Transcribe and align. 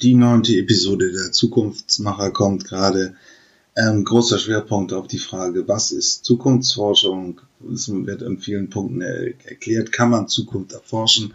Die 0.00 0.14
neunte 0.14 0.56
Episode 0.56 1.10
der 1.10 1.32
Zukunftsmacher 1.32 2.30
kommt 2.30 2.64
gerade. 2.64 3.16
Ähm, 3.76 4.04
großer 4.04 4.38
Schwerpunkt 4.38 4.92
auf 4.92 5.08
die 5.08 5.18
Frage, 5.18 5.66
was 5.66 5.90
ist 5.90 6.24
Zukunftsforschung? 6.24 7.40
Es 7.74 7.88
wird 7.88 8.22
in 8.22 8.38
vielen 8.38 8.70
Punkten 8.70 9.00
erklärt, 9.00 9.90
kann 9.90 10.10
man 10.10 10.28
Zukunft 10.28 10.72
erforschen? 10.72 11.34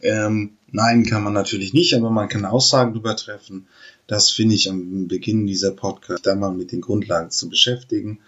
Ähm, 0.00 0.54
nein, 0.72 1.06
kann 1.06 1.22
man 1.22 1.34
natürlich 1.34 1.72
nicht, 1.72 1.94
aber 1.94 2.10
man 2.10 2.28
kann 2.28 2.44
Aussagen 2.44 2.94
darüber 2.94 3.14
treffen. 3.14 3.68
Das 4.08 4.28
finde 4.28 4.56
ich 4.56 4.68
am 4.68 5.06
Beginn 5.06 5.46
dieser 5.46 5.70
Podcast, 5.70 6.26
da 6.26 6.34
mal 6.34 6.52
mit 6.52 6.72
den 6.72 6.80
Grundlagen 6.80 7.30
zu 7.30 7.48
beschäftigen. 7.48 8.18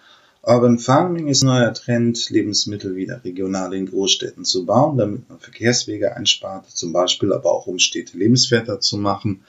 Urban 0.44 0.78
Farming 0.78 1.26
ist 1.26 1.42
ein 1.42 1.46
neuer 1.46 1.74
Trend, 1.74 2.30
Lebensmittel 2.30 2.94
wieder 2.94 3.24
regional 3.24 3.74
in 3.74 3.86
Großstädten 3.86 4.44
zu 4.44 4.64
bauen, 4.64 4.96
damit 4.98 5.28
man 5.28 5.40
Verkehrswege 5.40 6.16
einspart, 6.16 6.70
zum 6.70 6.92
Beispiel, 6.92 7.32
aber 7.32 7.52
auch 7.52 7.66
um 7.66 7.80
Städte 7.80 8.16
lebenswerter 8.18 8.78
zu 8.78 8.96
machen. 8.96 9.42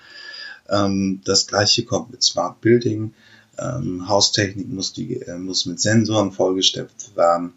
Ähm, 0.69 1.21
das 1.25 1.47
gleiche 1.47 1.85
kommt 1.85 2.11
mit 2.11 2.23
Smart 2.23 2.61
Building. 2.61 3.13
Ähm, 3.57 4.07
Haustechnik 4.07 4.69
muss, 4.69 4.93
die, 4.93 5.21
äh, 5.21 5.37
muss 5.37 5.65
mit 5.65 5.79
Sensoren 5.79 6.31
vollgesteppt 6.31 7.15
werden, 7.15 7.53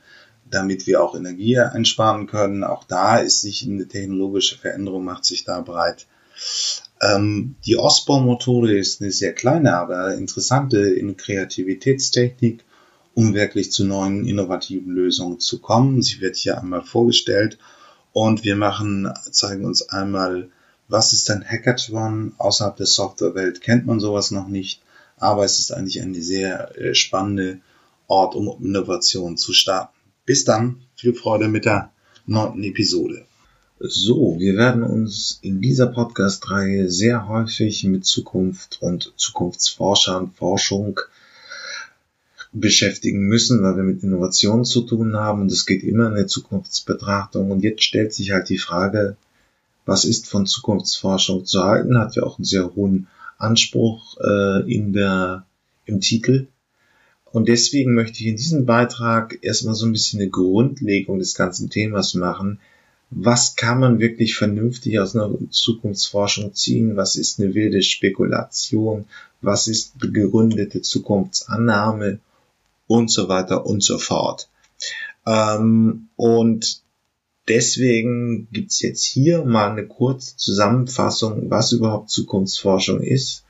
damit 0.51 0.87
wir 0.87 1.03
auch 1.03 1.15
Energie 1.15 1.59
einsparen 1.59 2.27
können. 2.27 2.65
Auch 2.65 2.85
da 2.85 3.19
ist 3.19 3.41
sich 3.41 3.67
eine 3.67 3.89
technologische 3.89 4.59
Veränderung, 4.59 5.05
macht 5.05 5.25
sich 5.25 5.45
da 5.45 5.61
breit. 5.61 6.07
Ähm, 7.01 7.57
die 7.65 7.77
Osborne-Methode 7.77 8.77
ist 8.77 9.01
eine 9.01 9.13
sehr 9.13 9.33
kleine, 9.33 9.77
aber 9.77 10.15
interessante 10.15 10.79
in 10.79 11.17
Kreativitätstechnik, 11.17 12.65
um 13.15 13.35
wirklich 13.35 13.73
zu 13.73 13.85
neuen 13.85 14.27
innovativen 14.27 14.93
Lösungen 14.93 15.41
zu 15.41 15.61
kommen. 15.61 16.03
Sie 16.03 16.21
wird 16.21 16.37
hier 16.37 16.61
einmal 16.61 16.83
vorgestellt 16.83 17.59
und 18.13 18.45
wir 18.45 18.57
machen, 18.57 19.13
zeigen 19.31 19.65
uns 19.65 19.89
einmal 19.89 20.51
was 20.89 21.13
ist 21.13 21.31
ein 21.31 21.45
Hackathon? 21.45 22.35
Außerhalb 22.39 22.77
der 22.77 22.87
Softwarewelt 22.87 23.61
kennt 23.61 23.87
man 23.87 24.01
sowas 24.01 24.31
noch 24.31 24.49
nicht, 24.49 24.83
aber 25.17 25.45
es 25.45 25.59
ist 25.59 25.73
eigentlich 25.73 26.01
eine 26.01 26.23
sehr 26.23 26.77
äh, 26.79 26.95
spannende 26.95 27.61
Ort, 28.07 28.35
um 28.35 28.63
Innovation 28.65 29.37
zu 29.37 29.53
starten. 29.53 29.97
Bis 30.25 30.45
dann, 30.45 30.83
viel 30.95 31.15
Freude 31.15 31.49
mit 31.49 31.65
der 31.65 31.91
neunten 32.27 32.63
Episode. 32.63 33.25
So, 33.79 34.37
wir 34.39 34.57
werden 34.57 34.83
uns 34.83 35.39
in 35.43 35.61
dieser 35.61 35.87
Podcast-Reihe 35.87 36.91
sehr 36.91 37.29
häufig 37.29 37.85
mit 37.85 38.07
Zukunft 38.07 38.79
und 38.81 39.13
Zukunftsforschern, 39.17 40.31
Forschung 40.31 40.99
beschäftigen 42.53 43.21
müssen, 43.21 43.63
weil 43.63 43.77
wir 43.77 43.83
mit 43.83 44.03
Innovation 44.03 44.65
zu 44.65 44.81
tun 44.83 45.15
haben 45.17 45.43
und 45.43 45.53
es 45.53 45.67
geht 45.67 45.83
immer 45.83 46.09
in 46.09 46.15
der 46.15 46.27
Zukunftsbetrachtung. 46.27 47.51
Und 47.51 47.63
jetzt 47.63 47.83
stellt 47.83 48.15
sich 48.15 48.31
halt 48.31 48.49
die 48.49 48.59
Frage, 48.59 49.17
was 49.87 50.05
ist 50.05 50.29
von 50.29 50.47
Zukunftsforschung 50.47 51.47
zu 51.47 51.63
halten, 51.63 51.99
hat 51.99 52.17
ja 52.17 52.25
auch 52.25 52.39
einen 52.39 52.45
sehr 52.45 52.75
hohen 52.75 53.07
Anspruch 53.39 54.19
äh, 54.21 54.71
in 54.71 54.93
der, 54.93 55.47
im 55.87 56.01
Titel. 56.01 56.49
Und 57.25 57.49
deswegen 57.49 57.95
möchte 57.95 58.21
ich 58.21 58.27
in 58.27 58.37
diesem 58.37 58.67
Beitrag 58.67 59.39
erstmal 59.43 59.75
so 59.75 59.87
ein 59.87 59.93
bisschen 59.93 60.21
eine 60.21 60.31
Grundlegung 60.31 61.19
des 61.19 61.35
ganzen 61.35 61.71
Themas 61.71 62.15
machen. 62.15 62.61
Was 63.11 63.55
kann 63.55 63.79
man 63.79 64.01
wirklich 64.01 64.37
vernünftig 64.37 64.99
aus 64.99 65.15
einer 65.15 65.31
Zukunftsforschung 65.51 66.55
ziehen? 66.55 66.97
Was 66.97 67.15
ist 67.15 67.39
eine 67.39 67.55
wilde 67.55 67.83
Spekulation? 67.83 69.05
Was 69.41 69.69
ist 69.69 69.99
begründete 69.99 70.83
Zukunftsannahme? 70.83 72.19
Und 72.89 73.11
so 73.11 73.29
weiter 73.29 73.67
und 73.67 73.83
so 73.83 73.99
fort. 73.99 74.49
Ähm, 75.27 76.09
und 76.17 76.81
Deswegen 77.49 78.49
gibt's 78.51 78.81
jetzt 78.81 79.05
hier 79.05 79.45
mal 79.45 79.71
eine 79.71 79.87
kurze 79.87 80.37
Zusammenfassung, 80.37 81.49
was 81.49 81.73
überhaupt 81.73 82.11
Zukunftsforschung 82.11 83.03
ist 83.03 83.45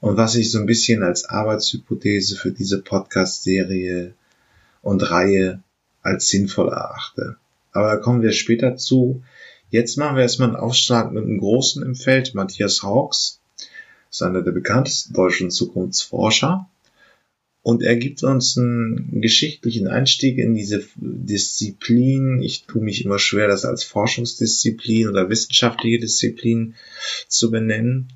und 0.00 0.16
was 0.16 0.34
ich 0.34 0.50
so 0.50 0.58
ein 0.58 0.66
bisschen 0.66 1.02
als 1.02 1.24
Arbeitshypothese 1.24 2.36
für 2.36 2.52
diese 2.52 2.82
Podcast-Serie 2.82 4.14
und 4.82 5.10
Reihe 5.10 5.62
als 6.02 6.28
sinnvoll 6.28 6.68
erachte. 6.68 7.36
Aber 7.72 7.88
da 7.88 7.96
kommen 7.96 8.22
wir 8.22 8.32
später 8.32 8.76
zu. 8.76 9.22
Jetzt 9.70 9.96
machen 9.96 10.16
wir 10.16 10.22
erstmal 10.22 10.48
einen 10.48 10.56
Aufschlag 10.56 11.12
mit 11.12 11.24
einem 11.24 11.38
Großen 11.38 11.82
im 11.82 11.94
Feld, 11.94 12.34
Matthias 12.34 12.82
Hawks, 12.82 13.40
ist 14.10 14.22
einer 14.22 14.42
der 14.42 14.52
bekanntesten 14.52 15.14
deutschen 15.14 15.50
Zukunftsforscher. 15.50 16.68
Und 17.62 17.82
er 17.82 17.94
gibt 17.94 18.24
uns 18.24 18.58
einen 18.58 19.20
geschichtlichen 19.20 19.86
Einstieg 19.86 20.38
in 20.38 20.54
diese 20.54 20.84
Disziplin. 20.96 22.42
Ich 22.42 22.64
tue 22.64 22.82
mich 22.82 23.04
immer 23.04 23.20
schwer, 23.20 23.46
das 23.46 23.64
als 23.64 23.84
Forschungsdisziplin 23.84 25.08
oder 25.08 25.30
wissenschaftliche 25.30 26.00
Disziplin 26.00 26.74
zu 27.28 27.52
benennen. 27.52 28.12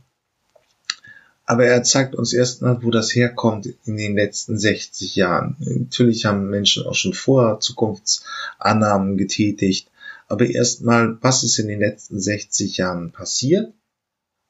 Aber 1.45 1.65
er 1.65 1.85
zeigt 1.85 2.17
uns 2.17 2.33
erstmal, 2.33 2.83
wo 2.83 2.91
das 2.91 3.15
herkommt 3.15 3.73
in 3.85 3.97
den 3.97 4.17
letzten 4.17 4.59
60 4.59 5.15
Jahren. 5.15 5.55
Natürlich 5.61 6.25
haben 6.25 6.51
Menschen 6.51 6.85
auch 6.85 6.97
schon 6.97 7.15
vorher 7.15 7.61
Zukunftsannahmen 7.61 9.17
getätigt. 9.17 9.89
Aber 10.27 10.51
erstmal, 10.51 11.19
was 11.21 11.45
ist 11.45 11.61
in 11.61 11.69
den 11.69 11.79
letzten 11.79 12.21
60 12.21 12.79
Jahren 12.79 13.13
passiert? 13.13 13.73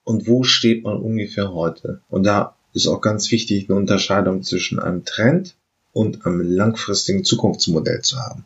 Und 0.04 0.26
wo 0.26 0.42
steht 0.42 0.84
man 0.84 0.96
ungefähr 0.96 1.52
heute? 1.52 2.00
Und 2.08 2.22
da 2.22 2.56
ist 2.76 2.87
auch 2.88 3.00
ganz 3.00 3.31
wichtig, 3.31 3.69
eine 3.69 3.78
Unterscheidung 3.78 4.42
zwischen 4.42 4.78
einem 4.78 5.04
Trend 5.04 5.56
und 5.92 6.26
einem 6.26 6.42
langfristigen 6.42 7.25
Zukunftsmodell 7.25 8.03
zu 8.03 8.19
haben. 8.19 8.44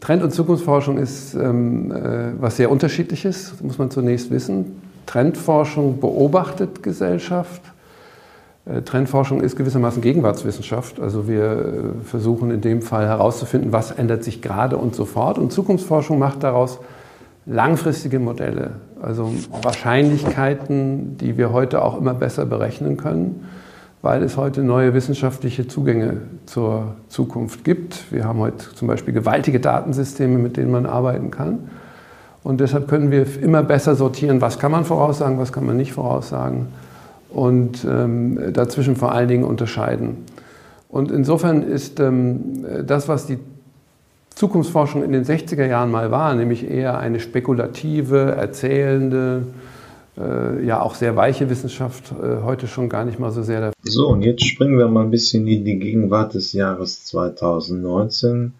Trend- 0.00 0.22
und 0.22 0.32
Zukunftsforschung 0.32 0.98
ist 0.98 1.32
ähm, 1.32 1.90
äh, 1.92 2.38
was 2.38 2.58
sehr 2.58 2.70
unterschiedliches, 2.70 3.54
muss 3.62 3.78
man 3.78 3.90
zunächst 3.90 4.30
wissen. 4.30 4.82
Trendforschung 5.06 5.98
beobachtet 5.98 6.82
Gesellschaft. 6.82 7.62
Äh, 8.66 8.82
Trendforschung 8.82 9.40
ist 9.40 9.56
gewissermaßen 9.56 10.02
Gegenwartswissenschaft. 10.02 11.00
Also 11.00 11.26
wir 11.26 11.42
äh, 11.42 12.04
versuchen 12.04 12.50
in 12.50 12.60
dem 12.60 12.82
Fall 12.82 13.06
herauszufinden, 13.06 13.72
was 13.72 13.92
ändert 13.92 14.24
sich 14.24 14.42
gerade 14.42 14.76
und 14.76 14.94
sofort. 14.94 15.38
Und 15.38 15.54
Zukunftsforschung 15.54 16.18
macht 16.18 16.42
daraus 16.42 16.80
langfristige 17.46 18.18
Modelle, 18.18 18.72
also 19.02 19.32
Wahrscheinlichkeiten, 19.62 21.18
die 21.18 21.36
wir 21.36 21.52
heute 21.52 21.82
auch 21.82 21.98
immer 21.98 22.14
besser 22.14 22.46
berechnen 22.46 22.96
können, 22.96 23.46
weil 24.02 24.22
es 24.22 24.36
heute 24.36 24.62
neue 24.62 24.94
wissenschaftliche 24.94 25.66
Zugänge 25.66 26.18
zur 26.46 26.94
Zukunft 27.08 27.64
gibt. 27.64 28.12
Wir 28.12 28.24
haben 28.24 28.38
heute 28.38 28.74
zum 28.74 28.88
Beispiel 28.88 29.14
gewaltige 29.14 29.60
Datensysteme, 29.60 30.38
mit 30.38 30.56
denen 30.56 30.70
man 30.70 30.86
arbeiten 30.86 31.30
kann. 31.30 31.70
Und 32.42 32.60
deshalb 32.60 32.88
können 32.88 33.10
wir 33.10 33.26
immer 33.42 33.62
besser 33.62 33.94
sortieren, 33.94 34.40
was 34.40 34.58
kann 34.58 34.70
man 34.70 34.84
voraussagen, 34.84 35.38
was 35.38 35.52
kann 35.52 35.64
man 35.64 35.76
nicht 35.76 35.92
voraussagen 35.92 36.66
und 37.30 37.84
ähm, 37.84 38.52
dazwischen 38.52 38.96
vor 38.96 39.12
allen 39.12 39.28
Dingen 39.28 39.44
unterscheiden. 39.44 40.18
Und 40.88 41.10
insofern 41.10 41.62
ist 41.62 41.98
ähm, 42.00 42.64
das, 42.86 43.08
was 43.08 43.26
die 43.26 43.38
Zukunftsforschung 44.34 45.04
in 45.04 45.12
den 45.12 45.24
60er 45.24 45.66
Jahren 45.66 45.90
mal 45.90 46.10
war, 46.10 46.34
nämlich 46.34 46.68
eher 46.68 46.98
eine 46.98 47.20
spekulative, 47.20 48.32
erzählende, 48.32 49.46
äh, 50.16 50.64
ja 50.64 50.80
auch 50.80 50.94
sehr 50.94 51.16
weiche 51.16 51.50
Wissenschaft, 51.50 52.12
äh, 52.12 52.42
heute 52.42 52.66
schon 52.66 52.88
gar 52.88 53.04
nicht 53.04 53.18
mal 53.18 53.30
so 53.30 53.42
sehr. 53.42 53.72
So, 53.82 54.08
und 54.08 54.22
jetzt 54.22 54.44
springen 54.44 54.78
wir 54.78 54.88
mal 54.88 55.04
ein 55.04 55.10
bisschen 55.10 55.46
in 55.46 55.64
die 55.64 55.78
Gegenwart 55.78 56.34
des 56.34 56.52
Jahres 56.52 57.04
2019, 57.04 58.54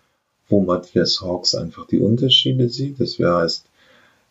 wo 0.49 0.63
Matthias 0.63 1.21
Hawks 1.23 1.55
einfach 1.55 1.87
die 1.87 1.99
Unterschiede 1.99 2.69
sieht. 2.69 3.01
Das 3.01 3.19
heißt, 3.19 3.67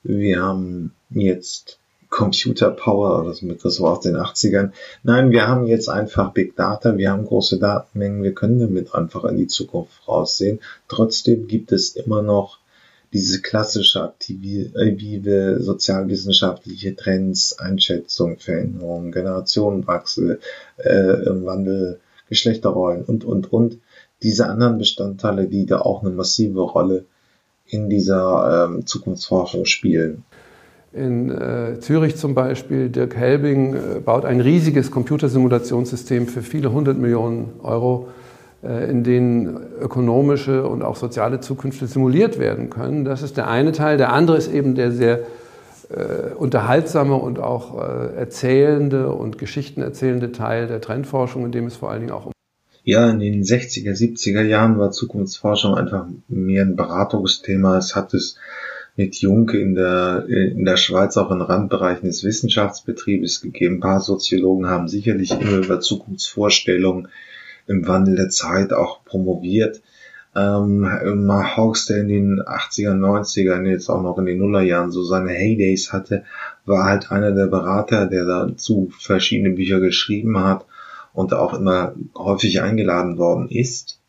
wir 0.03 0.41
haben 0.41 0.91
jetzt 1.09 1.79
Computer 2.13 2.69
Power, 2.69 3.25
das 3.25 3.43
das 3.63 3.81
war 3.81 3.93
aus 3.93 4.01
den 4.01 4.15
80ern. 4.15 4.71
Nein, 5.01 5.31
wir 5.31 5.47
haben 5.47 5.65
jetzt 5.65 5.89
einfach 5.89 6.31
Big 6.31 6.55
Data, 6.55 6.95
wir 6.95 7.09
haben 7.09 7.25
große 7.25 7.57
Datenmengen, 7.57 8.21
wir 8.21 8.35
können 8.35 8.59
damit 8.59 8.93
einfach 8.93 9.23
in 9.25 9.37
die 9.37 9.47
Zukunft 9.47 9.93
voraussehen. 10.05 10.59
Trotzdem 10.87 11.47
gibt 11.47 11.71
es 11.71 11.95
immer 11.95 12.21
noch 12.21 12.59
diese 13.13 13.41
klassische 13.41 14.03
aktive 14.03 15.57
sozialwissenschaftliche 15.59 16.95
Trends, 16.95 17.57
Einschätzung, 17.57 18.37
Veränderungen, 18.37 19.11
Generationenwachsel, 19.11 20.39
äh, 20.77 21.25
Wandel, 21.25 21.99
Geschlechterrollen 22.29 23.03
und, 23.05 23.25
und, 23.25 23.51
und. 23.51 23.79
Diese 24.21 24.45
anderen 24.45 24.77
Bestandteile, 24.77 25.47
die 25.47 25.65
da 25.65 25.79
auch 25.79 26.03
eine 26.03 26.11
massive 26.11 26.61
Rolle 26.61 27.05
in 27.65 27.89
dieser 27.89 28.67
ähm, 28.67 28.85
Zukunftsforschung 28.85 29.65
spielen. 29.65 30.25
In 30.93 31.31
äh, 31.31 31.79
Zürich 31.79 32.17
zum 32.17 32.35
Beispiel, 32.35 32.89
Dirk 32.89 33.15
Helbing 33.15 33.73
äh, 33.73 33.99
baut 33.99 34.25
ein 34.25 34.39
riesiges 34.39 34.91
Computersimulationssystem 34.91 36.27
für 36.27 36.43
viele 36.43 36.71
hundert 36.71 36.99
Millionen 36.99 37.59
Euro, 37.63 38.09
äh, 38.63 38.91
in 38.91 39.03
denen 39.03 39.57
ökonomische 39.81 40.67
und 40.67 40.83
auch 40.83 40.95
soziale 40.95 41.39
Zukünfte 41.39 41.87
simuliert 41.87 42.37
werden 42.37 42.69
können. 42.69 43.05
Das 43.05 43.23
ist 43.23 43.37
der 43.37 43.47
eine 43.47 43.71
Teil. 43.71 43.97
Der 43.97 44.13
andere 44.13 44.37
ist 44.37 44.53
eben 44.53 44.75
der 44.75 44.91
sehr 44.91 45.21
äh, 45.89 46.33
unterhaltsame 46.37 47.15
und 47.15 47.39
auch 47.39 47.81
äh, 47.81 48.15
erzählende 48.15 49.11
und 49.11 49.39
Geschichten 49.39 49.81
erzählende 49.81 50.31
Teil 50.31 50.67
der 50.67 50.79
Trendforschung, 50.79 51.43
in 51.43 51.51
dem 51.51 51.65
es 51.65 51.75
vor 51.75 51.89
allen 51.89 52.01
Dingen 52.01 52.11
auch 52.11 52.27
um 52.27 52.33
ja, 52.85 53.09
in 53.09 53.19
den 53.19 53.43
60er, 53.43 53.93
70er 53.93 54.41
Jahren 54.41 54.77
war 54.77 54.91
Zukunftsforschung 54.91 55.73
einfach 55.73 56.05
mehr 56.27 56.63
ein 56.63 56.75
Beratungsthema. 56.75 57.77
Es 57.77 57.95
hat 57.95 58.13
es 58.13 58.35
mit 58.95 59.15
Junke 59.15 59.59
in 59.59 59.75
der, 59.75 60.25
in 60.27 60.65
der 60.65 60.77
Schweiz 60.77 61.17
auch 61.17 61.31
in 61.31 61.41
Randbereichen 61.41 62.07
des 62.07 62.23
Wissenschaftsbetriebes 62.23 63.41
gegeben. 63.41 63.75
Ein 63.75 63.79
paar 63.81 63.99
Soziologen 63.99 64.67
haben 64.67 64.87
sicherlich 64.87 65.31
immer 65.31 65.65
über 65.65 65.79
Zukunftsvorstellungen 65.79 67.07
im 67.67 67.87
Wandel 67.87 68.15
der 68.15 68.29
Zeit 68.29 68.71
auch 68.73 69.03
promoviert. 69.03 69.81
Ähm, 70.35 70.87
Hawks, 70.87 71.85
der 71.85 71.97
in 71.97 72.07
den 72.07 72.41
80er, 72.41 72.93
90er, 72.93 73.63
jetzt 73.67 73.89
auch 73.89 74.01
noch 74.01 74.17
in 74.17 74.25
den 74.25 74.39
Nullerjahren 74.39 74.91
so 74.91 75.03
seine 75.03 75.31
Heydays 75.31 75.93
hatte, 75.93 76.23
war 76.65 76.85
halt 76.85 77.11
einer 77.11 77.31
der 77.31 77.47
Berater, 77.47 78.07
der 78.07 78.25
dazu 78.25 78.91
verschiedene 78.99 79.51
Bücher 79.51 79.79
geschrieben 79.79 80.39
hat 80.39 80.65
und 81.13 81.33
auch 81.33 81.53
immer 81.53 81.93
häufig 82.15 82.61
eingeladen 82.61 83.17
worden 83.17 83.47
ist. 83.49 83.99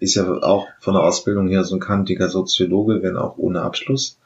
Ist 0.00 0.14
ja 0.14 0.30
auch 0.42 0.66
von 0.80 0.94
der 0.94 1.02
Ausbildung 1.02 1.48
her 1.48 1.64
so 1.64 1.76
ein 1.76 1.80
kantiger 1.80 2.28
Soziologe, 2.28 3.02
wenn 3.02 3.16
auch 3.16 3.36
ohne 3.38 3.62
Abschluss. 3.62 4.18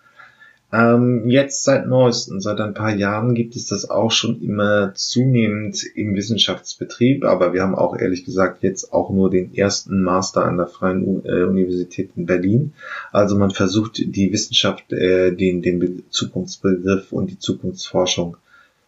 Ähm, 0.73 1.29
jetzt 1.29 1.65
seit 1.65 1.87
neuesten, 1.87 2.41
seit 2.41 2.59
ein 2.59 2.73
paar 2.73 2.95
Jahren 2.95 3.35
gibt 3.35 3.57
es 3.57 3.67
das 3.67 3.91
auch 3.91 4.11
schon 4.11 4.41
immer 4.41 4.95
zunehmend 4.95 5.85
im 5.95 6.15
Wissenschaftsbetrieb, 6.15 7.25
aber 7.25 7.53
wir 7.53 7.61
haben 7.61 7.75
auch 7.75 7.95
ehrlich 7.95 8.25
gesagt 8.25 8.63
jetzt 8.63 8.91
auch 8.91 9.11
nur 9.11 9.29
den 9.29 9.55
ersten 9.55 10.03
Master 10.03 10.47
an 10.47 10.57
der 10.57 10.69
Freien 10.69 11.27
äh, 11.27 11.43
Universität 11.43 12.13
in 12.17 12.25
Berlin. 12.25 12.73
Also 13.13 13.37
man 13.37 13.51
versucht 13.51 13.99
die 13.99 14.33
Wissenschaft, 14.33 14.91
äh, 14.95 15.33
den, 15.33 15.61
den 15.61 16.05
Zukunftsbegriff 16.09 17.13
und 17.13 17.31
die 17.31 17.39
Zukunftsforschung 17.39 18.39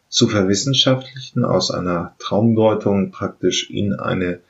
zu 0.09 0.27
verwissenschaftlichen, 0.27 1.45
aus 1.45 1.71
einer 1.71 2.15
Traumdeutung 2.19 3.11
praktisch 3.11 3.69
in 3.69 3.93
eine 3.93 4.41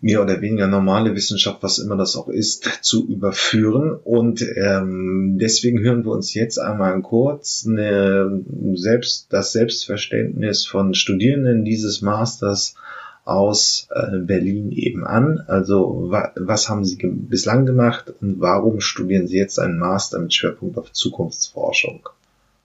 mehr 0.00 0.22
oder 0.22 0.40
weniger 0.40 0.66
normale 0.66 1.14
Wissenschaft, 1.14 1.62
was 1.62 1.78
immer 1.78 1.96
das 1.96 2.16
auch 2.16 2.28
ist, 2.28 2.64
zu 2.82 3.06
überführen. 3.06 3.92
Und 3.92 4.42
ähm, 4.56 5.38
deswegen 5.40 5.80
hören 5.80 6.04
wir 6.04 6.12
uns 6.12 6.34
jetzt 6.34 6.58
einmal 6.58 7.00
kurz 7.02 7.66
eine, 7.66 8.42
selbst, 8.74 9.32
das 9.32 9.52
Selbstverständnis 9.52 10.66
von 10.66 10.94
Studierenden 10.94 11.64
dieses 11.64 12.02
Masters 12.02 12.74
aus 13.24 13.88
äh, 13.90 14.18
Berlin 14.18 14.70
eben 14.70 15.04
an. 15.04 15.40
Also 15.48 16.06
wa 16.10 16.32
was 16.36 16.68
haben 16.68 16.84
sie 16.84 16.96
ge 16.96 17.10
bislang 17.12 17.66
gemacht 17.66 18.14
und 18.20 18.40
warum 18.40 18.80
studieren 18.80 19.26
sie 19.26 19.36
jetzt 19.36 19.58
einen 19.58 19.78
Master 19.78 20.20
mit 20.20 20.32
Schwerpunkt 20.32 20.78
auf 20.78 20.92
Zukunftsforschung? 20.92 22.08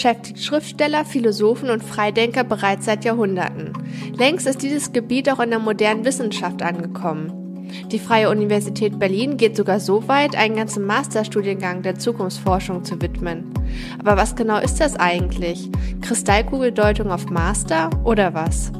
Beschäftigt 0.01 0.39
Schriftsteller, 0.39 1.05
Philosophen 1.05 1.69
und 1.69 1.83
Freidenker 1.83 2.43
bereits 2.43 2.85
seit 2.85 3.05
Jahrhunderten. 3.05 3.73
Längst 4.17 4.47
ist 4.47 4.63
dieses 4.63 4.93
Gebiet 4.93 5.29
auch 5.29 5.39
in 5.39 5.51
der 5.51 5.59
modernen 5.59 6.05
Wissenschaft 6.05 6.63
angekommen. 6.63 7.67
Die 7.91 7.99
Freie 7.99 8.31
Universität 8.31 8.97
Berlin 8.97 9.37
geht 9.37 9.55
sogar 9.55 9.79
so 9.79 10.07
weit, 10.07 10.35
einen 10.35 10.55
ganzen 10.55 10.87
Masterstudiengang 10.87 11.83
der 11.83 11.99
Zukunftsforschung 11.99 12.83
zu 12.83 12.99
widmen. 12.99 13.53
Aber 13.99 14.17
was 14.17 14.35
genau 14.35 14.57
ist 14.57 14.81
das 14.81 14.95
eigentlich? 14.95 15.69
Kristallkugeldeutung 16.01 17.11
auf 17.11 17.29
Master 17.29 17.91
oder 18.03 18.33
was? 18.33 18.71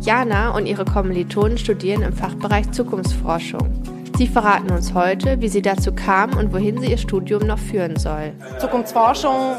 Jana 0.00 0.50
und 0.50 0.66
ihre 0.66 0.84
Kommilitonen 0.84 1.58
studieren 1.58 2.02
im 2.02 2.12
Fachbereich 2.12 2.70
Zukunftsforschung. 2.70 3.82
Sie 4.16 4.28
verraten 4.28 4.70
uns 4.70 4.94
heute, 4.94 5.40
wie 5.40 5.48
sie 5.48 5.62
dazu 5.62 5.92
kam 5.92 6.36
und 6.36 6.52
wohin 6.52 6.80
sie 6.80 6.92
ihr 6.92 6.98
Studium 6.98 7.48
noch 7.48 7.58
führen 7.58 7.96
soll. 7.96 8.32
Zukunftsforschung 8.60 9.56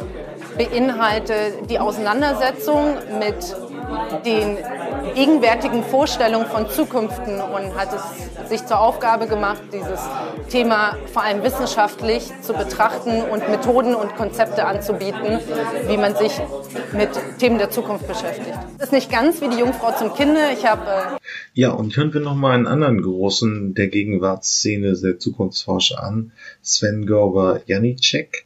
beinhaltet 0.60 1.70
die 1.70 1.80
Auseinandersetzung 1.80 2.96
mit 3.18 3.56
den 4.26 4.58
gegenwärtigen 5.16 5.84
Vorstellungen 5.84 6.48
von 6.48 6.70
Zukünften 6.70 7.40
und 7.40 7.76
hat 7.76 7.90
es 7.94 8.50
sich 8.50 8.66
zur 8.66 8.80
Aufgabe 8.80 9.28
gemacht, 9.28 9.62
dieses 9.72 10.02
Thema 10.50 10.98
vor 11.14 11.24
allem 11.24 11.44
wissenschaftlich 11.44 12.30
zu 12.42 12.54
betrachten 12.54 13.22
und 13.22 13.50
Methoden 13.50 13.96
und 13.96 14.16
Konzepte 14.18 14.66
anzubieten, 14.66 15.40
wie 15.88 15.96
man 15.96 16.16
sich 16.16 16.34
mit 16.92 17.10
Themen 17.40 17.58
der 17.58 17.70
Zukunft 17.70 18.06
beschäftigt. 18.06 18.58
Das 18.78 18.88
ist 18.88 18.94
nicht 18.94 19.10
ganz 19.10 19.40
wie 19.42 19.48
die 19.48 19.60
Jungfrau 19.60 19.94
zum 19.98 20.14
Kinde. 20.14 20.42
Ich 20.52 20.66
habe 20.66 20.82
äh 20.82 21.20
ja 21.54 21.72
und 21.72 21.96
hören 21.96 22.14
wir 22.14 22.22
noch 22.22 22.36
mal 22.36 22.52
einen 22.52 22.68
anderen 22.68 23.02
großen 23.02 23.76
der 23.76 23.88
Gegenwartsszene 23.88 24.94
der 25.02 25.20
Zukunftsforscher 25.20 26.04
an, 26.04 26.34
Sven 26.62 27.06
Görber 27.06 27.62
Janicek. 27.66 28.46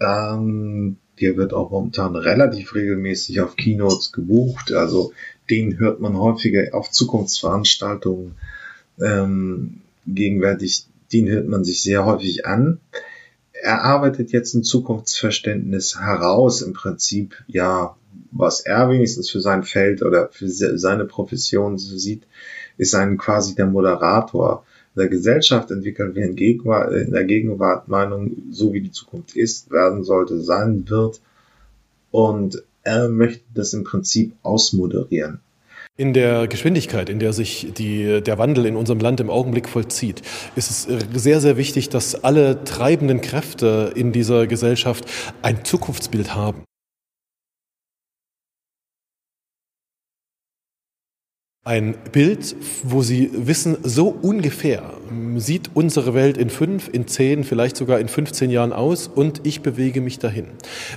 Ähm, 0.00 0.96
der 1.20 1.36
wird 1.36 1.52
auch 1.52 1.70
momentan 1.70 2.16
relativ 2.16 2.74
regelmäßig 2.74 3.40
auf 3.40 3.56
Keynotes 3.56 4.12
gebucht. 4.12 4.72
Also 4.72 5.12
den 5.50 5.78
hört 5.78 6.00
man 6.00 6.16
häufiger 6.16 6.74
auf 6.74 6.90
Zukunftsveranstaltungen 6.90 8.36
ähm, 9.00 9.80
gegenwärtig. 10.06 10.86
Den 11.12 11.28
hört 11.28 11.48
man 11.48 11.64
sich 11.64 11.82
sehr 11.82 12.04
häufig 12.04 12.46
an. 12.46 12.80
Er 13.52 13.82
arbeitet 13.82 14.30
jetzt 14.30 14.54
ein 14.54 14.62
Zukunftsverständnis 14.62 15.98
heraus, 15.98 16.62
im 16.62 16.74
Prinzip, 16.74 17.42
ja, 17.46 17.96
was 18.30 18.60
er 18.60 18.88
wenigstens 18.90 19.30
für 19.30 19.40
sein 19.40 19.64
Feld 19.64 20.02
oder 20.02 20.28
für 20.30 20.48
seine 20.48 21.04
Profession 21.06 21.78
sieht, 21.78 22.24
ist 22.76 22.94
ein 22.94 23.18
quasi 23.18 23.54
der 23.54 23.66
Moderator 23.66 24.64
der 24.98 25.08
Gesellschaft 25.08 25.70
entwickeln 25.70 26.14
wir 26.14 26.24
in, 26.24 26.36
Gegenwart, 26.36 26.92
in 26.92 27.12
der 27.12 27.24
Gegenwart 27.24 27.88
Meinung, 27.88 28.36
so 28.50 28.72
wie 28.72 28.80
die 28.80 28.92
Zukunft 28.92 29.36
ist, 29.36 29.70
werden 29.70 30.04
sollte, 30.04 30.40
sein 30.40 30.88
wird. 30.88 31.20
Und 32.10 32.62
er 32.82 33.08
möchte 33.08 33.44
das 33.54 33.72
im 33.72 33.84
Prinzip 33.84 34.32
ausmoderieren. 34.42 35.40
In 35.96 36.12
der 36.12 36.46
Geschwindigkeit, 36.46 37.08
in 37.08 37.18
der 37.18 37.32
sich 37.32 37.72
die, 37.76 38.20
der 38.22 38.38
Wandel 38.38 38.66
in 38.66 38.76
unserem 38.76 39.00
Land 39.00 39.18
im 39.18 39.30
Augenblick 39.30 39.68
vollzieht, 39.68 40.22
ist 40.54 40.70
es 40.70 40.86
sehr, 41.14 41.40
sehr 41.40 41.56
wichtig, 41.56 41.88
dass 41.88 42.22
alle 42.22 42.62
treibenden 42.62 43.20
Kräfte 43.20 43.92
in 43.96 44.12
dieser 44.12 44.46
Gesellschaft 44.46 45.06
ein 45.42 45.64
Zukunftsbild 45.64 46.36
haben. 46.36 46.67
Ein 51.68 51.96
Bild, 52.12 52.56
wo 52.82 53.02
Sie 53.02 53.30
wissen, 53.34 53.76
so 53.82 54.08
ungefähr 54.08 54.94
sieht 55.36 55.70
unsere 55.74 56.14
Welt 56.14 56.38
in 56.38 56.48
fünf, 56.48 56.88
in 56.90 57.06
zehn, 57.06 57.44
vielleicht 57.44 57.76
sogar 57.76 58.00
in 58.00 58.08
15 58.08 58.50
Jahren 58.50 58.72
aus 58.72 59.06
und 59.06 59.46
ich 59.46 59.60
bewege 59.60 60.00
mich 60.00 60.18
dahin. 60.18 60.46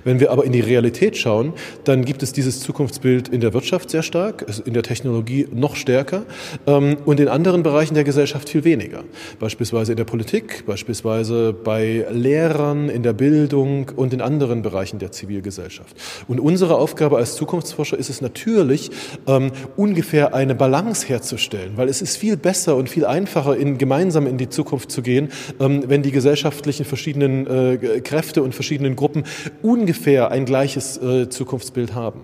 Wenn 0.06 0.22
wir 0.22 0.32
aber 0.32 0.46
in 0.46 0.54
die 0.54 0.62
Realität 0.62 1.18
schauen, 1.18 1.54
dann 1.84 2.06
gibt 2.06 2.24
es 2.24 2.32
dieses 2.32 2.62
Zukunftsbild 2.62 3.28
in 3.28 3.42
der 3.42 3.54
Wirtschaft 3.54 3.90
sehr 3.90 4.02
stark, 4.02 4.46
in 4.66 4.74
der 4.74 4.84
Technologie 4.84 5.46
noch 5.52 5.76
stärker 5.76 6.24
ähm, 6.68 6.98
und 7.04 7.20
in 7.20 7.28
anderen 7.28 7.64
Bereichen 7.64 7.94
der 7.94 8.06
Gesellschaft 8.06 8.48
viel 8.48 8.64
weniger. 8.64 9.04
Beispielsweise 9.40 9.92
in 9.92 9.98
der 9.98 10.06
Politik, 10.06 10.66
beispielsweise 10.66 11.52
bei 11.52 12.06
Lehrern, 12.12 12.88
in 12.88 13.04
der 13.04 13.14
Bildung 13.14 13.92
und 13.96 14.14
in 14.14 14.22
anderen 14.22 14.62
Bereichen 14.62 15.00
der 15.00 15.12
Zivilgesellschaft. 15.12 15.98
Und 16.30 16.40
unsere 16.40 16.78
Aufgabe 16.78 17.18
als 17.18 17.36
Zukunftsforscher 17.36 17.98
ist 17.98 18.10
es 18.10 18.22
natürlich, 18.22 18.90
ähm, 19.28 19.52
ungefähr 19.76 20.34
eine 20.34 20.56
Balance 20.62 21.08
herzustellen, 21.08 21.72
weil 21.76 21.90
es 21.90 22.04
ist 22.04 22.18
viel 22.18 22.38
besser 22.38 22.76
und 22.76 22.88
viel 22.88 23.04
einfacher, 23.04 23.58
in 23.58 23.80
gemeinsam 23.80 24.28
in 24.28 24.38
die 24.38 24.48
Zukunft 24.48 24.92
zu 24.92 25.02
gehen, 25.02 25.30
ähm, 25.60 25.86
wenn 25.88 26.04
die 26.04 26.12
gesellschaftlichen 26.12 26.86
verschiedenen 26.86 27.48
äh, 27.48 28.00
Kräfte 28.02 28.44
und 28.44 28.54
verschiedenen 28.54 28.96
Gruppen 28.96 29.24
ungefähr 29.64 30.30
ein 30.30 30.46
gleiches 30.46 31.02
äh, 31.02 31.30
Zukunftsbild 31.30 31.96
haben. 31.96 32.20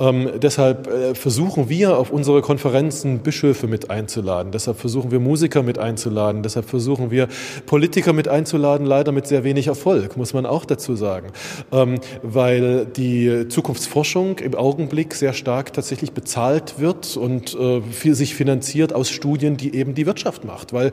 Ähm, 0.00 0.30
deshalb 0.42 0.88
äh, 0.88 1.14
versuchen 1.14 1.68
wir 1.68 1.96
auf 1.96 2.10
unsere 2.10 2.42
Konferenzen 2.42 3.20
Bischöfe 3.20 3.68
mit 3.68 3.88
einzuladen. 3.88 4.50
Deshalb 4.50 4.80
versuchen 4.80 5.12
wir 5.12 5.20
Musiker 5.20 5.62
mit 5.62 5.78
einzuladen. 5.78 6.42
Deshalb 6.42 6.68
versuchen 6.68 7.12
wir 7.12 7.28
Politiker 7.66 8.12
mit 8.12 8.26
einzuladen, 8.26 8.84
leider 8.84 9.12
mit 9.12 9.28
sehr 9.28 9.44
wenig 9.44 9.68
Erfolg, 9.68 10.16
muss 10.16 10.34
man 10.34 10.44
auch 10.44 10.64
dazu 10.64 10.96
sagen. 10.96 11.28
Ähm, 11.70 12.00
weil 12.24 12.84
die 12.86 13.46
Zukunftsforschung 13.48 14.40
im 14.40 14.56
Augenblick 14.56 15.14
sehr 15.14 15.34
stark 15.34 15.72
tatsächlich 15.72 16.10
bezahlt 16.10 16.80
wird 16.80 17.16
und 17.16 17.54
äh, 17.54 17.75
sich 18.14 18.34
finanziert 18.34 18.92
aus 18.92 19.10
Studien, 19.10 19.56
die 19.56 19.74
eben 19.74 19.94
die 19.94 20.06
Wirtschaft 20.06 20.44
macht. 20.44 20.72
Weil, 20.72 20.92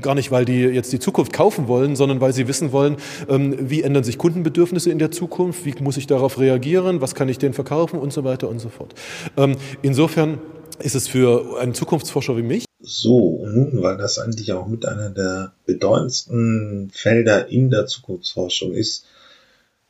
gar 0.00 0.14
nicht, 0.14 0.30
weil 0.30 0.44
die 0.44 0.60
jetzt 0.60 0.92
die 0.92 0.98
Zukunft 0.98 1.32
kaufen 1.32 1.68
wollen, 1.68 1.96
sondern 1.96 2.20
weil 2.20 2.32
sie 2.32 2.48
wissen 2.48 2.72
wollen, 2.72 2.96
ähm, 3.28 3.56
wie 3.70 3.82
ändern 3.82 4.04
sich 4.04 4.18
Kundenbedürfnisse 4.18 4.90
in 4.90 4.98
der 4.98 5.10
Zukunft, 5.10 5.64
wie 5.64 5.74
muss 5.80 5.96
ich 5.96 6.06
darauf 6.06 6.38
reagieren, 6.38 7.00
was 7.00 7.14
kann 7.14 7.28
ich 7.28 7.38
denen 7.38 7.54
verkaufen 7.54 7.98
und 7.98 8.12
so 8.12 8.24
weiter 8.24 8.48
und 8.48 8.58
so 8.58 8.68
fort. 8.68 8.94
Ähm, 9.36 9.56
insofern 9.82 10.38
ist 10.78 10.94
es 10.94 11.08
für 11.08 11.58
einen 11.60 11.74
Zukunftsforscher 11.74 12.36
wie 12.36 12.42
mich 12.42 12.66
so, 12.88 13.44
nun, 13.44 13.82
weil 13.82 13.96
das 13.96 14.18
eigentlich 14.18 14.52
auch 14.52 14.68
mit 14.68 14.86
einer 14.86 15.10
der 15.10 15.52
bedeutendsten 15.64 16.90
Felder 16.92 17.48
in 17.48 17.70
der 17.70 17.86
Zukunftsforschung 17.86 18.72
ist, 18.72 19.06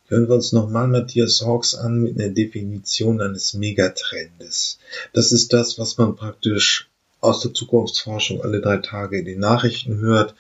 Hören 0.09 0.29
wir 0.29 0.37
uns 0.37 0.53
nochmal 0.53 0.87
Matthias 0.87 1.43
Hawks 1.45 1.75
an 1.75 2.01
mit 2.01 2.19
einer 2.19 2.33
Definition 2.33 3.21
eines 3.21 3.55
Megatrendes. 3.55 4.79
Das 5.13 5.33
ist 5.33 5.53
das, 5.53 5.81
was 5.81 5.99
man 5.99 6.15
praktisch 6.15 6.89
aus 7.21 7.41
der 7.41 7.53
Zukunftsforschung 7.53 8.41
alle 8.41 8.61
drei 8.61 8.77
Tage 8.77 9.19
in 9.19 9.25
den 9.25 9.41
Nachrichten 9.41 9.99
hört. 9.99 10.37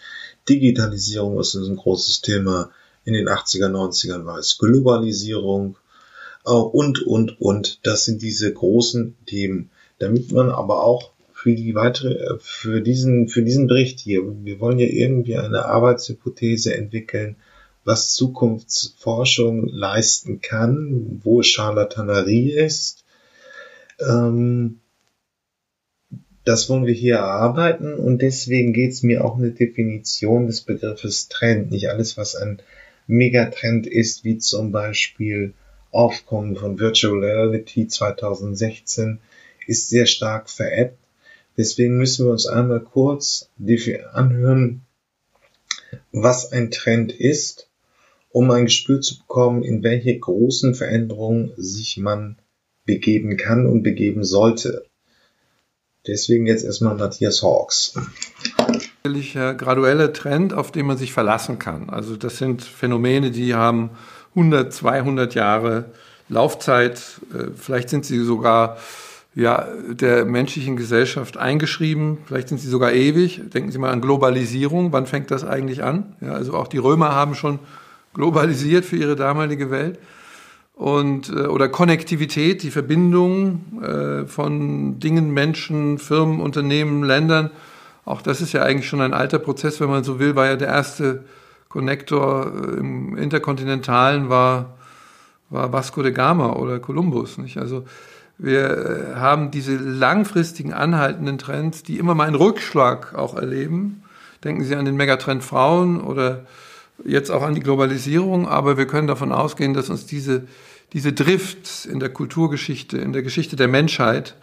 Digitalisierung 0.48 1.40
ist 1.40 1.56
ein 1.56 1.74
großes 1.74 2.20
Thema. 2.20 2.70
In 3.04 3.14
den 3.14 3.28
80er, 3.28 3.68
90ern 3.68 4.24
war 4.24 4.38
es 4.38 4.56
Globalisierung 4.58 5.76
und, 6.44 7.02
und, 7.04 7.40
und. 7.40 7.80
Das 7.82 8.04
sind 8.04 8.22
diese 8.22 8.52
großen 8.52 9.16
Themen. 9.26 9.70
Damit 9.98 10.30
man 10.30 10.50
aber 10.50 10.84
auch 10.84 11.10
für 11.32 11.56
die 11.56 11.74
weitere, 11.74 12.38
für 12.38 12.80
diesen, 12.80 13.28
für 13.28 13.42
diesen 13.42 13.66
Bericht 13.66 13.98
hier, 13.98 14.22
wir 14.44 14.60
wollen 14.60 14.78
ja 14.78 14.86
irgendwie 14.86 15.36
eine 15.36 15.64
Arbeitshypothese 15.64 16.74
entwickeln, 16.74 17.36
was 17.86 18.14
Zukunftsforschung 18.14 19.68
leisten 19.68 20.40
kann, 20.40 21.20
wo 21.22 21.42
Charlatanerie 21.42 22.50
ist. 22.50 23.04
Ähm, 24.00 24.80
das 26.44 26.68
wollen 26.68 26.86
wir 26.86 26.94
hier 26.94 27.16
erarbeiten 27.16 27.94
und 27.94 28.22
deswegen 28.22 28.72
geht 28.72 28.92
es 28.92 29.02
mir 29.04 29.24
auch 29.24 29.36
eine 29.38 29.52
Definition 29.52 30.48
des 30.48 30.62
Begriffes 30.62 31.28
Trend. 31.28 31.70
Nicht 31.70 31.88
alles, 31.88 32.16
was 32.16 32.34
ein 32.34 32.60
Megatrend 33.06 33.86
ist, 33.86 34.24
wie 34.24 34.38
zum 34.38 34.72
Beispiel 34.72 35.54
Aufkommen 35.92 36.56
von 36.56 36.80
Virtual 36.80 37.18
Reality 37.18 37.86
2016, 37.86 39.20
ist 39.66 39.88
sehr 39.88 40.06
stark 40.06 40.50
veräppt. 40.50 40.98
Deswegen 41.56 41.96
müssen 41.96 42.26
wir 42.26 42.32
uns 42.32 42.46
einmal 42.46 42.80
kurz 42.80 43.48
anhören, 44.12 44.82
was 46.12 46.52
ein 46.52 46.70
Trend 46.70 47.12
ist, 47.12 47.65
um 48.30 48.50
ein 48.50 48.66
Gespür 48.66 49.00
zu 49.00 49.18
bekommen, 49.18 49.62
in 49.62 49.82
welche 49.82 50.18
großen 50.18 50.74
Veränderungen 50.74 51.52
sich 51.56 51.96
man 51.96 52.36
begeben 52.84 53.36
kann 53.36 53.66
und 53.66 53.82
begeben 53.82 54.24
sollte. 54.24 54.84
Deswegen 56.06 56.46
jetzt 56.46 56.64
erstmal 56.64 56.94
Matthias 56.94 57.42
Hawks. 57.42 57.94
Natürlich 59.02 59.34
graduelle 59.34 60.12
Trend, 60.12 60.52
auf 60.52 60.70
den 60.70 60.86
man 60.86 60.96
sich 60.96 61.12
verlassen 61.12 61.58
kann. 61.58 61.90
Also 61.90 62.16
das 62.16 62.38
sind 62.38 62.62
Phänomene, 62.62 63.30
die 63.30 63.54
haben 63.54 63.90
100, 64.36 64.72
200 64.72 65.34
Jahre 65.34 65.86
Laufzeit. 66.28 67.20
Äh, 67.32 67.50
vielleicht 67.56 67.88
sind 67.88 68.04
sie 68.04 68.18
sogar 68.18 68.78
ja, 69.34 69.68
der 69.90 70.24
menschlichen 70.24 70.76
Gesellschaft 70.76 71.36
eingeschrieben. 71.36 72.18
Vielleicht 72.26 72.48
sind 72.48 72.58
sie 72.58 72.68
sogar 72.68 72.92
ewig. 72.92 73.42
Denken 73.52 73.70
Sie 73.70 73.78
mal 73.78 73.90
an 73.92 74.00
Globalisierung. 74.00 74.92
Wann 74.92 75.06
fängt 75.06 75.30
das 75.30 75.44
eigentlich 75.44 75.82
an? 75.82 76.16
Ja, 76.22 76.32
also 76.32 76.54
auch 76.54 76.68
die 76.68 76.78
Römer 76.78 77.14
haben 77.14 77.34
schon 77.34 77.58
globalisiert 78.16 78.86
für 78.86 78.96
ihre 78.96 79.14
damalige 79.14 79.70
Welt 79.70 79.98
und 80.74 81.28
äh, 81.28 81.46
oder 81.46 81.68
Konnektivität, 81.68 82.62
die 82.62 82.70
Verbindung 82.70 83.82
äh, 83.82 84.26
von 84.26 84.98
Dingen, 84.98 85.30
Menschen, 85.32 85.98
Firmen, 85.98 86.40
Unternehmen, 86.40 87.04
Ländern. 87.04 87.50
Auch 88.06 88.22
das 88.22 88.40
ist 88.40 88.54
ja 88.54 88.62
eigentlich 88.62 88.88
schon 88.88 89.02
ein 89.02 89.12
alter 89.12 89.38
Prozess, 89.38 89.80
wenn 89.80 89.90
man 89.90 90.02
so 90.02 90.18
will, 90.18 90.34
war 90.34 90.46
ja 90.46 90.56
der 90.56 90.68
erste 90.68 91.24
Konnektor 91.68 92.46
äh, 92.46 92.78
im 92.78 93.16
Interkontinentalen 93.18 94.30
war, 94.30 94.76
war 95.50 95.72
Vasco 95.74 96.02
de 96.02 96.12
Gama 96.12 96.54
oder 96.54 96.78
Columbus. 96.78 97.36
Nicht? 97.36 97.58
Also 97.58 97.84
wir 98.38 98.70
äh, 98.70 99.14
haben 99.16 99.50
diese 99.50 99.76
langfristigen 99.76 100.72
anhaltenden 100.72 101.36
Trends, 101.36 101.82
die 101.82 101.98
immer 101.98 102.14
mal 102.14 102.26
einen 102.26 102.34
Rückschlag 102.34 103.14
auch 103.14 103.34
erleben. 103.34 104.02
Denken 104.42 104.64
Sie 104.64 104.74
an 104.74 104.86
den 104.86 104.96
Megatrend 104.96 105.44
Frauen 105.44 106.00
oder 106.00 106.46
jetzt 107.04 107.30
auch 107.30 107.42
an 107.42 107.54
die 107.54 107.60
Globalisierung, 107.60 108.48
aber 108.48 108.76
wir 108.76 108.86
können 108.86 109.06
davon 109.06 109.32
ausgehen, 109.32 109.74
dass 109.74 109.90
uns 109.90 110.06
diese, 110.06 110.46
diese 110.92 111.12
Drift 111.12 111.86
in 111.86 112.00
der 112.00 112.10
Kulturgeschichte, 112.10 112.98
in 112.98 113.12
der 113.12 113.22
Geschichte 113.22 113.56
der 113.56 113.68
Menschheit 113.68 114.34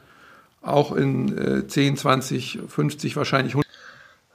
auch 0.62 0.96
in 0.96 1.38
äh, 1.38 1.68
10, 1.68 1.98
20, 1.98 2.60
50, 2.68 3.16
wahrscheinlich 3.16 3.54
100. 3.54 3.68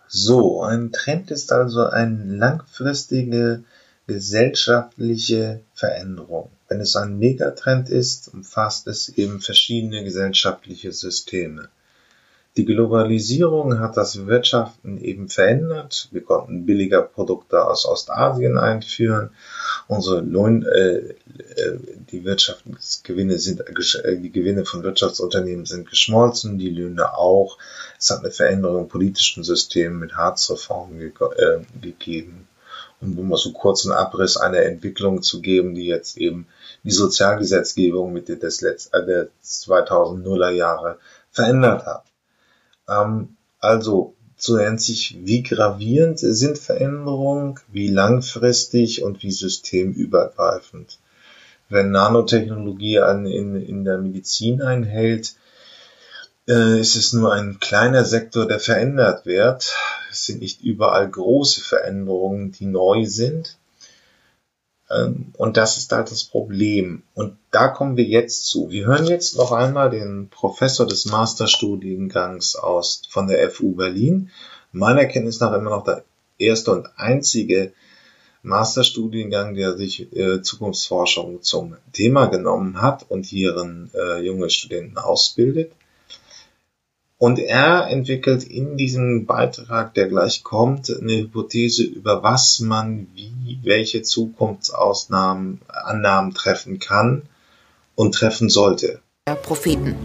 So, 0.09 0.63
ein 0.63 0.93
Trend 0.93 1.31
ist 1.31 1.53
also 1.53 1.87
eine 1.87 2.25
langfristige 2.37 3.65
gesellschaftliche 4.07 5.61
Veränderung. 5.75 6.51
Wenn 6.69 6.81
es 6.81 6.97
ein 6.97 7.19
Megatrend 7.19 7.91
ist, 7.91 8.33
umfasst 8.33 8.87
es 8.87 9.11
eben 9.11 9.41
verschiedene 9.41 10.03
gesellschaftliche 10.03 10.93
Systeme. 10.93 11.69
Die 12.59 12.65
Globalisierung 12.65 13.79
hat 13.79 13.97
das 13.97 14.27
Wirtschaften 14.27 14.99
eben 14.99 15.29
verändert. 15.29 16.09
Wir 16.11 16.25
konnten 16.25 16.67
billiger 16.67 17.03
Produkte 17.03 17.65
aus 17.65 17.87
Ostasien 17.87 18.59
einführen. 18.59 19.31
Unsere 19.87 20.23
Lohn, 20.23 20.65
äh, 20.65 20.97
äh 20.97 21.79
die 22.11 22.25
Wirtschaftsgewinne 22.25 23.39
sind, 23.39 23.61
äh, 23.61 24.17
die 24.17 24.33
Gewinne 24.33 24.65
von 24.65 24.83
Wirtschaftsunternehmen 24.83 25.67
sind 25.67 25.89
geschmolzen, 25.89 26.59
die 26.59 26.71
Löhne 26.71 27.17
auch. 27.17 27.59
Es 27.97 28.11
hat 28.11 28.25
eine 28.25 28.33
Veränderung 28.33 28.83
im 28.83 28.89
politischen 28.89 29.45
System 29.45 30.01
mit 30.01 30.17
Harzreformen 30.17 30.99
ge 30.99 31.13
äh, 31.37 31.61
gegeben. 31.81 32.49
Um 33.01 33.15
nur 33.15 33.39
so 33.39 33.53
kurz 33.53 33.87
einen 33.87 33.95
Abriss 33.95 34.37
einer 34.37 34.63
Entwicklung 34.63 35.23
zu 35.23 35.41
geben, 35.41 35.77
die 35.77 35.87
jetzt 35.87 36.17
eben 36.17 36.49
die 36.83 36.91
Sozialgesetzgebung 36.91 38.13
Mitte 38.13 38.37
des 38.37 38.63
Letz 38.63 38.91
äh, 38.93 39.07
der 39.07 39.29
2000er 39.45 40.51
Jahre 40.51 40.99
verändert 41.31 41.87
hat. 41.87 42.03
Ähm, 42.89 43.37
also 43.61 44.15
so 44.37 44.57
nennt 44.57 44.81
sich, 44.81 45.19
wie 45.25 45.43
gravierend 45.43 46.21
sind 46.21 46.59
Veränderungen, 46.59 47.59
wie 47.73 47.89
langfristig 47.89 49.03
und 49.03 49.23
wie 49.23 49.33
systemübergreifend. 49.33 50.99
Wenn 51.69 51.91
Nanotechnologie 51.91 53.01
an, 53.01 53.27
in, 53.27 53.57
in 53.57 53.85
der 53.85 53.99
Medizin 53.99 54.63
einhält, 54.63 55.35
äh, 56.47 56.81
ist 56.81 56.97
es 56.97 57.13
nur 57.13 57.33
ein 57.33 57.59
kleiner 57.61 58.05
Sektor, 58.05 58.47
der 58.47 58.61
verändert 58.61 59.27
wird. 59.27 59.75
Es 60.11 60.25
sind 60.25 60.41
nicht 60.41 60.63
überall 60.63 61.09
große 61.09 61.61
Veränderungen, 61.61 62.53
die 62.53 62.67
neu 62.67 63.05
sind. 63.07 63.59
Ähm, 64.91 65.33
und 65.37 65.57
das 65.57 65.77
ist 65.77 65.93
halt 65.93 66.11
das 66.11 66.25
Problem. 66.25 67.03
Und 67.15 67.37
da 67.51 67.69
kommen 67.69 67.97
wir 67.97 68.05
jetzt 68.05 68.47
zu. 68.47 68.71
Wir 68.71 68.87
hören 68.87 69.07
jetzt 69.07 69.37
noch 69.37 69.53
einmal 69.53 69.91
den 69.91 70.29
Professor 70.29 70.87
des 70.87 71.07
Masterstudiengangs 71.07 72.57
aus 72.57 73.03
von 73.09 73.27
der 73.27 73.51
FU 73.51 73.75
Berlin. 73.75 74.31
Meiner 74.73 75.07
Kenntnis 75.07 75.41
nach 75.41 75.53
immer 75.53 75.71
noch 75.71 75.85
der 75.85 76.05
erste 76.39 76.73
und 76.73 76.89
einzige 76.97 77.73
Masterstudiengang, 78.43 79.55
der 79.55 79.77
sich 79.77 80.15
äh, 80.17 80.43
Zukunftsforschung 80.43 81.43
zum 81.43 81.77
Thema 81.93 82.27
genommen 82.27 82.81
hat 82.81 83.05
und 83.09 83.33
ihren 83.33 83.91
äh, 83.95 84.21
junge 84.21 84.49
Studenten 84.49 84.97
ausbildet. 84.97 85.73
Und 87.21 87.41
er 87.41 87.89
entwickelt 87.89 88.45
in 88.45 88.77
diesem 88.77 89.27
Beitrag, 89.27 89.93
der 89.95 90.07
gleich 90.07 90.45
kommt, 90.45 90.89
eine 90.89 91.17
Hypothese 91.17 91.83
über 91.83 92.23
was 92.23 92.61
man 92.61 93.09
wie 93.15 93.59
welche 93.65 94.03
Zukunftsausnahmen, 94.03 95.61
Annahmen 95.67 96.33
treffen 96.33 96.79
kann 96.79 97.23
und 97.97 98.15
treffen 98.15 98.49
sollte. 98.49 99.01
Ja, 99.29 99.35
Propheten. 99.35 99.97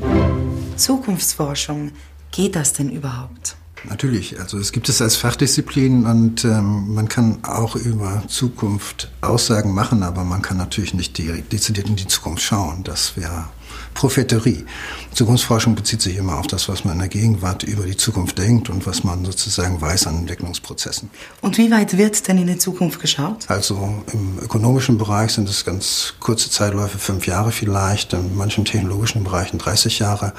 Zukunftsforschung, 0.76 1.92
geht 2.32 2.56
das 2.56 2.74
denn 2.74 2.90
überhaupt? 2.90 3.58
Natürlich, 3.88 4.40
also 4.40 4.58
es 4.58 4.72
gibt 4.72 4.90
es 4.90 5.02
als 5.02 5.16
Fachdisziplin 5.16 6.06
und 6.06 6.46
ähm, 6.46 6.96
man 6.96 7.10
kann 7.10 7.44
auch 7.44 7.76
über 7.76 8.24
Zukunft 8.28 9.12
Aussagen 9.22 9.74
machen, 9.74 10.02
aber 10.02 10.24
man 10.24 10.42
kann 10.42 10.58
natürlich 10.58 10.96
nicht 10.96 11.18
direkt 11.18 11.54
dezidiert 11.54 11.90
in 11.90 11.96
die 11.96 12.08
Zukunft 12.08 12.42
schauen. 12.42 12.84
Das 12.84 13.18
wäre 13.18 13.50
Propheterie. 13.94 14.66
Zukunftsforschung 15.14 15.76
bezieht 15.76 16.02
sich 16.02 16.18
immer 16.18 16.38
auf 16.38 16.48
das, 16.48 16.70
was 16.70 16.86
man 16.86 16.94
in 16.94 17.00
der 17.00 17.08
Gegenwart 17.08 17.64
über 17.64 17.86
die 17.86 17.98
Zukunft 17.98 18.38
denkt 18.38 18.70
und 18.70 18.86
was 18.88 19.04
man 19.04 19.24
sozusagen 19.26 19.80
weiß 19.80 20.08
an 20.08 20.20
Entwicklungsprozessen. 20.20 21.10
Und 21.42 21.58
wie 21.58 21.70
weit 21.72 21.98
wird 21.98 22.28
denn 22.28 22.38
in 22.38 22.48
die 22.48 22.58
Zukunft 22.58 23.00
geschaut? 23.00 23.50
Also 23.50 24.04
im 24.12 24.40
ökonomischen 24.40 24.98
Bereich 24.98 25.32
sind 25.32 25.48
es 25.50 25.66
ganz 25.66 26.16
kurze 26.20 26.50
Zeitläufe, 26.50 26.98
fünf 26.98 27.28
Jahre 27.28 27.52
vielleicht, 27.52 28.14
in 28.14 28.36
manchen 28.36 28.66
technologischen 28.66 29.24
Bereichen 29.24 29.58
30 29.58 30.00
Jahre. 30.00 30.34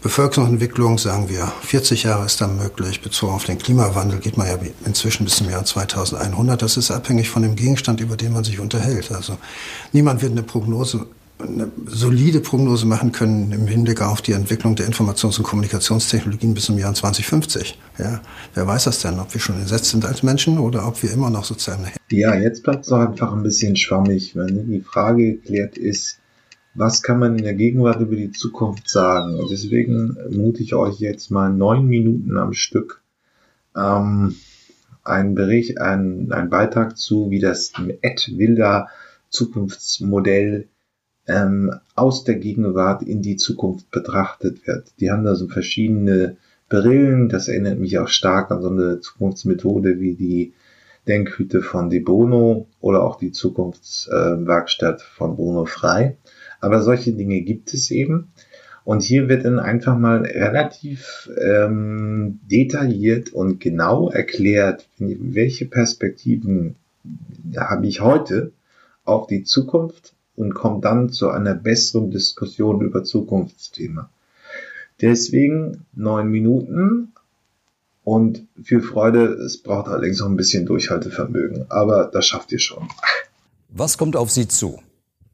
Bevölkerungsentwicklung, 0.00 0.96
sagen 0.96 1.28
wir, 1.28 1.52
40 1.62 2.04
Jahre 2.04 2.24
ist 2.24 2.40
dann 2.40 2.56
möglich. 2.56 3.00
Bezogen 3.00 3.32
auf 3.32 3.44
den 3.44 3.58
Klimawandel 3.58 4.20
geht 4.20 4.36
man 4.36 4.46
ja 4.46 4.56
inzwischen 4.84 5.24
bis 5.24 5.36
zum 5.36 5.50
Jahr 5.50 5.64
2100. 5.64 6.62
Das 6.62 6.76
ist 6.76 6.92
abhängig 6.92 7.28
von 7.28 7.42
dem 7.42 7.56
Gegenstand, 7.56 8.00
über 8.00 8.16
den 8.16 8.32
man 8.32 8.44
sich 8.44 8.60
unterhält. 8.60 9.10
Also 9.10 9.38
niemand 9.92 10.22
wird 10.22 10.32
eine 10.32 10.44
Prognose 10.44 11.06
eine 11.38 11.70
solide 11.86 12.40
Prognose 12.40 12.86
machen 12.86 13.12
können 13.12 13.52
im 13.52 13.66
Hinblick 13.66 14.02
auf 14.02 14.22
die 14.22 14.32
Entwicklung 14.32 14.74
der 14.74 14.88
Informations- 14.88 15.38
und 15.38 15.44
Kommunikationstechnologien 15.44 16.54
bis 16.54 16.64
zum 16.64 16.78
Jahr 16.78 16.94
2050. 16.94 17.78
Ja, 17.98 18.20
wer 18.54 18.66
weiß 18.66 18.84
das 18.84 19.00
denn, 19.00 19.18
ob 19.18 19.32
wir 19.32 19.40
schon 19.40 19.58
entsetzt 19.60 19.86
sind 19.86 20.04
als 20.04 20.22
Menschen 20.22 20.58
oder 20.58 20.86
ob 20.86 21.02
wir 21.02 21.12
immer 21.12 21.30
noch 21.30 21.44
sozusagen... 21.44 21.86
Ja, 22.10 22.34
jetzt 22.34 22.62
bleibt 22.62 22.84
es 22.84 22.90
doch 22.90 22.98
einfach 22.98 23.32
ein 23.32 23.42
bisschen 23.42 23.76
schwammig, 23.76 24.34
wenn 24.34 24.70
die 24.70 24.80
Frage 24.80 25.34
geklärt 25.34 25.78
ist, 25.78 26.18
was 26.74 27.02
kann 27.02 27.18
man 27.18 27.38
in 27.38 27.44
der 27.44 27.54
Gegenwart 27.54 28.00
über 28.00 28.16
die 28.16 28.30
Zukunft 28.30 28.88
sagen? 28.88 29.38
Und 29.38 29.50
deswegen 29.50 30.16
mute 30.30 30.62
ich 30.62 30.74
euch 30.74 31.00
jetzt 31.00 31.30
mal 31.30 31.52
neun 31.52 31.86
Minuten 31.86 32.36
am 32.36 32.52
Stück 32.52 33.02
ähm, 33.76 34.36
einen 35.02 35.34
Bericht, 35.34 35.80
einen, 35.80 36.32
einen 36.32 36.50
Beitrag 36.50 36.96
zu, 36.96 37.30
wie 37.30 37.40
das 37.40 37.72
Ed 38.02 38.32
Wilder 38.36 38.88
Zukunftsmodell 39.30 40.68
ähm, 41.28 41.74
aus 41.94 42.24
der 42.24 42.36
Gegenwart 42.36 43.02
in 43.02 43.22
die 43.22 43.36
Zukunft 43.36 43.90
betrachtet 43.90 44.66
wird. 44.66 44.92
Die 44.98 45.10
haben 45.10 45.24
da 45.24 45.34
so 45.34 45.46
verschiedene 45.46 46.36
Brillen. 46.68 47.28
Das 47.28 47.48
erinnert 47.48 47.78
mich 47.78 47.98
auch 47.98 48.08
stark 48.08 48.50
an 48.50 48.62
so 48.62 48.70
eine 48.70 49.00
Zukunftsmethode 49.00 50.00
wie 50.00 50.14
die 50.14 50.52
Denkhüte 51.06 51.62
von 51.62 51.90
De 51.90 52.00
Bono 52.00 52.66
oder 52.80 53.02
auch 53.02 53.16
die 53.16 53.32
Zukunftswerkstatt 53.32 55.00
äh, 55.00 55.16
von 55.16 55.36
Bruno 55.36 55.64
Frei. 55.64 56.16
Aber 56.60 56.82
solche 56.82 57.12
Dinge 57.12 57.40
gibt 57.42 57.72
es 57.72 57.90
eben. 57.90 58.28
Und 58.84 59.02
hier 59.02 59.28
wird 59.28 59.44
dann 59.44 59.58
einfach 59.58 59.98
mal 59.98 60.22
relativ 60.22 61.30
ähm, 61.38 62.40
detailliert 62.50 63.34
und 63.34 63.60
genau 63.60 64.08
erklärt, 64.08 64.88
welche 64.98 65.66
Perspektiven 65.66 66.74
habe 67.56 67.86
ich 67.86 68.00
heute 68.00 68.52
auf 69.04 69.26
die 69.26 69.44
Zukunft 69.44 70.14
und 70.38 70.54
komme 70.54 70.80
dann 70.80 71.10
zu 71.10 71.28
einer 71.30 71.54
besseren 71.54 72.10
Diskussion 72.10 72.80
über 72.80 73.04
Zukunftsthema. 73.04 74.08
Deswegen 75.00 75.84
neun 75.94 76.30
Minuten 76.30 77.12
und 78.04 78.46
viel 78.62 78.80
Freude. 78.80 79.24
Es 79.24 79.58
braucht 79.62 79.88
allerdings 79.88 80.20
auch 80.22 80.26
ein 80.26 80.36
bisschen 80.36 80.66
Durchhaltevermögen, 80.66 81.66
aber 81.70 82.10
das 82.12 82.26
schafft 82.26 82.52
ihr 82.52 82.58
schon. 82.58 82.88
Was 83.68 83.98
kommt 83.98 84.16
auf 84.16 84.30
Sie 84.30 84.48
zu? 84.48 84.80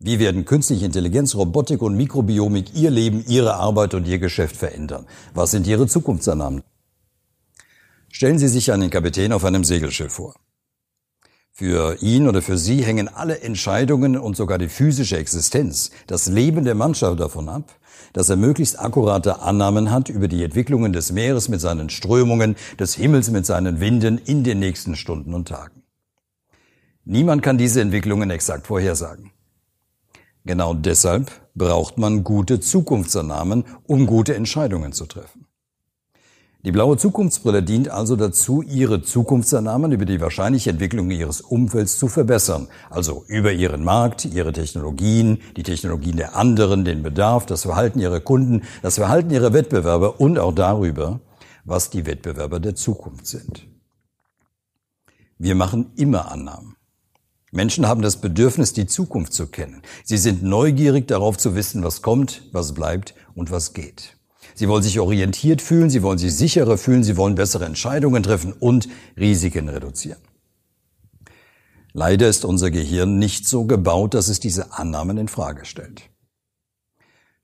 Wie 0.01 0.19
werden 0.19 0.45
künstliche 0.45 0.85
Intelligenz, 0.85 1.35
Robotik 1.35 1.81
und 1.81 1.97
Mikrobiomik 1.97 2.75
Ihr 2.75 2.91
Leben, 2.91 3.25
Ihre 3.27 3.55
Arbeit 3.55 3.95
und 3.95 4.07
Ihr 4.07 4.19
Geschäft 4.19 4.57
verändern? 4.57 5.07
Was 5.35 5.53
sind 5.53 5.67
Ihre 5.67 5.87
Zukunftsannahmen? 5.87 6.63
Stellen 8.11 8.39
Sie 8.39 8.49
sich 8.49 8.73
einen 8.73 8.91
Kapitän 8.91 9.33
auf 9.33 9.45
einem 9.45 9.65
Segelschiff 9.65 10.13
vor. 10.13 10.35
Für 11.57 12.03
ihn 12.03 12.27
oder 12.27 12.43
für 12.43 12.59
sie 12.59 12.83
hängen 12.83 13.07
alle 13.07 13.41
Entscheidungen 13.43 14.19
und 14.19 14.37
sogar 14.37 14.59
die 14.59 14.69
physische 14.69 15.19
Existenz, 15.19 15.93
das 16.09 16.27
Leben 16.27 16.65
der 16.65 16.75
Mannschaft 16.75 17.21
davon 17.21 17.49
ab, 17.49 17.73
dass 18.13 18.29
er 18.29 18.35
möglichst 18.35 18.81
akkurate 18.81 19.41
Annahmen 19.41 19.93
hat 19.93 20.09
über 20.09 20.27
die 20.27 20.43
Entwicklungen 20.43 20.93
des 20.93 21.13
Meeres 21.13 21.49
mit 21.49 21.61
seinen 21.61 21.91
Strömungen, 21.91 22.57
des 22.81 22.97
Himmels 22.97 23.31
mit 23.31 23.47
seinen 23.47 23.79
Winden 23.79 24.19
in 24.19 24.43
den 24.43 24.59
nächsten 24.59 24.97
Stunden 24.97 25.33
und 25.33 25.47
Tagen. 25.47 25.85
Niemand 27.05 27.43
kann 27.43 27.57
diese 27.57 27.81
Entwicklungen 27.83 28.31
exakt 28.31 28.67
vorhersagen. 28.67 29.31
Genau 30.45 30.75
deshalb 30.75 31.31
braucht 31.55 31.99
man 31.99 32.25
gute 32.25 32.59
Zukunftsannahmen, 32.59 33.65
um 33.87 34.07
gute 34.07 34.35
Entscheidungen 34.35 34.93
zu 34.93 35.07
treffen. 35.07 35.44
Die 36.65 36.73
blaue 36.73 36.97
Zukunftsbrille 36.97 37.63
dient 37.63 37.91
also 37.91 38.17
dazu, 38.17 38.63
Ihre 38.63 39.03
Zukunftsannahmen 39.03 39.93
über 39.93 40.07
die 40.07 40.23
wahrscheinliche 40.23 40.71
Entwicklung 40.71 41.11
Ihres 41.11 41.43
Umfelds 41.43 41.99
zu 41.99 42.09
verbessern. 42.09 42.69
Also 42.89 43.23
über 43.29 43.53
Ihren 43.53 43.85
Markt, 43.85 44.25
Ihre 44.25 44.51
Technologien, 44.51 45.43
die 45.59 45.63
Technologien 45.63 46.17
der 46.17 46.37
anderen, 46.37 46.87
den 46.87 47.03
Bedarf, 47.03 47.45
das 47.45 47.65
Verhalten 47.65 48.01
Ihrer 48.01 48.21
Kunden, 48.21 48.63
das 48.81 48.95
Verhalten 48.95 49.31
Ihrer 49.31 49.53
Wettbewerber 49.53 50.23
und 50.23 50.39
auch 50.39 50.55
darüber, 50.55 51.21
was 51.67 51.91
die 51.91 52.07
Wettbewerber 52.07 52.61
der 52.61 52.75
Zukunft 52.75 53.27
sind. 53.27 53.67
Wir 55.37 55.55
machen 55.55 55.93
immer 55.97 56.33
Annahmen. 56.33 56.77
Menschen 57.53 57.87
haben 57.87 58.01
das 58.01 58.23
Bedürfnis, 58.23 58.73
die 58.73 58.87
Zukunft 58.87 59.35
zu 59.35 59.49
kennen. 59.49 59.83
Sie 60.03 60.17
sind 60.17 60.43
neugierig 60.43 61.09
darauf 61.09 61.37
zu 61.37 61.55
wissen, 61.55 61.85
was 61.85 62.01
kommt, 62.01 62.49
was 62.53 62.73
bleibt 62.73 63.15
und 63.35 63.51
was 63.51 63.75
geht. 63.75 64.14
Sie 64.55 64.69
wollen 64.69 64.83
sich 64.83 65.01
orientiert 65.01 65.61
fühlen, 65.61 65.91
sie 65.91 66.03
wollen 66.03 66.19
sich 66.19 66.35
sicherer 66.35 66.79
fühlen, 66.79 67.03
sie 67.03 67.17
wollen 67.17 67.35
bessere 67.35 67.65
Entscheidungen 67.65 68.23
treffen 68.23 68.53
und 68.53 68.89
Risiken 69.19 69.69
reduzieren. 69.69 70.21
Leider 71.93 72.29
ist 72.29 72.45
unser 72.45 72.71
Gehirn 72.71 73.19
nicht 73.19 73.47
so 73.47 73.65
gebaut, 73.67 74.15
dass 74.15 74.29
es 74.29 74.41
diese 74.41 74.73
Annahmen 74.73 75.17
in 75.19 75.29
Frage 75.29 75.65
stellt. 75.65 76.11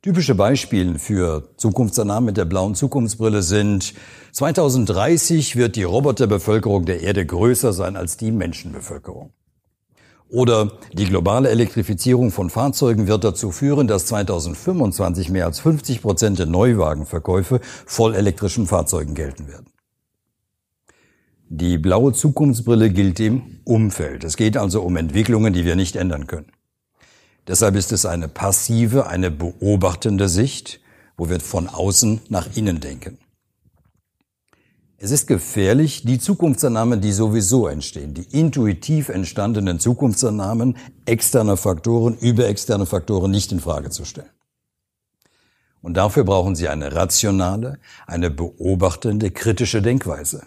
Typische 0.03 0.35
Beispiele 0.35 0.99
für 0.99 1.55
Zukunftsannahmen 1.57 2.25
mit 2.25 2.37
der 2.37 2.47
blauen 2.47 2.75
Zukunftsbrille 2.75 3.43
sind 3.43 3.93
2030 4.33 5.57
wird 5.57 5.77
die 5.77 5.83
Roboterbevölkerung 5.83 6.87
der 6.87 7.03
Erde 7.03 7.27
größer 7.27 7.73
sein 7.73 7.97
als 7.97 8.17
die 8.17 8.33
Menschenbevölkerung. 8.33 9.35
Oder 10.31 10.79
die 10.93 11.07
globale 11.07 11.51
Elektrifizierung 11.51 12.31
von 12.31 12.51
Fahrzeugen 12.51 13.09
wird 13.09 13.25
dazu 13.25 13.51
führen, 13.51 13.89
dass 13.89 14.07
2025 14.07 15.29
mehr 15.29 15.47
als 15.47 15.59
50 15.59 16.03
Prozent 16.03 16.39
der 16.39 16.47
Neuwagenverkäufe 16.47 17.61
voll 17.85 18.15
elektrischen 18.15 18.69
Fahrzeugen 18.69 19.15
gelten 19.15 19.49
werden. 19.49 19.67
Die 21.49 21.79
blaue 21.79 22.13
Zukunftsbrille 22.13 22.91
gilt 22.91 23.19
dem 23.19 23.61
Umfeld. 23.65 24.23
Es 24.23 24.37
geht 24.37 24.57
also 24.57 24.83
um 24.83 24.97
Entwicklungen, 24.97 25.53
die 25.53 25.65
wir 25.65 25.75
nicht 25.75 25.97
ändern 25.97 26.29
können. 26.29 26.53
Deshalb 27.49 27.75
ist 27.75 27.91
es 27.91 28.07
eine 28.07 28.29
passive, 28.29 29.09
eine 29.09 29.33
beobachtende 29.33 30.29
Sicht, 30.29 30.81
wo 31.17 31.29
wir 31.29 31.41
von 31.41 31.67
außen 31.67 32.21
nach 32.29 32.57
innen 32.57 32.79
denken. 32.79 33.19
Es 35.03 35.13
ist 35.13 35.27
gefährlich, 35.27 36.03
die 36.05 36.19
Zukunftsannahmen, 36.19 37.01
die 37.01 37.13
sowieso 37.13 37.69
entstehen, 37.69 38.13
die 38.13 38.39
intuitiv 38.39 39.09
entstandenen 39.09 39.81
Zukunftsannahmen 39.81 40.77
externer 41.07 41.57
Faktoren 41.57 42.19
über 42.19 42.47
externe 42.47 42.85
Faktoren 42.85 43.31
nicht 43.31 43.51
in 43.51 43.61
Frage 43.61 43.89
zu 43.89 44.05
stellen. 44.05 44.29
Und 45.81 45.97
dafür 45.97 46.25
brauchen 46.25 46.55
Sie 46.55 46.69
eine 46.69 46.95
rationale, 46.95 47.79
eine 48.07 48.31
beobachtende, 48.31 49.31
kritische 49.31 49.81
Denkweise. 49.81 50.43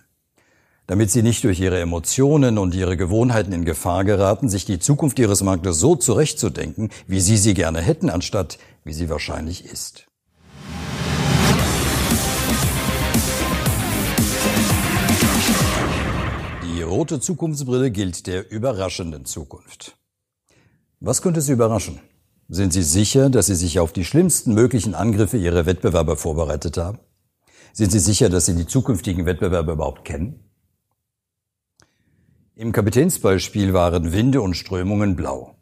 Damit 0.85 1.09
Sie 1.09 1.23
nicht 1.23 1.43
durch 1.45 1.59
Ihre 1.59 1.79
Emotionen 1.79 2.59
und 2.59 2.75
Ihre 2.75 2.95
Gewohnheiten 2.95 3.53
in 3.53 3.65
Gefahr 3.65 4.03
geraten, 4.03 4.49
sich 4.49 4.65
die 4.65 4.77
Zukunft 4.77 5.17
Ihres 5.17 5.41
Marktes 5.41 5.79
so 5.79 5.95
zurechtzudenken, 5.95 6.91
wie 7.07 7.21
Sie 7.21 7.37
sie 7.37 7.55
gerne 7.55 7.81
hätten, 7.81 8.11
anstatt 8.11 8.59
wie 8.83 8.93
sie 8.93 9.09
wahrscheinlich 9.09 9.65
ist. 9.65 10.05
Rote 16.93 17.19
Zukunftsbrille 17.19 17.89
gilt 17.89 18.27
der 18.27 18.51
überraschenden 18.51 19.25
Zukunft. 19.25 19.97
Was 20.99 21.23
könnte 21.23 21.41
Sie 21.41 21.51
überraschen? 21.51 21.99
Sind 22.49 22.71
Sie 22.71 22.83
sicher, 22.83 23.31
dass 23.31 23.47
Sie 23.47 23.55
sich 23.55 23.79
auf 23.79 23.93
die 23.93 24.05
schlimmsten 24.05 24.53
möglichen 24.53 24.93
Angriffe 24.93 25.37
Ihrer 25.37 25.65
Wettbewerber 25.65 26.17
vorbereitet 26.17 26.77
haben? 26.77 26.99
Sind 27.73 27.91
Sie 27.91 27.99
sicher, 27.99 28.29
dass 28.29 28.45
Sie 28.45 28.55
die 28.55 28.67
zukünftigen 28.67 29.25
Wettbewerber 29.25 29.73
überhaupt 29.73 30.05
kennen? 30.05 30.39
Im 32.55 32.71
Kapitänsbeispiel 32.71 33.73
waren 33.73 34.13
Winde 34.13 34.41
und 34.43 34.53
Strömungen 34.53 35.15
blau. 35.15 35.55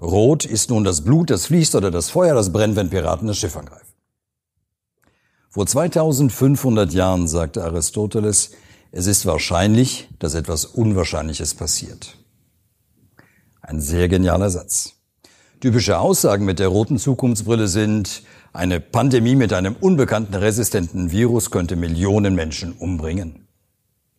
Rot 0.00 0.44
ist 0.44 0.70
nun 0.70 0.84
das 0.84 1.02
Blut, 1.02 1.30
das 1.30 1.46
fließt 1.46 1.74
oder 1.74 1.90
das 1.90 2.10
Feuer, 2.10 2.34
das 2.36 2.52
brennt, 2.52 2.76
wenn 2.76 2.90
Piraten 2.90 3.26
das 3.26 3.38
Schiff 3.38 3.56
angreifen. 3.56 3.92
Vor 5.50 5.66
2500 5.66 6.92
Jahren 6.92 7.26
sagte 7.26 7.64
Aristoteles, 7.64 8.52
es 8.92 9.06
ist 9.06 9.24
wahrscheinlich, 9.24 10.08
dass 10.18 10.34
etwas 10.34 10.66
Unwahrscheinliches 10.66 11.54
passiert. 11.54 12.18
Ein 13.62 13.80
sehr 13.80 14.08
genialer 14.08 14.50
Satz. 14.50 14.92
Typische 15.60 15.98
Aussagen 15.98 16.44
mit 16.44 16.58
der 16.58 16.68
roten 16.68 16.98
Zukunftsbrille 16.98 17.68
sind, 17.68 18.22
eine 18.52 18.80
Pandemie 18.80 19.34
mit 19.34 19.54
einem 19.54 19.76
unbekannten 19.76 20.34
resistenten 20.34 21.10
Virus 21.10 21.50
könnte 21.50 21.74
Millionen 21.74 22.34
Menschen 22.34 22.72
umbringen. 22.72 23.48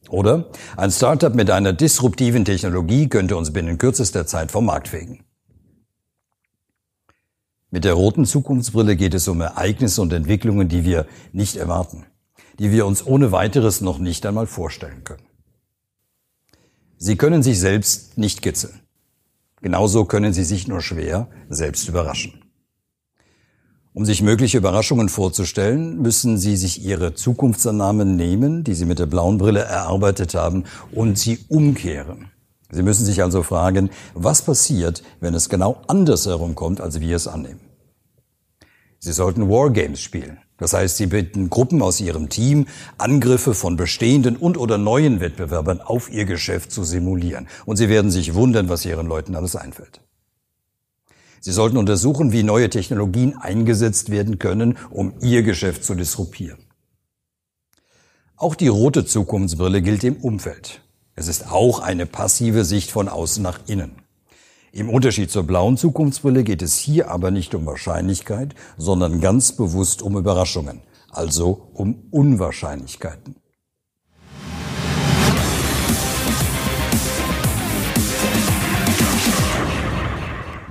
Oder 0.10 0.50
ein 0.76 0.92
Startup 0.92 1.36
mit 1.36 1.52
einer 1.52 1.74
disruptiven 1.74 2.44
Technologie 2.44 3.10
könnte 3.10 3.38
uns 3.38 3.54
binnen 3.54 3.78
kürzester 3.78 4.26
Zeit 4.26 4.52
vom 4.52 4.66
Markt 4.66 4.88
fegen. 4.88 5.24
Mit 7.70 7.84
der 7.84 7.94
roten 7.94 8.26
Zukunftsbrille 8.26 8.96
geht 8.96 9.14
es 9.14 9.28
um 9.28 9.42
Ereignisse 9.42 10.02
und 10.02 10.14
Entwicklungen, 10.14 10.68
die 10.68 10.84
wir 10.84 11.06
nicht 11.32 11.58
erwarten 11.58 12.06
die 12.60 12.72
wir 12.72 12.86
uns 12.86 13.06
ohne 13.06 13.32
weiteres 13.32 13.82
noch 13.82 14.00
nicht 14.00 14.26
einmal 14.26 14.48
vorstellen 14.48 15.04
können. 15.04 15.26
Sie 16.98 17.18
können 17.18 17.44
sich 17.44 17.60
selbst 17.60 18.18
nicht 18.18 18.42
kitzeln. 18.42 18.80
Genauso 19.62 20.06
können 20.06 20.34
Sie 20.34 20.44
sich 20.44 20.68
nur 20.68 20.82
schwer 20.82 21.28
selbst 21.50 21.88
überraschen. 21.88 22.44
Um 23.94 24.06
sich 24.06 24.22
mögliche 24.22 24.58
Überraschungen 24.58 25.08
vorzustellen, 25.08 26.02
müssen 26.02 26.38
Sie 26.38 26.58
sich 26.58 26.84
Ihre 26.84 27.14
Zukunftsannahmen 27.14 28.16
nehmen, 28.16 28.64
die 28.64 28.74
Sie 28.74 28.86
mit 28.86 29.00
der 29.00 29.06
blauen 29.06 29.38
Brille 29.38 29.62
erarbeitet 29.62 30.34
haben, 30.34 30.64
und 30.92 31.20
sie 31.20 31.40
umkehren. 31.48 32.32
Sie 32.72 32.82
müssen 32.82 33.06
sich 33.06 33.22
also 33.22 33.44
fragen, 33.44 33.92
was 34.16 34.42
passiert, 34.42 35.04
wenn 35.20 35.36
es 35.36 35.48
genau 35.48 35.82
andersherum 35.88 36.56
kommt, 36.56 36.82
als 36.82 37.00
wir 37.00 37.16
es 37.16 37.28
annehmen. 37.28 37.62
Sie 38.98 39.12
sollten 39.12 39.48
Wargames 39.48 40.02
spielen. 40.02 40.40
Das 40.58 40.74
heißt, 40.74 40.98
sie 40.98 41.08
bitten 41.08 41.50
Gruppen 41.50 41.82
aus 41.82 42.00
ihrem 42.00 42.30
Team, 42.30 42.68
Angriffe 42.98 43.54
von 43.54 43.76
bestehenden 43.76 44.38
und 44.38 44.58
oder 44.58 44.78
neuen 44.78 45.20
Wettbewerbern 45.20 45.82
auf 45.82 46.12
ihr 46.12 46.26
Geschäft 46.26 46.72
zu 46.72 46.84
simulieren. 46.84 47.48
Und 47.66 47.78
sie 47.78 47.90
werden 47.90 48.12
sich 48.12 48.34
wundern, 48.34 48.70
was 48.70 48.86
ihren 48.86 49.08
Leuten 49.08 49.36
alles 49.36 49.56
einfällt. 49.56 50.02
Sie 51.42 51.52
sollten 51.52 51.78
untersuchen, 51.78 52.32
wie 52.32 52.44
neue 52.44 52.70
Technologien 52.70 53.36
eingesetzt 53.36 54.12
werden 54.12 54.40
können, 54.40 54.78
um 54.90 55.14
ihr 55.22 55.44
Geschäft 55.44 55.84
zu 55.84 55.96
disruptieren. 55.96 56.60
Auch 58.38 58.56
die 58.56 58.70
rote 58.70 59.06
Zukunftsbrille 59.06 59.82
gilt 59.82 60.04
im 60.04 60.18
Umfeld. 60.18 60.82
Es 61.16 61.28
ist 61.28 61.52
auch 61.52 61.80
eine 61.80 62.06
passive 62.06 62.64
Sicht 62.64 62.92
von 62.92 63.10
außen 63.10 63.44
nach 63.44 63.60
innen. 63.68 64.03
Im 64.76 64.90
Unterschied 64.90 65.30
zur 65.30 65.44
blauen 65.44 65.78
Zukunftsbrille 65.78 66.44
geht 66.44 66.64
es 66.64 66.80
hier 66.80 67.12
aber 67.12 67.30
nicht 67.30 67.54
um 67.54 67.68
Wahrscheinlichkeit, 67.68 68.56
sondern 68.76 69.22
ganz 69.22 69.52
bewusst 69.52 70.02
um 70.02 70.18
Überraschungen, 70.18 70.82
also 71.12 71.70
um 71.76 72.08
Unwahrscheinlichkeiten. 72.10 73.36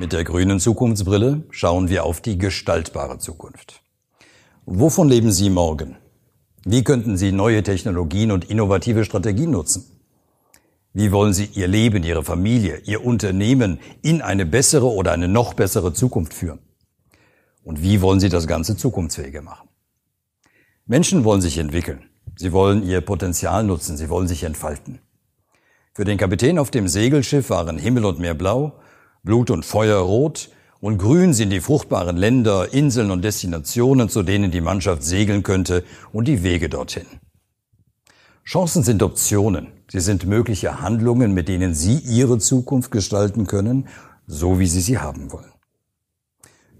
Mit 0.00 0.12
der 0.12 0.24
grünen 0.24 0.58
Zukunftsbrille 0.58 1.44
schauen 1.50 1.88
wir 1.88 2.02
auf 2.02 2.20
die 2.20 2.38
gestaltbare 2.38 3.18
Zukunft. 3.18 3.82
Wovon 4.66 5.08
leben 5.08 5.30
Sie 5.30 5.48
morgen? 5.48 5.96
Wie 6.64 6.82
könnten 6.82 7.16
Sie 7.16 7.30
neue 7.30 7.62
Technologien 7.62 8.32
und 8.32 8.50
innovative 8.50 9.04
Strategien 9.04 9.52
nutzen? 9.52 10.01
Wie 10.94 11.10
wollen 11.10 11.32
Sie 11.32 11.46
Ihr 11.54 11.68
Leben, 11.68 12.04
Ihre 12.04 12.22
Familie, 12.22 12.82
Ihr 12.84 13.04
Unternehmen 13.04 13.80
in 14.02 14.20
eine 14.20 14.44
bessere 14.44 14.90
oder 14.90 15.12
eine 15.12 15.28
noch 15.28 15.54
bessere 15.54 15.92
Zukunft 15.92 16.34
führen? 16.34 16.58
Und 17.64 17.82
wie 17.82 18.00
wollen 18.02 18.20
Sie 18.20 18.28
das 18.28 18.46
Ganze 18.46 18.76
zukunftsfähiger 18.76 19.40
machen? 19.40 19.68
Menschen 20.86 21.24
wollen 21.24 21.40
sich 21.40 21.58
entwickeln. 21.58 22.10
Sie 22.36 22.52
wollen 22.52 22.82
ihr 22.82 23.00
Potenzial 23.00 23.64
nutzen. 23.64 23.96
Sie 23.96 24.08
wollen 24.08 24.28
sich 24.28 24.42
entfalten. 24.42 24.98
Für 25.94 26.04
den 26.04 26.18
Kapitän 26.18 26.58
auf 26.58 26.70
dem 26.70 26.88
Segelschiff 26.88 27.50
waren 27.50 27.78
Himmel 27.78 28.04
und 28.04 28.18
Meer 28.18 28.34
blau, 28.34 28.80
Blut 29.22 29.50
und 29.50 29.64
Feuer 29.64 29.98
rot 29.98 30.50
und 30.80 30.98
grün 30.98 31.32
sind 31.34 31.50
die 31.50 31.60
fruchtbaren 31.60 32.16
Länder, 32.16 32.72
Inseln 32.72 33.10
und 33.10 33.22
Destinationen, 33.22 34.08
zu 34.08 34.22
denen 34.22 34.50
die 34.50 34.60
Mannschaft 34.60 35.04
segeln 35.04 35.42
könnte 35.42 35.84
und 36.12 36.26
die 36.26 36.42
Wege 36.42 36.68
dorthin. 36.68 37.06
Chancen 38.44 38.82
sind 38.82 39.02
Optionen. 39.02 39.68
Sie 39.88 40.00
sind 40.00 40.26
mögliche 40.26 40.80
Handlungen, 40.80 41.32
mit 41.32 41.48
denen 41.48 41.74
Sie 41.74 41.98
Ihre 41.98 42.38
Zukunft 42.38 42.90
gestalten 42.90 43.46
können, 43.46 43.88
so 44.26 44.58
wie 44.58 44.66
Sie 44.66 44.80
sie 44.80 44.98
haben 44.98 45.32
wollen. 45.32 45.52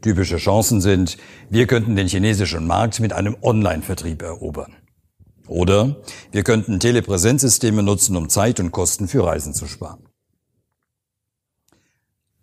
Typische 0.00 0.38
Chancen 0.38 0.80
sind, 0.80 1.16
wir 1.48 1.68
könnten 1.68 1.94
den 1.94 2.08
chinesischen 2.08 2.66
Markt 2.66 2.98
mit 2.98 3.12
einem 3.12 3.36
Online-Vertrieb 3.40 4.22
erobern. 4.22 4.74
Oder 5.46 5.96
wir 6.32 6.42
könnten 6.42 6.80
Telepräsenzsysteme 6.80 7.82
nutzen, 7.82 8.16
um 8.16 8.28
Zeit 8.28 8.58
und 8.58 8.72
Kosten 8.72 9.06
für 9.06 9.24
Reisen 9.24 9.54
zu 9.54 9.66
sparen. 9.66 10.08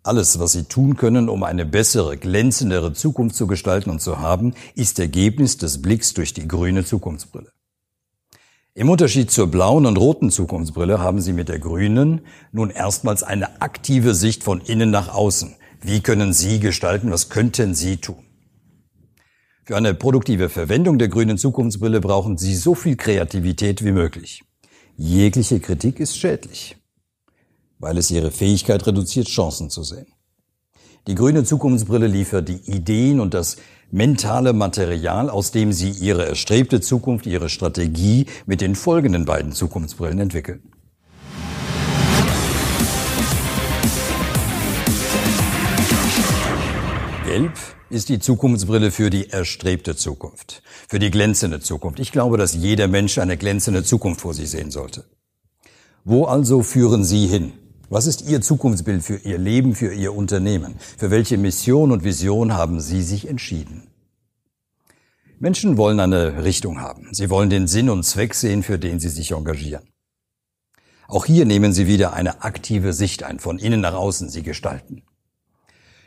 Alles, 0.02 0.38
was 0.38 0.52
Sie 0.52 0.64
tun 0.64 0.96
können, 0.96 1.28
um 1.28 1.42
eine 1.42 1.66
bessere, 1.66 2.16
glänzendere 2.16 2.94
Zukunft 2.94 3.36
zu 3.36 3.46
gestalten 3.46 3.90
und 3.90 4.00
zu 4.00 4.20
haben, 4.20 4.54
ist 4.74 4.98
Ergebnis 4.98 5.58
des 5.58 5.82
Blicks 5.82 6.14
durch 6.14 6.32
die 6.32 6.48
grüne 6.48 6.86
Zukunftsbrille. 6.86 7.52
Im 8.74 8.88
Unterschied 8.88 9.32
zur 9.32 9.48
blauen 9.48 9.84
und 9.84 9.96
roten 9.96 10.30
Zukunftsbrille 10.30 11.00
haben 11.00 11.20
Sie 11.20 11.32
mit 11.32 11.48
der 11.48 11.58
grünen 11.58 12.20
nun 12.52 12.70
erstmals 12.70 13.24
eine 13.24 13.60
aktive 13.60 14.14
Sicht 14.14 14.44
von 14.44 14.60
innen 14.60 14.90
nach 14.90 15.12
außen. 15.12 15.56
Wie 15.80 16.00
können 16.00 16.32
Sie 16.32 16.60
gestalten? 16.60 17.10
Was 17.10 17.30
könnten 17.30 17.74
Sie 17.74 17.96
tun? 17.96 18.24
Für 19.64 19.76
eine 19.76 19.92
produktive 19.92 20.48
Verwendung 20.48 20.98
der 20.98 21.08
grünen 21.08 21.36
Zukunftsbrille 21.36 22.00
brauchen 22.00 22.38
Sie 22.38 22.54
so 22.54 22.76
viel 22.76 22.96
Kreativität 22.96 23.84
wie 23.84 23.92
möglich. 23.92 24.44
Jegliche 24.96 25.58
Kritik 25.58 25.98
ist 25.98 26.16
schädlich, 26.16 26.76
weil 27.80 27.98
es 27.98 28.10
Ihre 28.12 28.30
Fähigkeit 28.30 28.86
reduziert, 28.86 29.26
Chancen 29.26 29.68
zu 29.70 29.82
sehen. 29.82 30.06
Die 31.08 31.16
grüne 31.16 31.42
Zukunftsbrille 31.42 32.06
liefert 32.06 32.48
die 32.48 32.70
Ideen 32.70 33.18
und 33.18 33.34
das 33.34 33.56
mentale 33.90 34.52
Material, 34.52 35.30
aus 35.30 35.50
dem 35.50 35.72
Sie 35.72 35.90
Ihre 35.90 36.26
erstrebte 36.26 36.80
Zukunft, 36.80 37.26
Ihre 37.26 37.48
Strategie 37.48 38.26
mit 38.46 38.60
den 38.60 38.74
folgenden 38.74 39.24
beiden 39.24 39.52
Zukunftsbrillen 39.52 40.20
entwickeln. 40.20 40.62
Gelb 47.26 47.52
ist 47.90 48.08
die 48.08 48.18
Zukunftsbrille 48.18 48.90
für 48.90 49.10
die 49.10 49.30
erstrebte 49.30 49.94
Zukunft, 49.94 50.62
für 50.88 50.98
die 50.98 51.10
glänzende 51.10 51.60
Zukunft. 51.60 52.00
Ich 52.00 52.12
glaube, 52.12 52.38
dass 52.38 52.54
jeder 52.54 52.88
Mensch 52.88 53.18
eine 53.18 53.36
glänzende 53.36 53.84
Zukunft 53.84 54.20
vor 54.20 54.34
sich 54.34 54.50
sehen 54.50 54.70
sollte. 54.70 55.04
Wo 56.04 56.24
also 56.24 56.62
führen 56.62 57.04
Sie 57.04 57.26
hin? 57.26 57.52
Was 57.92 58.06
ist 58.06 58.22
Ihr 58.28 58.40
Zukunftsbild 58.40 59.02
für 59.02 59.16
Ihr 59.16 59.36
Leben, 59.36 59.74
für 59.74 59.92
Ihr 59.92 60.14
Unternehmen? 60.14 60.76
Für 60.96 61.10
welche 61.10 61.36
Mission 61.36 61.90
und 61.90 62.04
Vision 62.04 62.54
haben 62.54 62.80
Sie 62.80 63.02
sich 63.02 63.26
entschieden? 63.26 63.88
Menschen 65.40 65.76
wollen 65.76 65.98
eine 65.98 66.44
Richtung 66.44 66.80
haben. 66.80 67.08
Sie 67.10 67.30
wollen 67.30 67.50
den 67.50 67.66
Sinn 67.66 67.90
und 67.90 68.04
Zweck 68.04 68.34
sehen, 68.34 68.62
für 68.62 68.78
den 68.78 69.00
sie 69.00 69.08
sich 69.08 69.32
engagieren. 69.32 69.82
Auch 71.08 71.24
hier 71.24 71.44
nehmen 71.46 71.72
Sie 71.72 71.88
wieder 71.88 72.12
eine 72.12 72.44
aktive 72.44 72.92
Sicht 72.92 73.24
ein, 73.24 73.40
von 73.40 73.58
innen 73.58 73.80
nach 73.80 73.94
außen 73.94 74.28
Sie 74.28 74.44
gestalten. 74.44 75.02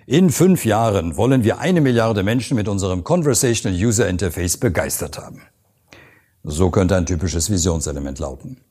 In 0.06 0.30
fünf 0.30 0.64
Jahren 0.64 1.18
wollen 1.18 1.44
wir 1.44 1.60
eine 1.60 1.82
Milliarde 1.82 2.24
Menschen 2.24 2.56
mit 2.56 2.70
unserem 2.70 3.04
Conversational 3.04 3.78
User 3.78 4.08
Interface 4.08 4.56
begeistert 4.56 5.18
haben. 5.18 5.42
So 6.44 6.70
könnte 6.70 6.96
ein 6.96 7.06
typisches 7.06 7.50
Visionselement 7.50 8.20
lauten. 8.20 8.62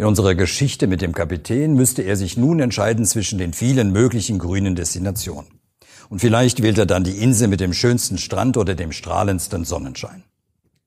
In 0.00 0.06
unserer 0.06 0.34
Geschichte 0.34 0.86
mit 0.86 1.02
dem 1.02 1.12
Kapitän 1.12 1.74
müsste 1.74 2.00
er 2.00 2.16
sich 2.16 2.38
nun 2.38 2.60
entscheiden 2.60 3.04
zwischen 3.04 3.36
den 3.36 3.52
vielen 3.52 3.92
möglichen 3.92 4.38
grünen 4.38 4.74
Destinationen. 4.74 5.60
Und 6.08 6.20
vielleicht 6.20 6.62
wählt 6.62 6.78
er 6.78 6.86
dann 6.86 7.04
die 7.04 7.18
Insel 7.18 7.48
mit 7.48 7.60
dem 7.60 7.74
schönsten 7.74 8.16
Strand 8.16 8.56
oder 8.56 8.74
dem 8.74 8.92
strahlendsten 8.92 9.66
Sonnenschein. 9.66 10.24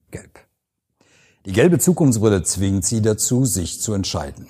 Gelb. 0.10 0.40
Die 1.46 1.52
gelbe 1.52 1.78
Zukunftsbrille 1.78 2.42
zwingt 2.42 2.86
sie 2.86 3.04
dazu, 3.04 3.46
sich 3.46 3.82
zu 3.82 3.94
entscheiden. 3.94 4.48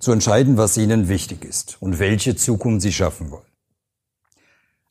Zu 0.00 0.10
entscheiden, 0.10 0.56
was 0.56 0.76
ihnen 0.76 1.08
wichtig 1.08 1.44
ist 1.44 1.76
und 1.78 2.00
welche 2.00 2.34
Zukunft 2.34 2.82
sie 2.82 2.92
schaffen 2.92 3.30
wollen 3.30 3.46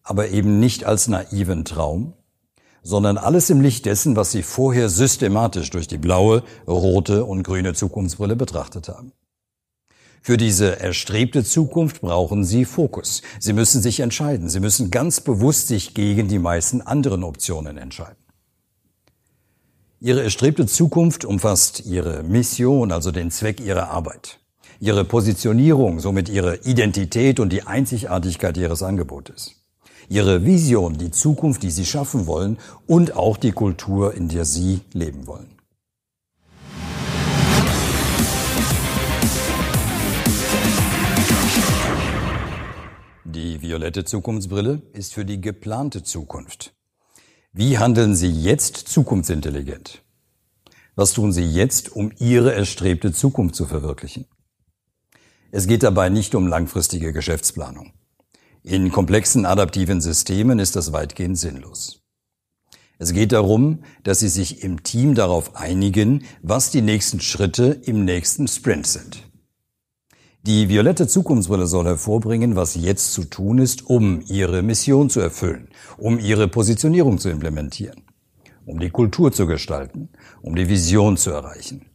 aber 0.03 0.29
eben 0.29 0.59
nicht 0.59 0.83
als 0.83 1.07
naiven 1.07 1.63
Traum, 1.63 2.13
sondern 2.83 3.17
alles 3.17 3.49
im 3.49 3.61
Licht 3.61 3.85
dessen, 3.85 4.15
was 4.15 4.31
sie 4.31 4.43
vorher 4.43 4.89
systematisch 4.89 5.69
durch 5.69 5.87
die 5.87 5.97
blaue, 5.97 6.43
rote 6.67 7.25
und 7.25 7.43
grüne 7.43 7.73
Zukunftsbrille 7.73 8.35
betrachtet 8.35 8.89
haben. 8.89 9.13
Für 10.21 10.37
diese 10.37 10.79
erstrebte 10.79 11.43
Zukunft 11.43 12.01
brauchen 12.01 12.45
Sie 12.45 12.63
Fokus. 12.63 13.23
Sie 13.39 13.51
müssen 13.51 13.81
sich 13.81 13.99
entscheiden. 13.99 14.47
Sie 14.47 14.61
müssen 14.61 14.89
ganz 14.89 15.19
bewusst 15.19 15.67
sich 15.67 15.93
gegen 15.93 16.29
die 16.29 16.39
meisten 16.39 16.81
anderen 16.81 17.23
Optionen 17.23 17.77
entscheiden. 17.77 18.23
Ihre 19.99 20.23
erstrebte 20.23 20.65
Zukunft 20.65 21.25
umfasst 21.25 21.85
Ihre 21.85 22.23
Mission, 22.23 22.91
also 22.93 23.11
den 23.11 23.31
Zweck 23.31 23.59
Ihrer 23.59 23.89
Arbeit, 23.89 24.39
Ihre 24.79 25.03
Positionierung, 25.03 25.99
somit 25.99 26.29
Ihre 26.29 26.55
Identität 26.63 27.41
und 27.41 27.51
die 27.51 27.63
Einzigartigkeit 27.63 28.55
Ihres 28.57 28.81
Angebotes 28.81 29.62
ihre 30.09 30.45
Vision, 30.45 30.97
die 30.97 31.11
Zukunft, 31.11 31.63
die 31.63 31.71
sie 31.71 31.85
schaffen 31.85 32.27
wollen 32.27 32.57
und 32.87 33.15
auch 33.15 33.37
die 33.37 33.51
Kultur, 33.51 34.13
in 34.13 34.29
der 34.29 34.45
sie 34.45 34.81
leben 34.93 35.27
wollen. 35.27 35.53
Die 43.25 43.61
violette 43.61 44.05
Zukunftsbrille 44.05 44.81
ist 44.93 45.13
für 45.13 45.25
die 45.25 45.41
geplante 45.41 46.03
Zukunft. 46.03 46.73
Wie 47.51 47.77
handeln 47.77 48.15
Sie 48.15 48.29
jetzt 48.29 48.77
zukunftsintelligent? 48.77 50.03
Was 50.95 51.13
tun 51.13 51.31
Sie 51.31 51.43
jetzt, 51.43 51.91
um 51.91 52.11
Ihre 52.19 52.53
erstrebte 52.53 53.11
Zukunft 53.11 53.55
zu 53.55 53.65
verwirklichen? 53.65 54.25
Es 55.51 55.67
geht 55.67 55.83
dabei 55.83 56.09
nicht 56.09 56.35
um 56.35 56.47
langfristige 56.47 57.13
Geschäftsplanung. 57.13 57.93
In 58.65 58.93
komplexen 58.93 59.45
adaptiven 59.45 59.99
Systemen 59.99 60.57
ist 60.57 60.77
das 60.77 60.93
weitgehend 60.93 61.37
sinnlos. 61.37 61.99
Es 62.97 63.11
geht 63.11 63.33
darum, 63.33 63.79
dass 64.03 64.21
Sie 64.21 64.29
sich 64.29 64.63
im 64.63 64.83
Team 64.83 65.15
darauf 65.15 65.57
einigen, 65.57 66.23
was 66.41 66.71
die 66.71 66.81
nächsten 66.81 67.19
Schritte 67.19 67.65
im 67.83 68.05
nächsten 68.05 68.47
Sprint 68.47 68.87
sind. 68.87 69.29
Die 70.43 70.69
violette 70.69 71.07
Zukunftsbrille 71.07 71.67
soll 71.67 71.87
hervorbringen, 71.87 72.55
was 72.55 72.75
jetzt 72.75 73.11
zu 73.11 73.25
tun 73.25 73.57
ist, 73.57 73.85
um 73.85 74.21
Ihre 74.27 74.61
Mission 74.61 75.09
zu 75.09 75.19
erfüllen, 75.19 75.67
um 75.97 76.17
Ihre 76.17 76.47
Positionierung 76.47 77.17
zu 77.17 77.29
implementieren, 77.29 78.03
um 78.65 78.79
die 78.79 78.91
Kultur 78.91 79.33
zu 79.33 79.45
gestalten, 79.45 80.07
um 80.41 80.55
die 80.55 80.69
Vision 80.69 81.17
zu 81.17 81.31
erreichen. 81.31 81.89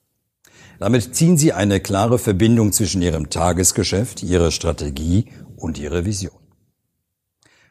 Damit 0.78 1.14
ziehen 1.14 1.38
Sie 1.38 1.54
eine 1.54 1.80
klare 1.80 2.18
Verbindung 2.18 2.72
zwischen 2.72 3.00
Ihrem 3.00 3.30
Tagesgeschäft, 3.30 4.22
Ihrer 4.22 4.50
Strategie 4.50 5.32
und 5.56 5.78
Ihrer 5.78 6.04
Vision. 6.04 6.47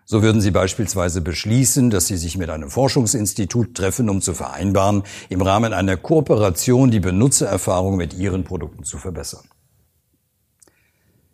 So 0.09 0.23
würden 0.23 0.39
Sie 0.39 0.51
beispielsweise 0.51 1.19
beschließen, 1.19 1.89
dass 1.89 2.07
Sie 2.07 2.15
sich 2.15 2.37
mit 2.37 2.49
einem 2.49 2.69
Forschungsinstitut 2.69 3.75
treffen, 3.75 4.09
um 4.09 4.21
zu 4.21 4.33
vereinbaren, 4.33 5.03
im 5.27 5.41
Rahmen 5.41 5.73
einer 5.73 5.97
Kooperation 5.97 6.91
die 6.91 7.01
Benutzererfahrung 7.01 7.97
mit 7.97 8.13
Ihren 8.13 8.45
Produkten 8.45 8.85
zu 8.85 8.99
verbessern. 8.99 9.43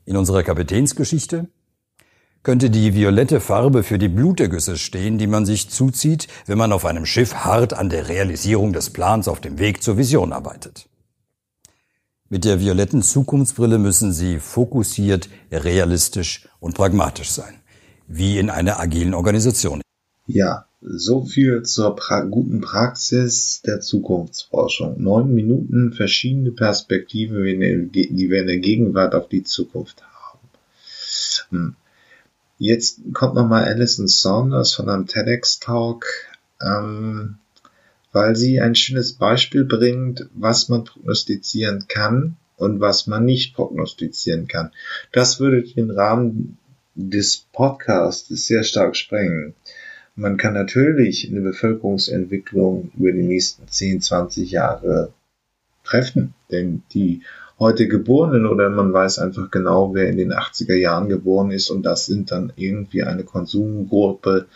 In 0.05 0.17
unserer 0.17 0.41
Kapitänsgeschichte 0.41 1.49
könnte 2.41 2.71
die 2.71 2.95
violette 2.95 3.41
Farbe 3.41 3.83
für 3.83 3.99
die 3.99 4.09
Blutergüsse 4.09 4.75
stehen, 4.79 5.19
die 5.19 5.27
man 5.27 5.45
sich 5.45 5.69
zuzieht, 5.69 6.27
wenn 6.47 6.57
man 6.57 6.73
auf 6.73 6.85
einem 6.85 7.05
Schiff 7.05 7.35
hart 7.35 7.73
an 7.73 7.89
der 7.89 8.09
Realisierung 8.09 8.73
des 8.73 8.89
Plans 8.89 9.27
auf 9.27 9.39
dem 9.39 9.59
Weg 9.59 9.83
zur 9.83 9.97
Vision 9.97 10.33
arbeitet. 10.33 10.89
Mit 12.27 12.43
der 12.43 12.59
violetten 12.59 13.03
Zukunftsbrille 13.03 13.77
müssen 13.77 14.13
Sie 14.13 14.39
fokussiert, 14.39 15.29
realistisch 15.51 16.49
und 16.59 16.73
pragmatisch 16.73 17.29
sein 17.29 17.62
wie 18.15 18.37
in 18.37 18.49
einer 18.49 18.79
agilen 18.79 19.13
Organisation. 19.13 19.81
Ja, 20.25 20.65
so 20.81 21.25
viel 21.25 21.63
zur 21.63 21.95
pra 21.95 22.21
guten 22.21 22.61
Praxis 22.61 23.61
der 23.65 23.81
Zukunftsforschung. 23.81 25.01
Neun 25.01 25.33
Minuten 25.33 25.93
verschiedene 25.93 26.51
Perspektiven, 26.51 27.43
die 27.91 28.29
wir 28.29 28.41
in 28.41 28.47
der 28.47 28.59
Gegenwart 28.59 29.15
auf 29.15 29.27
die 29.27 29.43
Zukunft 29.43 30.03
haben. 30.03 30.39
Hm. 31.49 31.75
Jetzt 32.57 33.01
kommt 33.13 33.35
nochmal 33.35 33.65
Alison 33.65 34.07
Saunders 34.07 34.73
von 34.73 34.87
einem 34.89 35.07
TEDx-Talk, 35.07 36.05
ähm, 36.61 37.35
weil 38.13 38.35
sie 38.35 38.61
ein 38.61 38.75
schönes 38.75 39.13
Beispiel 39.13 39.65
bringt, 39.65 40.27
was 40.33 40.69
man 40.69 40.83
prognostizieren 40.85 41.85
kann, 41.87 42.37
und 42.57 42.79
was 42.79 43.07
man 43.07 43.25
nicht 43.25 43.55
prognostizieren 43.55 44.47
kann. 44.47 44.71
Das 45.11 45.39
würde 45.39 45.63
den 45.63 45.91
Rahmen 45.91 46.57
des 46.95 47.47
Podcasts 47.51 48.27
sehr 48.27 48.63
stark 48.63 48.95
sprengen. 48.95 49.55
Man 50.15 50.37
kann 50.37 50.53
natürlich 50.53 51.27
eine 51.29 51.41
Bevölkerungsentwicklung 51.41 52.91
über 52.97 53.11
die 53.11 53.23
nächsten 53.23 53.67
10, 53.67 54.01
20 54.01 54.51
Jahre 54.51 55.11
treffen, 55.83 56.33
denn 56.51 56.83
die 56.93 57.23
heute 57.59 57.87
Geborenen 57.87 58.45
oder 58.45 58.69
man 58.69 58.93
weiß 58.93 59.19
einfach 59.19 59.49
genau, 59.49 59.93
wer 59.93 60.09
in 60.09 60.17
den 60.17 60.33
80er 60.33 60.75
Jahren 60.75 61.09
geboren 61.09 61.51
ist 61.51 61.69
und 61.69 61.83
das 61.83 62.05
sind 62.05 62.31
dann 62.31 62.53
irgendwie 62.55 63.03
eine 63.03 63.23
Konsumgruppe, 63.23 64.47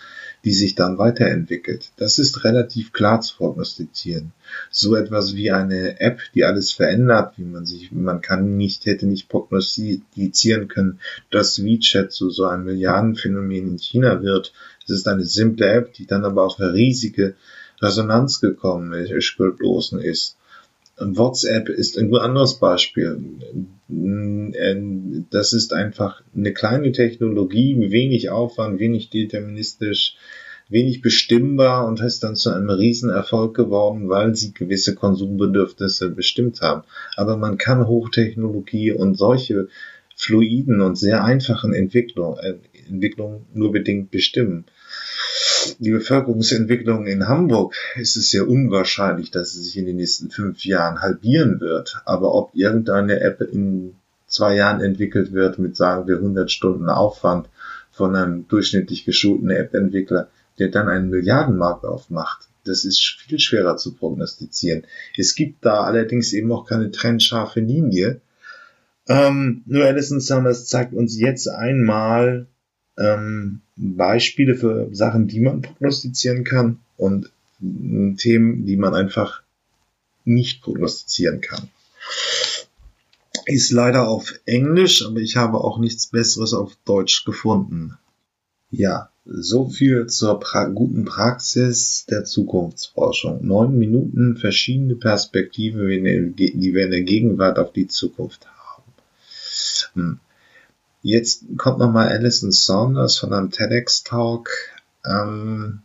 die 0.47 0.53
sich 0.53 0.75
dann 0.75 0.97
weiterentwickelt. 0.97 1.91
Das 1.97 2.19
ist 2.19 2.45
relativ 2.45 2.93
klar 2.93 3.19
zu 3.19 3.35
prognostizieren. 3.35 4.31
So 4.71 4.95
etwas 4.95 5.35
wie 5.35 5.51
eine 5.51 5.99
App, 5.99 6.21
die 6.33 6.45
alles 6.45 6.71
verändert, 6.71 7.33
wie 7.35 7.43
man 7.43 7.65
sich, 7.65 7.91
man 7.91 8.21
kann 8.21 8.55
nicht, 8.55 8.85
hätte 8.85 9.07
nicht 9.07 9.27
prognostizieren 9.27 10.69
können, 10.69 11.01
dass 11.31 11.61
WeChat 11.61 12.13
zu 12.13 12.29
so 12.29 12.45
einem 12.45 12.63
Milliardenphänomen 12.63 13.71
in 13.71 13.77
China 13.77 14.21
wird. 14.21 14.53
Es 14.85 14.91
ist 14.91 15.09
eine 15.09 15.25
simple 15.25 15.67
App, 15.67 15.91
die 15.91 16.07
dann 16.07 16.23
aber 16.23 16.45
auf 16.45 16.57
eine 16.61 16.71
riesige 16.71 17.35
Resonanz 17.81 18.39
gekommen 18.39 18.93
ist, 18.93 19.11
gestoßen 19.11 19.99
ist. 19.99 20.37
WhatsApp 20.97 21.67
ist 21.67 21.97
ein 21.97 22.15
anderes 22.15 22.57
Beispiel. 22.57 23.21
Das 23.89 25.53
ist 25.53 25.73
einfach 25.73 26.21
eine 26.35 26.53
kleine 26.53 26.91
Technologie, 26.91 27.89
wenig 27.89 28.29
Aufwand, 28.29 28.79
wenig 28.79 29.09
deterministisch, 29.09 30.17
wenig 30.69 31.01
bestimmbar 31.01 31.87
und 31.87 32.01
ist 32.01 32.23
dann 32.23 32.35
zu 32.35 32.49
einem 32.49 32.69
Riesenerfolg 32.69 33.55
geworden, 33.55 34.09
weil 34.09 34.35
sie 34.35 34.53
gewisse 34.53 34.95
Konsumbedürfnisse 34.95 36.09
bestimmt 36.09 36.59
haben. 36.61 36.83
Aber 37.15 37.37
man 37.37 37.57
kann 37.57 37.87
Hochtechnologie 37.87 38.91
und 38.91 39.17
solche 39.17 39.69
fluiden 40.15 40.81
und 40.81 40.97
sehr 40.97 41.23
einfachen 41.23 41.73
Entwicklungen 41.73 42.39
äh, 42.39 42.55
Entwicklung 42.89 43.45
nur 43.53 43.71
bedingt 43.71 44.11
bestimmen 44.11 44.65
die 45.79 45.91
Bevölkerungsentwicklung 45.91 47.07
in 47.07 47.27
Hamburg 47.27 47.75
ist 47.95 48.17
es 48.17 48.29
sehr 48.29 48.47
unwahrscheinlich, 48.47 49.31
dass 49.31 49.53
sie 49.53 49.63
sich 49.63 49.77
in 49.77 49.85
den 49.85 49.97
nächsten 49.97 50.29
fünf 50.29 50.65
Jahren 50.65 51.01
halbieren 51.01 51.59
wird. 51.59 52.01
Aber 52.05 52.33
ob 52.33 52.55
irgendeine 52.55 53.19
App 53.19 53.41
in 53.41 53.95
zwei 54.27 54.55
Jahren 54.55 54.81
entwickelt 54.81 55.33
wird 55.33 55.59
mit, 55.59 55.75
sagen 55.75 56.07
wir, 56.07 56.17
100 56.17 56.51
Stunden 56.51 56.89
Aufwand 56.89 57.47
von 57.91 58.15
einem 58.15 58.47
durchschnittlich 58.47 59.05
geschulten 59.05 59.49
App-Entwickler, 59.49 60.29
der 60.59 60.69
dann 60.69 60.89
einen 60.89 61.09
Milliardenmarkt 61.09 61.85
aufmacht, 61.85 62.47
das 62.63 62.83
ist 62.83 62.99
viel 62.99 63.39
schwerer 63.39 63.77
zu 63.77 63.93
prognostizieren. 63.93 64.83
Es 65.17 65.35
gibt 65.35 65.65
da 65.65 65.81
allerdings 65.81 66.33
eben 66.33 66.51
auch 66.51 66.65
keine 66.65 66.91
trennscharfe 66.91 67.61
Linie. 67.61 68.21
Ähm, 69.07 69.63
nur 69.65 69.85
Alison 69.85 70.19
Sanders 70.19 70.65
zeigt 70.67 70.93
uns 70.93 71.17
jetzt 71.17 71.47
einmal, 71.47 72.47
ähm, 72.97 73.61
Beispiele 73.75 74.55
für 74.55 74.89
Sachen, 74.91 75.27
die 75.27 75.39
man 75.39 75.61
prognostizieren 75.61 76.43
kann 76.43 76.79
und 76.97 77.31
Themen, 77.59 78.65
die 78.65 78.77
man 78.77 78.93
einfach 78.93 79.41
nicht 80.25 80.61
prognostizieren 80.61 81.41
kann. 81.41 81.69
Ist 83.45 83.71
leider 83.71 84.07
auf 84.07 84.33
Englisch, 84.45 85.05
aber 85.05 85.19
ich 85.19 85.37
habe 85.37 85.59
auch 85.59 85.79
nichts 85.79 86.07
Besseres 86.07 86.53
auf 86.53 86.77
Deutsch 86.85 87.23
gefunden. 87.23 87.97
Ja, 88.69 89.09
so 89.25 89.69
viel 89.69 90.07
zur 90.07 90.39
pra 90.39 90.65
guten 90.65 91.05
Praxis 91.05 92.05
der 92.09 92.25
Zukunftsforschung. 92.25 93.45
Neun 93.45 93.77
Minuten 93.77 94.37
verschiedene 94.37 94.95
Perspektiven, 94.95 96.35
die 96.35 96.73
wir 96.73 96.85
in 96.85 96.91
der 96.91 97.03
Gegenwart 97.03 97.57
auf 97.59 97.71
die 97.71 97.87
Zukunft 97.87 98.45
haben. 99.95 100.19
Jetzt 101.01 101.45
kommt 101.57 101.79
nochmal 101.79 102.09
Alison 102.09 102.51
Saunders 102.51 103.17
von 103.17 103.33
einem 103.33 103.51
TEDx-Talk, 103.51 104.49
ähm, 105.05 105.81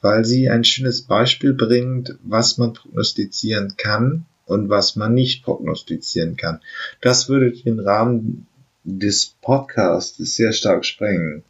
weil 0.00 0.24
sie 0.24 0.50
ein 0.50 0.64
schönes 0.64 1.02
Beispiel 1.02 1.54
bringt, 1.54 2.16
was 2.22 2.58
man 2.58 2.72
prognostizieren 2.72 3.76
kann 3.76 4.26
und 4.46 4.68
was 4.68 4.96
man 4.96 5.14
nicht 5.14 5.44
prognostizieren 5.44 6.36
kann. 6.36 6.60
Das 7.00 7.28
würde 7.28 7.52
den 7.52 7.78
Rahmen 7.78 8.46
des 8.84 9.36
Podcasts 9.40 10.18
sehr 10.18 10.52
stark 10.52 10.84
sprengen. 10.84 11.44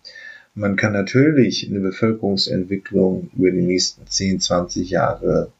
Man 0.55 0.77
kann 0.77 0.93
natürlich 0.93 1.67
eine 1.67 1.81
Bevölkerungsentwicklung 1.81 3.31
über 3.35 3.51
die 3.51 3.63
nächsten 3.63 4.07
10, 4.07 4.41
20 4.41 4.91
Jahre 4.91 5.51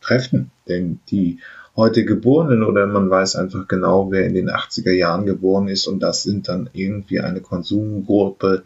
treffen, 0.00 0.52
denn 0.68 1.00
die 1.10 1.40
heute 1.80 2.04
Geborenen 2.04 2.62
oder 2.62 2.86
man 2.86 3.08
weiß 3.08 3.36
einfach 3.36 3.66
genau, 3.66 4.10
wer 4.10 4.26
in 4.26 4.34
den 4.34 4.50
80er 4.50 4.92
Jahren 4.92 5.24
geboren 5.24 5.66
ist 5.66 5.86
und 5.86 6.00
das 6.00 6.22
sind 6.22 6.46
dann 6.46 6.68
irgendwie 6.74 7.20
eine 7.20 7.40
Konsumgruppe, 7.40 8.64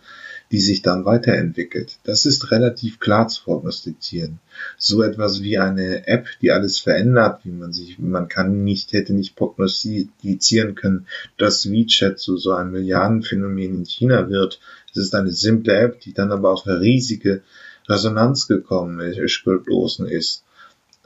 die 0.50 0.60
sich 0.60 0.82
dann 0.82 1.04
weiterentwickelt. 1.04 1.98
Das 2.02 2.26
ist 2.26 2.50
relativ 2.50 2.98
klar 2.98 3.28
zu 3.28 3.44
prognostizieren. 3.44 4.40
So 4.76 5.02
etwas 5.02 5.42
wie 5.42 5.58
eine 5.58 6.08
App, 6.08 6.26
die 6.42 6.50
alles 6.50 6.80
verändert, 6.80 7.40
wie 7.44 7.52
man 7.52 7.72
sich, 7.72 8.00
man 8.00 8.28
kann 8.28 8.64
nicht, 8.64 8.92
hätte 8.92 9.14
nicht 9.14 9.36
prognostizieren 9.36 10.74
können, 10.74 11.06
dass 11.38 11.70
WeChat 11.70 12.18
zu 12.18 12.36
so 12.36 12.50
einem 12.50 12.72
Milliardenphänomen 12.72 13.76
in 13.76 13.84
China 13.86 14.28
wird. 14.28 14.60
Es 14.90 14.96
ist 14.96 15.14
eine 15.14 15.30
simple 15.30 15.74
App, 15.74 16.00
die 16.00 16.14
dann 16.14 16.32
aber 16.32 16.50
auf 16.50 16.66
eine 16.66 16.80
riesige 16.80 17.42
Resonanz 17.88 18.48
gekommen 18.48 18.98
ist, 19.00 19.18
gestoßen 19.18 20.06
ist. 20.08 20.44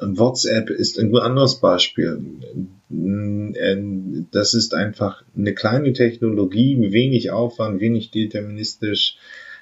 WhatsApp 0.00 0.70
ist 0.70 0.98
ein 0.98 1.14
anderes 1.16 1.60
Beispiel. 1.60 2.20
Das 4.30 4.54
ist 4.54 4.74
einfach 4.74 5.22
eine 5.36 5.54
kleine 5.54 5.92
Technologie, 5.92 6.92
wenig 6.92 7.30
Aufwand, 7.30 7.80
wenig 7.80 8.10
deterministisch, 8.10 9.16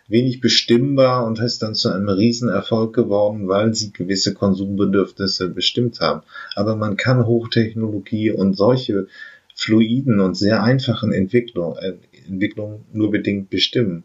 wenig 0.08 0.40
bestimmbar 0.40 1.26
und 1.26 1.40
ist 1.40 1.62
dann 1.62 1.74
zu 1.74 1.90
einem 1.90 2.08
Riesenerfolg 2.08 2.94
geworden, 2.94 3.48
weil 3.48 3.74
sie 3.74 3.92
gewisse 3.92 4.34
Konsumbedürfnisse 4.34 5.48
bestimmt 5.48 6.00
haben. 6.00 6.22
Aber 6.54 6.76
man 6.76 6.96
kann 6.96 7.26
Hochtechnologie 7.26 8.30
und 8.30 8.56
solche 8.56 9.08
fluiden 9.54 10.20
und 10.20 10.36
sehr 10.36 10.62
einfachen 10.62 11.12
Entwicklungen 11.12 11.78
äh, 11.78 11.94
Entwicklung 12.28 12.84
nur 12.92 13.10
bedingt 13.10 13.50
bestimmen 13.50 14.04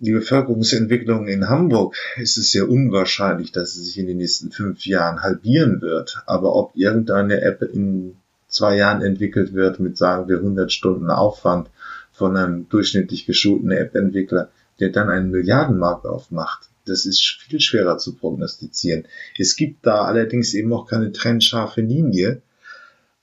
die 0.00 0.12
Bevölkerungsentwicklung 0.12 1.28
in 1.28 1.48
Hamburg 1.48 1.96
ist 2.16 2.38
es 2.38 2.50
sehr 2.50 2.68
unwahrscheinlich, 2.68 3.52
dass 3.52 3.74
sie 3.74 3.82
sich 3.82 3.98
in 3.98 4.06
den 4.06 4.18
nächsten 4.18 4.50
fünf 4.50 4.86
Jahren 4.86 5.22
halbieren 5.22 5.80
wird. 5.80 6.22
Aber 6.26 6.54
ob 6.54 6.76
irgendeine 6.76 7.40
App 7.40 7.62
in 7.62 8.16
zwei 8.48 8.76
Jahren 8.76 9.02
entwickelt 9.02 9.54
wird 9.54 9.80
mit, 9.80 9.96
sagen 9.96 10.28
wir, 10.28 10.38
100 10.38 10.72
Stunden 10.72 11.10
Aufwand 11.10 11.68
von 12.12 12.36
einem 12.36 12.68
durchschnittlich 12.68 13.26
geschulten 13.26 13.70
App-Entwickler, 13.70 14.50
der 14.80 14.90
dann 14.90 15.10
einen 15.10 15.30
Milliardenmarkt 15.30 16.06
aufmacht, 16.06 16.68
das 16.84 17.04
ist 17.04 17.20
viel 17.20 17.60
schwerer 17.60 17.98
zu 17.98 18.14
prognostizieren. 18.14 19.04
Es 19.38 19.56
gibt 19.56 19.86
da 19.86 20.02
allerdings 20.02 20.54
eben 20.54 20.72
auch 20.72 20.86
keine 20.86 21.12
trennscharfe 21.12 21.82
Linie. 21.82 22.42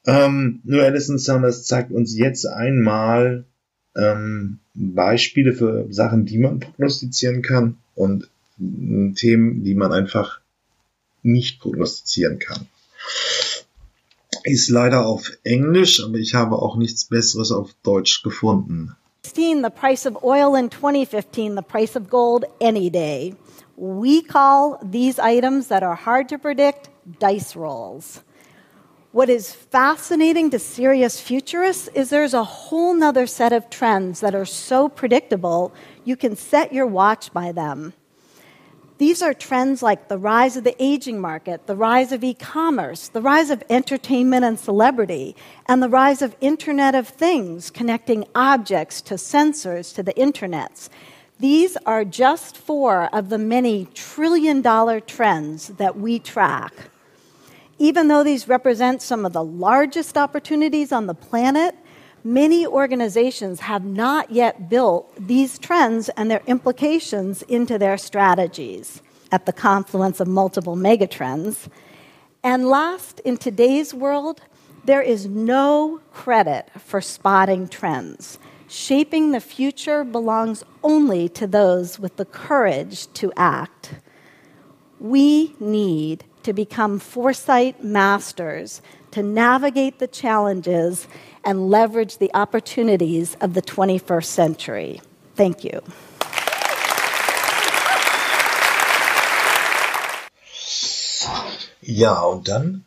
Ähm, 0.05 0.61
nur 0.63 0.83
Alison 0.83 1.17
Sanders 1.17 1.65
zeigt 1.65 1.91
uns 1.91 2.15
jetzt 2.15 2.45
einmal, 2.45 3.45
ähm, 3.95 4.59
Beispiele 4.75 5.53
für 5.53 5.87
Sachen, 5.89 6.25
die 6.25 6.37
man 6.37 6.59
prognostizieren 6.59 7.41
kann 7.41 7.77
und 7.95 8.29
äh, 8.59 9.13
Themen, 9.13 9.63
die 9.63 9.75
man 9.75 9.91
einfach 9.91 10.39
nicht 11.23 11.59
prognostizieren 11.59 12.39
kann. 12.39 12.67
Ist 14.43 14.69
leider 14.69 15.07
auf 15.07 15.31
Englisch, 15.43 16.03
aber 16.03 16.17
ich 16.17 16.35
habe 16.35 16.57
auch 16.57 16.75
nichts 16.75 17.05
Besseres 17.05 17.51
auf 17.51 17.71
Deutsch 17.83 18.21
gefunden. 18.21 18.95
The 19.23 19.69
price 19.73 20.05
of 20.05 20.23
oil 20.23 20.55
in 20.55 20.69
2015, 20.69 21.55
the 21.55 21.63
price 21.63 21.95
of 21.95 22.09
gold 22.09 22.45
any 22.61 22.91
day. 22.91 23.33
We 23.75 24.21
call 24.21 24.77
these 24.83 25.19
items 25.19 25.67
that 25.69 25.83
are 25.83 25.95
hard 25.95 26.29
to 26.29 26.37
predict 26.37 26.89
dice 27.19 27.55
rolls. 27.55 28.21
What 29.15 29.29
is 29.29 29.53
fascinating 29.53 30.49
to 30.49 30.59
serious 30.59 31.21
futurists 31.21 31.87
is 31.95 32.09
there's 32.09 32.33
a 32.33 32.43
whole 32.43 32.93
nother 32.93 33.27
set 33.27 33.53
of 33.53 33.69
trends 33.69 34.19
that 34.19 34.35
are 34.35 34.43
so 34.43 34.89
predictable 34.89 35.73
you 36.03 36.17
can 36.17 36.35
set 36.35 36.73
your 36.73 36.85
watch 36.85 37.31
by 37.31 37.53
them. 37.53 37.93
These 38.97 39.21
are 39.21 39.33
trends 39.33 39.81
like 39.81 40.09
the 40.09 40.17
rise 40.17 40.57
of 40.57 40.65
the 40.65 40.75
aging 40.83 41.21
market, 41.21 41.65
the 41.65 41.77
rise 41.77 42.11
of 42.11 42.25
e 42.25 42.33
commerce, 42.33 43.07
the 43.07 43.21
rise 43.21 43.51
of 43.51 43.63
entertainment 43.69 44.43
and 44.43 44.59
celebrity, 44.59 45.37
and 45.65 45.81
the 45.81 45.87
rise 45.87 46.21
of 46.21 46.35
Internet 46.41 46.93
of 46.93 47.07
Things, 47.07 47.71
connecting 47.71 48.25
objects 48.35 48.99
to 49.03 49.13
sensors 49.13 49.95
to 49.95 50.03
the 50.03 50.13
internets. 50.15 50.89
These 51.39 51.77
are 51.85 52.03
just 52.03 52.57
four 52.57 53.05
of 53.15 53.29
the 53.29 53.37
many 53.37 53.87
trillion 53.93 54.61
dollar 54.61 54.99
trends 54.99 55.69
that 55.77 55.97
we 55.97 56.19
track. 56.19 56.73
Even 57.77 58.07
though 58.07 58.23
these 58.23 58.47
represent 58.47 59.01
some 59.01 59.25
of 59.25 59.33
the 59.33 59.43
largest 59.43 60.17
opportunities 60.17 60.91
on 60.91 61.07
the 61.07 61.13
planet, 61.13 61.75
many 62.23 62.65
organizations 62.65 63.59
have 63.59 63.83
not 63.83 64.31
yet 64.31 64.69
built 64.69 65.13
these 65.17 65.59
trends 65.59 66.09
and 66.09 66.31
their 66.31 66.41
implications 66.47 67.41
into 67.43 67.77
their 67.77 67.97
strategies 67.97 69.01
at 69.31 69.45
the 69.45 69.53
confluence 69.53 70.19
of 70.19 70.27
multiple 70.27 70.75
megatrends. 70.75 71.67
And 72.43 72.69
last, 72.69 73.19
in 73.21 73.37
today's 73.37 73.93
world, 73.93 74.41
There 74.85 75.01
is 75.01 75.25
no 75.25 75.99
credit 76.13 76.69
for 76.77 77.01
spotting 77.01 77.67
trends. 77.67 78.37
Shaping 78.67 79.31
the 79.31 79.39
future 79.39 80.03
belongs 80.03 80.63
only 80.83 81.27
to 81.29 81.47
those 81.47 81.99
with 81.99 82.17
the 82.17 82.25
courage 82.25 83.11
to 83.13 83.33
act. 83.35 83.95
We 84.99 85.55
need 85.59 86.23
to 86.45 86.53
become 86.53 86.99
foresight 86.99 87.83
masters 87.83 88.81
to 89.11 89.23
navigate 89.23 89.97
the 89.97 90.07
challenges 90.07 91.07
and 91.43 91.69
leverage 91.69 92.19
the 92.19 92.29
opportunities 92.35 93.35
of 93.41 93.55
the 93.55 93.61
21st 93.61 94.25
century. 94.25 95.01
Thank 95.35 95.63
you. 95.63 95.81
Ja, 101.81 102.21
und 102.21 102.47
dann 102.47 102.85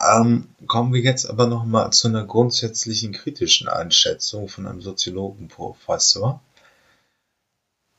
ähm, 0.00 0.48
kommen 0.66 0.92
wir 0.92 1.00
jetzt 1.00 1.28
aber 1.28 1.46
nochmal 1.46 1.92
zu 1.92 2.08
einer 2.08 2.24
grundsätzlichen 2.24 3.12
kritischen 3.12 3.68
Einschätzung 3.68 4.48
von 4.48 4.66
einem 4.66 4.82
Soziologenprofessor. 4.82 6.40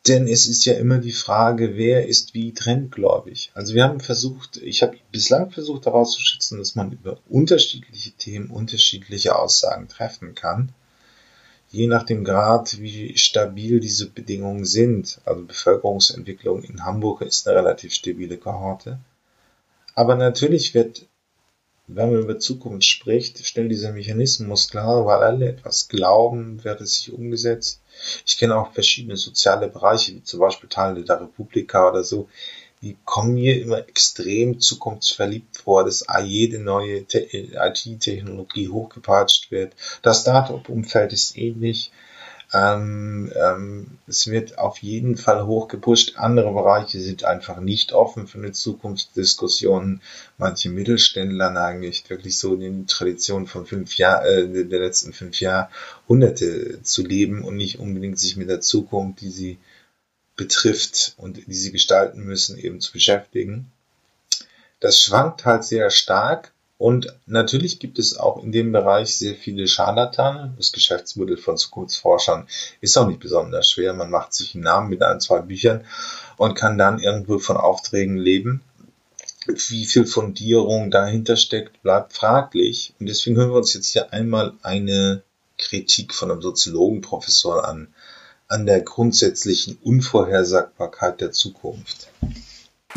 Denn 0.07 0.27
es 0.27 0.47
ist 0.47 0.63
ja 0.65 0.73
immer 0.73 0.99
die 0.99 1.11
Frage, 1.11 1.75
wer 1.75 2.07
ist 2.07 2.33
wie 2.33 2.53
trendgläubig. 2.53 3.51
Also 3.53 3.73
wir 3.73 3.83
haben 3.83 3.99
versucht, 3.99 4.57
ich 4.57 4.81
habe 4.81 4.97
bislang 5.11 5.51
versucht 5.51 5.85
herauszuschätzen, 5.85 6.59
dass 6.59 6.75
man 6.75 6.91
über 6.91 7.17
unterschiedliche 7.27 8.11
Themen 8.11 8.49
unterschiedliche 8.49 9.35
Aussagen 9.37 9.87
treffen 9.87 10.35
kann. 10.35 10.71
Je 11.69 11.87
nach 11.87 12.03
dem 12.03 12.23
Grad, 12.23 12.79
wie 12.79 13.17
stabil 13.17 13.81
diese 13.81 14.09
Bedingungen 14.09 14.65
sind. 14.65 15.19
Also 15.25 15.43
Bevölkerungsentwicklung 15.43 16.63
in 16.63 16.85
Hamburg 16.85 17.21
ist 17.21 17.47
eine 17.47 17.57
relativ 17.57 17.93
stabile 17.93 18.37
Kohorte. 18.37 18.99
Aber 19.93 20.15
natürlich 20.15 20.73
wird, 20.75 21.06
wenn 21.87 22.11
man 22.11 22.21
über 22.21 22.37
Zukunft 22.37 22.85
spricht, 22.85 23.45
schnell 23.45 23.69
dieser 23.69 23.93
Mechanismus 23.93 24.69
klar, 24.69 25.05
weil 25.05 25.23
alle 25.23 25.47
etwas 25.47 25.87
glauben, 25.87 26.63
wird 26.63 26.81
es 26.81 26.95
sich 26.95 27.13
umgesetzt. 27.13 27.81
Ich 28.25 28.37
kenne 28.37 28.57
auch 28.57 28.73
verschiedene 28.73 29.15
soziale 29.15 29.69
Bereiche, 29.69 30.13
wie 30.13 30.23
zum 30.23 30.41
Beispiel 30.41 30.69
Teile 30.69 31.03
der 31.03 31.21
Republika 31.21 31.89
oder 31.89 32.03
so, 32.03 32.27
die 32.81 32.95
kommen 33.05 33.33
mir 33.33 33.59
immer 33.59 33.79
extrem 33.79 34.59
zukunftsverliebt 34.59 35.57
vor, 35.57 35.83
dass 35.83 36.05
jede 36.23 36.59
neue 36.59 37.05
IT-Technologie 37.09 38.69
hochgepatscht 38.69 39.49
wird. 39.49 39.73
Das 40.03 40.21
Startup-Umfeld 40.21 41.11
ist 41.11 41.37
ähnlich. 41.37 41.91
Ähm, 42.53 43.29
ähm, 43.35 43.97
es 44.07 44.27
wird 44.27 44.57
auf 44.57 44.77
jeden 44.77 45.17
Fall 45.17 45.45
hochgepusht. 45.45 46.17
Andere 46.17 46.53
Bereiche 46.53 47.01
sind 47.01 47.25
einfach 47.25 47.59
nicht 47.59 47.91
offen 47.91 48.27
für 48.27 48.37
eine 48.37 48.53
Zukunftsdiskussion. 48.53 50.01
Manche 50.37 50.69
Mittelständler 50.69 51.49
neigen 51.49 51.81
nicht 51.81 52.09
wirklich 52.09 52.37
so 52.37 52.53
in 52.53 52.81
die 52.81 52.85
Tradition 52.85 53.47
von 53.47 53.65
fünf 53.65 53.97
Jahr, 53.97 54.25
äh, 54.25 54.65
der 54.65 54.79
letzten 54.79 55.11
fünf 55.11 55.39
Jahrhunderte 55.41 56.81
zu 56.83 57.03
leben 57.03 57.43
und 57.43 57.57
nicht 57.57 57.79
unbedingt 57.79 58.17
sich 58.17 58.37
mit 58.37 58.49
der 58.49 58.61
Zukunft, 58.61 59.19
die 59.21 59.31
sie 59.31 59.57
betrifft 60.37 61.15
und 61.17 61.47
die 61.47 61.53
sie 61.53 61.71
gestalten 61.71 62.23
müssen, 62.23 62.57
eben 62.57 62.79
zu 62.79 62.93
beschäftigen. 62.93 63.71
Das 64.79 65.01
schwankt 65.01 65.43
halt 65.43 65.63
sehr 65.65 65.89
stark 65.89 66.53
und 66.77 67.07
natürlich 67.25 67.79
gibt 67.79 67.97
es 67.97 68.17
auch 68.17 68.43
in 68.43 68.51
dem 68.51 68.71
Bereich 68.71 69.17
sehr 69.17 69.33
viele 69.33 69.67
Scharlatane. 69.67 70.53
Das 70.57 70.71
Geschäftsmodell 70.71 71.37
von 71.37 71.57
Zukunftsforschern 71.57 72.47
ist 72.81 72.95
auch 72.97 73.07
nicht 73.07 73.19
besonders 73.19 73.67
schwer. 73.67 73.93
Man 73.93 74.11
macht 74.11 74.33
sich 74.33 74.53
einen 74.53 74.63
Namen 74.63 74.89
mit 74.89 75.01
ein, 75.01 75.19
zwei 75.19 75.39
Büchern 75.39 75.85
und 76.37 76.53
kann 76.53 76.77
dann 76.77 76.99
irgendwo 76.99 77.39
von 77.39 77.57
Aufträgen 77.57 78.17
leben. 78.17 78.61
Wie 79.47 79.85
viel 79.85 80.05
Fundierung 80.05 80.91
dahinter 80.91 81.35
steckt, 81.35 81.81
bleibt 81.81 82.13
fraglich. 82.13 82.93
Und 82.99 83.07
deswegen 83.07 83.37
hören 83.37 83.49
wir 83.49 83.57
uns 83.57 83.73
jetzt 83.73 83.91
hier 83.93 84.13
einmal 84.13 84.53
eine 84.61 85.23
Kritik 85.57 86.13
von 86.13 86.29
einem 86.29 86.43
Soziologenprofessor 86.43 87.67
an, 87.67 87.87
an 88.47 88.67
der 88.67 88.81
grundsätzlichen 88.81 89.79
Unvorhersagbarkeit 89.81 91.21
der 91.21 91.31
Zukunft. 91.31 92.09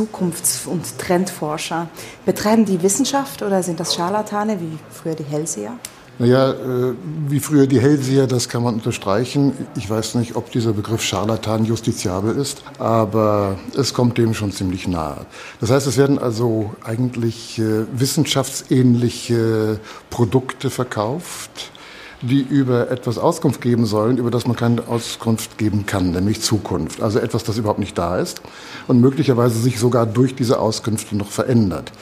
Zukunfts- 0.01 0.67
und 0.67 0.99
Trendforscher. 0.99 1.89
Betreiben 2.25 2.65
die 2.65 2.83
Wissenschaft 2.83 3.43
oder 3.43 3.63
sind 3.63 3.81
das 3.81 3.95
Scharlatane 3.95 4.59
wie 4.59 4.79
früher 4.91 5.15
die 5.15 5.25
Hellseher? 5.25 5.73
Naja, 6.19 6.53
äh, 6.53 6.95
wie 7.29 7.41
früher 7.41 7.67
die 7.67 7.81
Hellseher, 7.81 8.27
das 8.27 8.49
kann 8.49 8.63
man 8.63 8.75
unterstreichen. 8.75 9.53
Ich 9.77 9.89
weiß 9.89 10.15
nicht, 10.17 10.37
ob 10.37 10.51
dieser 10.53 10.73
Begriff 10.73 11.03
Scharlatan 11.03 11.65
justiziabel 11.65 12.37
ist, 12.37 12.63
aber 12.79 13.59
es 13.77 13.93
kommt 13.95 14.17
dem 14.17 14.33
schon 14.35 14.53
ziemlich 14.53 14.89
nahe. 14.89 15.27
Das 15.61 15.71
heißt, 15.71 15.87
es 15.87 15.97
werden 15.99 16.19
also 16.19 16.75
eigentlich 16.83 17.59
äh, 17.59 17.85
wissenschaftsähnliche 17.93 19.81
Produkte 20.09 20.71
verkauft 20.71 21.73
die 22.23 22.41
über 22.41 22.91
etwas 22.91 23.19
Auskunft 23.19 23.61
geben 23.61 23.87
sollen, 23.87 24.19
über 24.19 24.31
das 24.31 24.47
man 24.47 24.57
keine 24.57 24.87
Auskunft 24.89 25.59
geben 25.59 25.87
kann, 25.87 26.11
nämlich 26.11 26.43
Zukunft. 26.43 27.03
Also 27.03 27.19
etwas, 27.19 27.45
das 27.45 27.57
überhaupt 27.57 27.79
nicht 27.79 27.97
da 27.97 28.19
ist 28.19 28.43
und 28.89 29.01
möglicherweise 29.01 29.59
sich 29.59 29.79
sogar 29.79 30.07
durch 30.07 30.35
diese 30.35 30.59
Auskünfte 30.59 31.17
noch 31.17 31.31
verändert. 31.31 31.93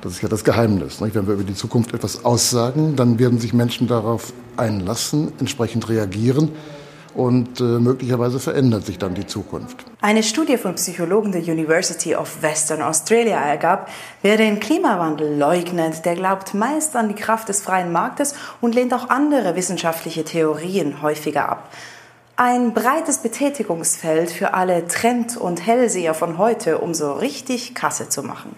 Das 0.00 0.12
ist 0.12 0.22
ja 0.22 0.28
das 0.28 0.44
Geheimnis. 0.44 1.00
Nicht? 1.00 1.14
Wenn 1.14 1.26
wir 1.26 1.34
über 1.34 1.44
die 1.44 1.54
Zukunft 1.54 1.94
etwas 1.94 2.24
aussagen, 2.24 2.96
dann 2.96 3.18
werden 3.18 3.38
sich 3.38 3.52
Menschen 3.52 3.86
darauf 3.86 4.32
einlassen, 4.56 5.32
entsprechend 5.38 5.88
reagieren 5.88 6.50
und 7.18 7.58
äh, 7.58 7.64
möglicherweise 7.64 8.38
verändert 8.38 8.86
sich 8.86 8.96
dann 8.96 9.14
die 9.14 9.26
Zukunft. 9.26 9.84
Eine 10.00 10.22
Studie 10.22 10.56
von 10.56 10.76
Psychologen 10.76 11.32
der 11.32 11.42
University 11.42 12.14
of 12.14 12.42
Western 12.42 12.80
Australia 12.80 13.40
ergab, 13.40 13.90
wer 14.22 14.36
den 14.36 14.60
Klimawandel 14.60 15.36
leugnet, 15.36 16.04
der 16.04 16.14
glaubt 16.14 16.54
meist 16.54 16.94
an 16.94 17.08
die 17.08 17.16
Kraft 17.16 17.48
des 17.48 17.60
freien 17.60 17.90
Marktes 17.90 18.36
und 18.60 18.76
lehnt 18.76 18.94
auch 18.94 19.10
andere 19.10 19.56
wissenschaftliche 19.56 20.22
Theorien 20.22 21.02
häufiger 21.02 21.48
ab. 21.48 21.68
Ein 22.36 22.72
breites 22.72 23.18
Betätigungsfeld 23.18 24.30
für 24.30 24.54
alle 24.54 24.86
Trend- 24.86 25.36
und 25.36 25.66
Hellseher 25.66 26.14
von 26.14 26.38
heute, 26.38 26.78
um 26.78 26.94
so 26.94 27.14
richtig 27.14 27.74
Kasse 27.74 28.08
zu 28.08 28.22
machen. 28.22 28.54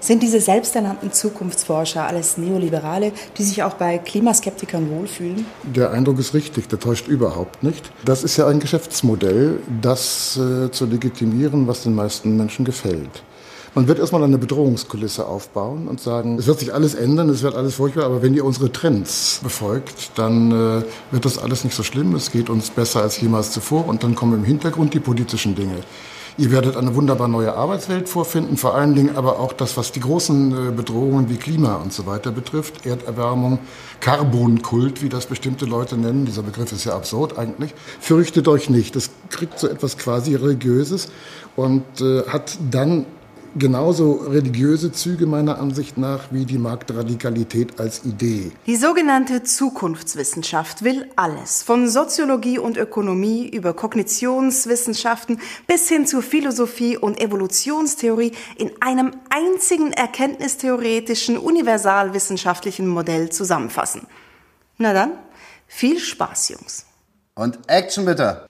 Sind 0.00 0.22
diese 0.22 0.40
selbsternannten 0.40 1.12
Zukunftsforscher 1.12 2.06
alles 2.06 2.38
Neoliberale, 2.38 3.12
die 3.36 3.42
sich 3.42 3.62
auch 3.64 3.74
bei 3.74 3.98
Klimaskeptikern 3.98 4.90
wohlfühlen? 4.90 5.44
Der 5.64 5.90
Eindruck 5.90 6.18
ist 6.20 6.34
richtig, 6.34 6.68
der 6.68 6.78
täuscht 6.78 7.08
überhaupt 7.08 7.62
nicht. 7.62 7.90
Das 8.04 8.22
ist 8.22 8.36
ja 8.36 8.46
ein 8.46 8.60
Geschäftsmodell, 8.60 9.58
das 9.82 10.36
äh, 10.36 10.70
zu 10.70 10.86
legitimieren, 10.86 11.66
was 11.66 11.82
den 11.82 11.94
meisten 11.94 12.36
Menschen 12.36 12.64
gefällt. 12.64 13.22
Man 13.74 13.86
wird 13.86 13.98
erstmal 13.98 14.24
eine 14.24 14.38
Bedrohungskulisse 14.38 15.26
aufbauen 15.26 15.88
und 15.88 16.00
sagen, 16.00 16.38
es 16.38 16.46
wird 16.46 16.60
sich 16.60 16.72
alles 16.72 16.94
ändern, 16.94 17.28
es 17.28 17.42
wird 17.42 17.54
alles 17.54 17.74
furchtbar, 17.74 18.06
aber 18.06 18.22
wenn 18.22 18.34
ihr 18.34 18.44
unsere 18.44 18.72
Trends 18.72 19.40
befolgt, 19.42 20.12
dann 20.14 20.50
äh, 20.50 20.82
wird 21.10 21.24
das 21.24 21.38
alles 21.38 21.64
nicht 21.64 21.76
so 21.76 21.82
schlimm, 21.82 22.14
es 22.14 22.30
geht 22.30 22.50
uns 22.50 22.70
besser 22.70 23.02
als 23.02 23.20
jemals 23.20 23.50
zuvor 23.50 23.86
und 23.86 24.02
dann 24.02 24.14
kommen 24.14 24.34
im 24.34 24.44
Hintergrund 24.44 24.94
die 24.94 25.00
politischen 25.00 25.54
Dinge. 25.54 25.76
Ihr 26.38 26.52
werdet 26.52 26.76
eine 26.76 26.94
wunderbar 26.94 27.26
neue 27.26 27.52
Arbeitswelt 27.54 28.08
vorfinden, 28.08 28.56
vor 28.56 28.76
allen 28.76 28.94
Dingen 28.94 29.16
aber 29.16 29.40
auch 29.40 29.52
das, 29.52 29.76
was 29.76 29.90
die 29.90 29.98
großen 29.98 30.68
äh, 30.68 30.70
Bedrohungen 30.70 31.28
wie 31.28 31.36
Klima 31.36 31.74
und 31.74 31.92
so 31.92 32.06
weiter 32.06 32.30
betrifft, 32.30 32.86
Erderwärmung, 32.86 33.58
Carbonkult, 33.98 35.02
wie 35.02 35.08
das 35.08 35.26
bestimmte 35.26 35.64
Leute 35.64 35.96
nennen, 35.96 36.26
dieser 36.26 36.44
Begriff 36.44 36.70
ist 36.70 36.84
ja 36.84 36.94
absurd 36.94 37.36
eigentlich. 37.36 37.74
Fürchtet 37.98 38.46
euch 38.46 38.70
nicht, 38.70 38.94
das 38.94 39.10
kriegt 39.30 39.58
so 39.58 39.66
etwas 39.66 39.98
quasi 39.98 40.36
religiöses 40.36 41.10
und 41.56 41.82
äh, 42.00 42.22
hat 42.28 42.56
dann 42.70 43.06
genauso 43.56 44.12
religiöse 44.12 44.92
Züge 44.92 45.26
meiner 45.26 45.58
Ansicht 45.58 45.98
nach 45.98 46.32
wie 46.32 46.44
die 46.44 46.58
Marktradikalität 46.58 47.78
als 47.78 48.04
Idee. 48.04 48.52
Die 48.66 48.76
sogenannte 48.76 49.42
Zukunftswissenschaft 49.42 50.82
will 50.82 51.06
alles, 51.16 51.62
von 51.62 51.88
Soziologie 51.88 52.58
und 52.58 52.76
Ökonomie 52.76 53.48
über 53.48 53.74
Kognitionswissenschaften 53.74 55.40
bis 55.66 55.88
hin 55.88 56.06
zu 56.06 56.22
Philosophie 56.22 56.96
und 56.96 57.20
Evolutionstheorie 57.20 58.32
in 58.56 58.70
einem 58.80 59.12
einzigen 59.30 59.92
erkenntnistheoretischen 59.92 61.38
universalwissenschaftlichen 61.38 62.86
Modell 62.86 63.30
zusammenfassen. 63.30 64.06
Na 64.78 64.92
dann, 64.92 65.12
viel 65.66 65.98
Spaß, 65.98 66.48
Jungs. 66.50 66.86
Und 67.34 67.58
Action 67.68 68.04
bitte! 68.04 68.47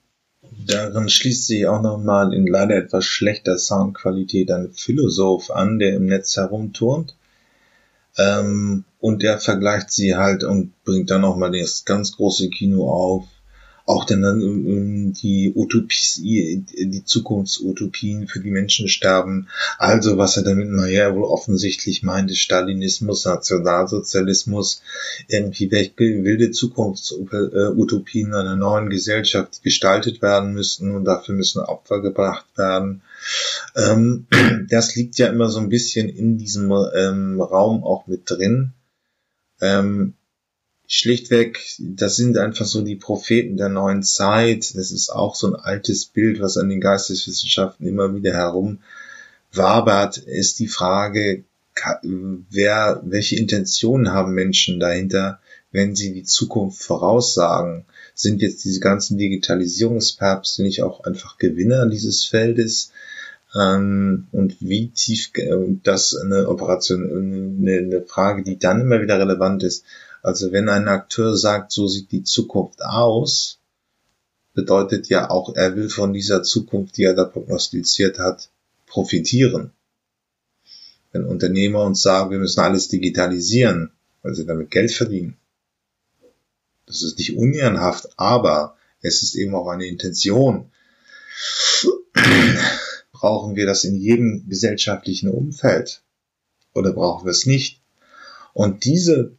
Darin 0.66 1.08
schließt 1.08 1.46
sich 1.46 1.66
auch 1.66 1.80
nochmal 1.80 2.34
in 2.34 2.46
leider 2.46 2.76
etwas 2.76 3.04
schlechter 3.04 3.58
Soundqualität 3.58 4.50
ein 4.50 4.72
Philosoph 4.72 5.50
an, 5.50 5.78
der 5.78 5.94
im 5.94 6.06
Netz 6.06 6.36
herumturnt. 6.36 7.14
Ähm, 8.16 8.84
und 8.98 9.22
der 9.22 9.38
vergleicht 9.38 9.92
sie 9.92 10.16
halt 10.16 10.42
und 10.42 10.72
bringt 10.84 11.10
dann 11.10 11.20
nochmal 11.20 11.52
das 11.52 11.84
ganz 11.84 12.16
große 12.16 12.50
Kino 12.50 12.90
auf 12.90 13.28
auch 13.88 14.04
dann 14.04 14.22
ähm, 14.22 15.12
die 15.14 15.52
Utopie, 15.54 16.62
die 16.68 17.04
Zukunftsutopien 17.04 18.28
für 18.28 18.40
die 18.40 18.50
Menschen 18.50 18.86
sterben. 18.86 19.48
Also 19.78 20.18
was 20.18 20.36
er 20.36 20.42
damit 20.42 20.68
mal 20.68 20.90
ja 20.90 21.14
wohl 21.14 21.24
offensichtlich 21.24 22.02
meinte, 22.02 22.34
Stalinismus, 22.34 23.24
Nationalsozialismus, 23.24 24.82
irgendwie 25.26 25.70
welche 25.70 25.96
wilde 25.98 26.50
Zukunftsutopien 26.50 28.34
einer 28.34 28.56
neuen 28.56 28.90
Gesellschaft 28.90 29.62
gestaltet 29.62 30.20
werden 30.20 30.52
müssten 30.52 30.94
und 30.94 31.06
dafür 31.06 31.34
müssen 31.34 31.62
Opfer 31.62 32.02
gebracht 32.02 32.46
werden. 32.56 33.00
Ähm, 33.74 34.26
das 34.68 34.96
liegt 34.96 35.16
ja 35.16 35.28
immer 35.28 35.48
so 35.48 35.60
ein 35.60 35.70
bisschen 35.70 36.10
in 36.10 36.36
diesem 36.36 36.70
ähm, 36.94 37.40
Raum 37.40 37.84
auch 37.84 38.06
mit 38.06 38.30
drin. 38.30 38.74
Ähm, 39.62 40.12
schlichtweg, 40.88 41.60
das 41.78 42.16
sind 42.16 42.36
einfach 42.38 42.64
so 42.64 42.82
die 42.82 42.96
Propheten 42.96 43.56
der 43.56 43.68
neuen 43.68 44.02
Zeit. 44.02 44.74
Das 44.74 44.90
ist 44.90 45.10
auch 45.10 45.36
so 45.36 45.46
ein 45.48 45.54
altes 45.54 46.06
Bild, 46.06 46.40
was 46.40 46.56
an 46.56 46.68
den 46.68 46.80
Geisteswissenschaften 46.80 47.86
immer 47.86 48.14
wieder 48.14 48.32
herum 48.32 48.80
wabert, 49.52 50.18
ist 50.18 50.58
die 50.58 50.68
Frage, 50.68 51.44
wer, 52.02 53.02
welche 53.04 53.36
Intentionen 53.36 54.12
haben 54.12 54.32
Menschen 54.34 54.80
dahinter, 54.80 55.40
wenn 55.70 55.94
sie 55.94 56.12
die 56.12 56.24
Zukunft 56.24 56.82
voraussagen? 56.82 57.84
Sind 58.14 58.42
jetzt 58.42 58.64
diese 58.64 58.80
ganzen 58.80 59.16
Digitalisierungspäpste 59.18 60.62
nicht 60.62 60.82
auch 60.82 61.04
einfach 61.04 61.38
Gewinner 61.38 61.86
dieses 61.86 62.24
Feldes? 62.24 62.90
Ähm, 63.54 64.26
und 64.32 64.56
wie 64.60 64.88
tief, 64.88 65.30
äh, 65.34 65.56
das 65.82 66.16
eine 66.16 66.48
Operation, 66.48 67.60
eine 67.60 68.02
Frage, 68.02 68.42
die 68.42 68.58
dann 68.58 68.80
immer 68.80 69.00
wieder 69.00 69.18
relevant 69.18 69.62
ist, 69.62 69.84
also 70.22 70.52
wenn 70.52 70.68
ein 70.68 70.88
Akteur 70.88 71.36
sagt, 71.36 71.72
so 71.72 71.88
sieht 71.88 72.12
die 72.12 72.24
Zukunft 72.24 72.82
aus, 72.82 73.60
bedeutet 74.54 75.08
ja 75.08 75.30
auch, 75.30 75.54
er 75.54 75.76
will 75.76 75.88
von 75.88 76.12
dieser 76.12 76.42
Zukunft, 76.42 76.96
die 76.96 77.04
er 77.04 77.14
da 77.14 77.24
prognostiziert 77.24 78.18
hat, 78.18 78.50
profitieren. 78.86 79.72
Wenn 81.12 81.24
Unternehmer 81.24 81.84
uns 81.84 82.02
sagen, 82.02 82.30
wir 82.30 82.38
müssen 82.38 82.60
alles 82.60 82.88
digitalisieren, 82.88 83.92
weil 84.22 84.34
sie 84.34 84.46
damit 84.46 84.70
Geld 84.70 84.90
verdienen. 84.90 85.36
Das 86.86 87.02
ist 87.02 87.18
nicht 87.18 87.36
unehrenhaft, 87.36 88.08
aber 88.16 88.76
es 89.00 89.22
ist 89.22 89.34
eben 89.36 89.54
auch 89.54 89.68
eine 89.68 89.86
Intention. 89.86 90.70
Brauchen 93.12 93.56
wir 93.56 93.66
das 93.66 93.84
in 93.84 93.96
jedem 93.96 94.48
gesellschaftlichen 94.48 95.28
Umfeld? 95.28 96.02
Oder 96.74 96.92
brauchen 96.92 97.26
wir 97.26 97.32
es 97.32 97.46
nicht? 97.46 97.80
Und 98.54 98.84
diese 98.84 99.36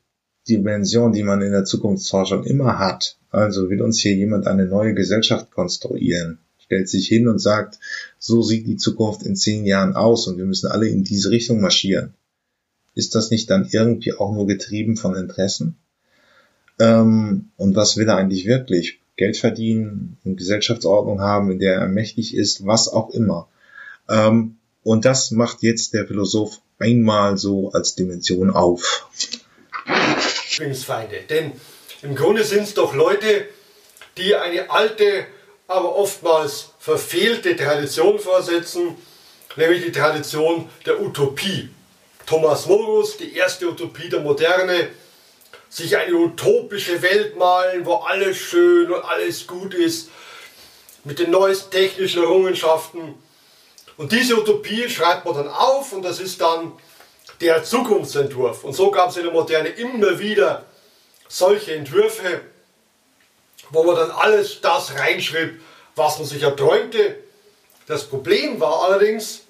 Dimension, 0.58 1.14
die 1.14 1.24
man 1.24 1.41
in 1.41 1.52
der 1.52 1.66
Zukunftsforschung 1.66 2.43
immer 2.43 2.80
hat. 2.80 3.18
Also 3.32 3.70
will 3.70 3.82
uns 3.82 4.00
hier 4.00 4.16
jemand 4.16 4.47
eine 4.47 4.66
neue 4.66 4.93
Gesellschaft 4.93 5.52
konstruieren, 5.52 6.39
stellt 6.58 6.89
sich 6.89 7.08
hin 7.08 7.28
und 7.28 7.39
sagt, 7.39 7.80
so 8.18 8.41
sieht 8.41 8.68
die 8.68 8.78
Zukunft 8.78 9.24
in 9.24 9.36
zehn 9.36 9.66
Jahren 9.66 9.95
aus 9.95 10.28
und 10.28 10.38
wir 10.38 10.45
müssen 10.45 10.68
alle 10.68 10.88
in 10.88 11.04
diese 11.04 11.30
Richtung 11.30 11.62
marschieren. 11.62 12.14
Ist 12.95 13.16
das 13.16 13.32
nicht 13.32 13.50
dann 13.50 13.68
irgendwie 13.72 14.14
auch 14.14 14.34
nur 14.34 14.47
getrieben 14.47 14.97
von 14.97 15.16
Interessen? 15.16 15.76
Ähm, 16.80 17.50
und 17.56 17.76
was 17.76 17.97
will 17.97 18.08
er 18.08 18.18
eigentlich 18.18 18.45
wirklich? 18.45 19.00
Geld 19.16 19.38
verdienen, 19.38 20.18
eine 20.24 20.36
Gesellschaftsordnung 20.36 21.22
haben, 21.22 21.52
in 21.52 21.60
der 21.60 21.76
er 21.76 21.88
mächtig 21.88 22.36
ist, 22.36 22.66
was 22.66 22.88
auch 22.88 23.10
immer. 23.12 23.47
Ähm, 24.10 24.56
und 24.84 25.06
das 25.06 25.32
macht 25.32 25.62
jetzt 25.62 25.93
der 25.93 26.08
Philosoph 26.08 26.62
einmal 26.80 27.38
so 27.38 27.72
als 27.72 27.95
Dimension 27.95 28.50
auf. 28.50 29.10
Lieblingsfeinde. 30.60 31.22
Denn 31.30 31.60
im 32.01 32.16
Grunde 32.16 32.43
sind 32.43 32.64
es 32.64 32.74
doch 32.74 32.93
Leute, 32.93 33.47
die 34.18 34.36
eine 34.36 34.70
alte, 34.70 35.26
aber 35.68 35.95
oftmals 35.95 36.72
verfehlte 36.80 37.55
Tradition 37.55 38.20
vorsetzen, 38.20 38.95
nämlich 39.55 39.84
die 39.84 39.91
Tradition 39.91 40.70
der 40.86 41.01
Utopie. 41.01 41.70
Thomas 42.26 42.68
Morus, 42.68 43.18
die 43.18 43.36
erste 43.36 43.68
Utopie 43.70 44.10
der 44.10 44.20
Moderne, 44.20 44.89
sich 45.70 45.95
eine 45.97 46.14
utopische 46.14 47.01
Welt 47.01 47.38
malen, 47.38 47.86
wo 47.86 47.95
alles 47.95 48.38
schön 48.38 48.91
und 48.91 49.03
alles 49.03 49.47
gut 49.47 49.74
ist, 49.74 50.10
mit 51.03 51.20
den 51.20 51.32
neuesten 51.32 51.72
technischen 51.72 52.24
Errungenschaften. 52.24 53.16
Und 53.97 54.12
diese 54.12 54.39
Utopie 54.39 54.89
schreibt 54.89 55.26
man 55.26 55.36
dann 55.36 55.47
auf 55.47 55.93
und 55.93 56.03
das 56.03 56.20
ist 56.20 56.41
dann 56.41 56.74
der 57.42 57.64
Zukunftsentwurf. 57.64 58.64
Und 58.64 58.74
so 58.74 58.92
gab 58.92 59.10
es 59.10 59.18
in 59.18 59.24
der 59.24 59.34
Moderne 59.34 59.70
immer 59.70 60.20
wieder 60.20 60.66
solche 61.28 61.76
Entwürfe, 61.76 62.42
wo 63.70 63.84
man 63.84 63.96
dann 63.96 64.12
alles 64.12 64.62
das 64.62 64.96
reinschrieb, 64.96 65.62
was 65.96 66.18
man 66.18 66.28
sich 66.28 66.44
erträumte. 66.44 67.16
Das 67.88 68.06
Problem 68.06 68.60
war 68.60 68.84
allerdings, 68.84 69.42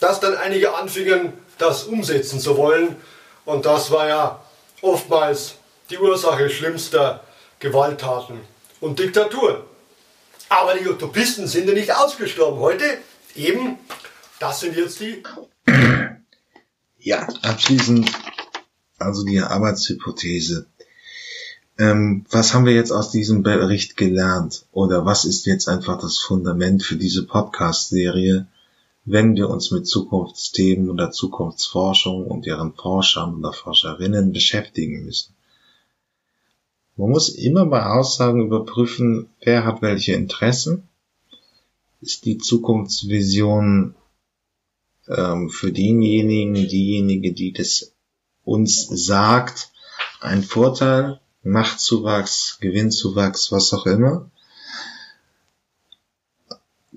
dass 0.00 0.20
dann 0.20 0.36
einige 0.36 0.74
anfingen, 0.74 1.32
das 1.58 1.84
umsetzen 1.84 2.40
zu 2.40 2.56
wollen. 2.56 2.96
Und 3.44 3.66
das 3.66 3.90
war 3.90 4.08
ja 4.08 4.42
oftmals 4.82 5.54
die 5.90 5.98
Ursache 5.98 6.50
schlimmster 6.50 7.22
Gewalttaten 7.58 8.40
und 8.80 8.98
Diktaturen. 8.98 9.62
Aber 10.48 10.74
die 10.74 10.86
Utopisten 10.86 11.46
sind 11.46 11.68
ja 11.68 11.74
nicht 11.74 11.94
ausgestorben. 11.94 12.60
Heute 12.60 12.98
eben, 13.34 13.78
das 14.38 14.60
sind 14.60 14.76
jetzt 14.76 15.00
die 15.00 15.22
ja, 17.06 17.28
abschließend 17.42 18.10
also 18.98 19.24
die 19.24 19.38
Arbeitshypothese. 19.38 20.66
Ähm, 21.78 22.24
was 22.30 22.52
haben 22.52 22.66
wir 22.66 22.74
jetzt 22.74 22.90
aus 22.90 23.12
diesem 23.12 23.44
Bericht 23.44 23.96
gelernt? 23.96 24.66
Oder 24.72 25.06
was 25.06 25.24
ist 25.24 25.46
jetzt 25.46 25.68
einfach 25.68 26.00
das 26.00 26.18
Fundament 26.18 26.82
für 26.82 26.96
diese 26.96 27.24
Podcast-Serie, 27.24 28.48
wenn 29.04 29.36
wir 29.36 29.48
uns 29.50 29.70
mit 29.70 29.86
Zukunftsthemen 29.86 30.90
oder 30.90 31.12
Zukunftsforschung 31.12 32.26
und 32.26 32.44
deren 32.44 32.74
Forschern 32.74 33.36
oder 33.36 33.52
Forscherinnen 33.52 34.32
beschäftigen 34.32 35.04
müssen? 35.04 35.32
Man 36.96 37.10
muss 37.10 37.28
immer 37.28 37.66
bei 37.66 37.86
Aussagen 37.86 38.44
überprüfen, 38.44 39.28
wer 39.42 39.64
hat 39.64 39.80
welche 39.80 40.14
Interessen. 40.14 40.88
Ist 42.00 42.24
die 42.24 42.38
Zukunftsvision 42.38 43.94
ähm, 45.08 45.50
für 45.50 45.72
denjenigen, 45.72 46.54
diejenige, 46.54 47.32
die 47.32 47.52
das 47.52 47.92
uns 48.44 48.86
sagt, 48.88 49.70
ein 50.20 50.42
Vorteil, 50.42 51.20
Machtzuwachs, 51.42 52.58
Gewinnzuwachs, 52.60 53.52
was 53.52 53.72
auch 53.72 53.86
immer. 53.86 54.30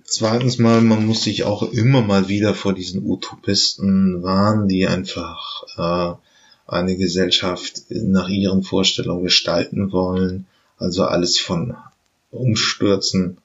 Zweitens 0.04 0.58
mal, 0.58 0.82
man 0.82 1.06
muss 1.06 1.24
sich 1.24 1.44
auch 1.44 1.62
immer 1.72 2.02
mal 2.02 2.30
wieder 2.30 2.56
vor 2.56 2.74
diesen 2.74 3.06
Utopisten 3.06 4.24
warnen, 4.24 4.68
die 4.68 4.88
einfach 4.88 5.64
äh, 5.78 6.16
eine 6.66 6.98
Gesellschaft 6.98 7.84
nach 7.90 8.30
ihren 8.30 8.64
Vorstellungen 8.64 9.24
gestalten 9.24 9.92
wollen. 9.92 10.48
Also 10.78 11.04
alles 11.04 11.38
von 11.38 11.76
Umstürzen 12.32 13.38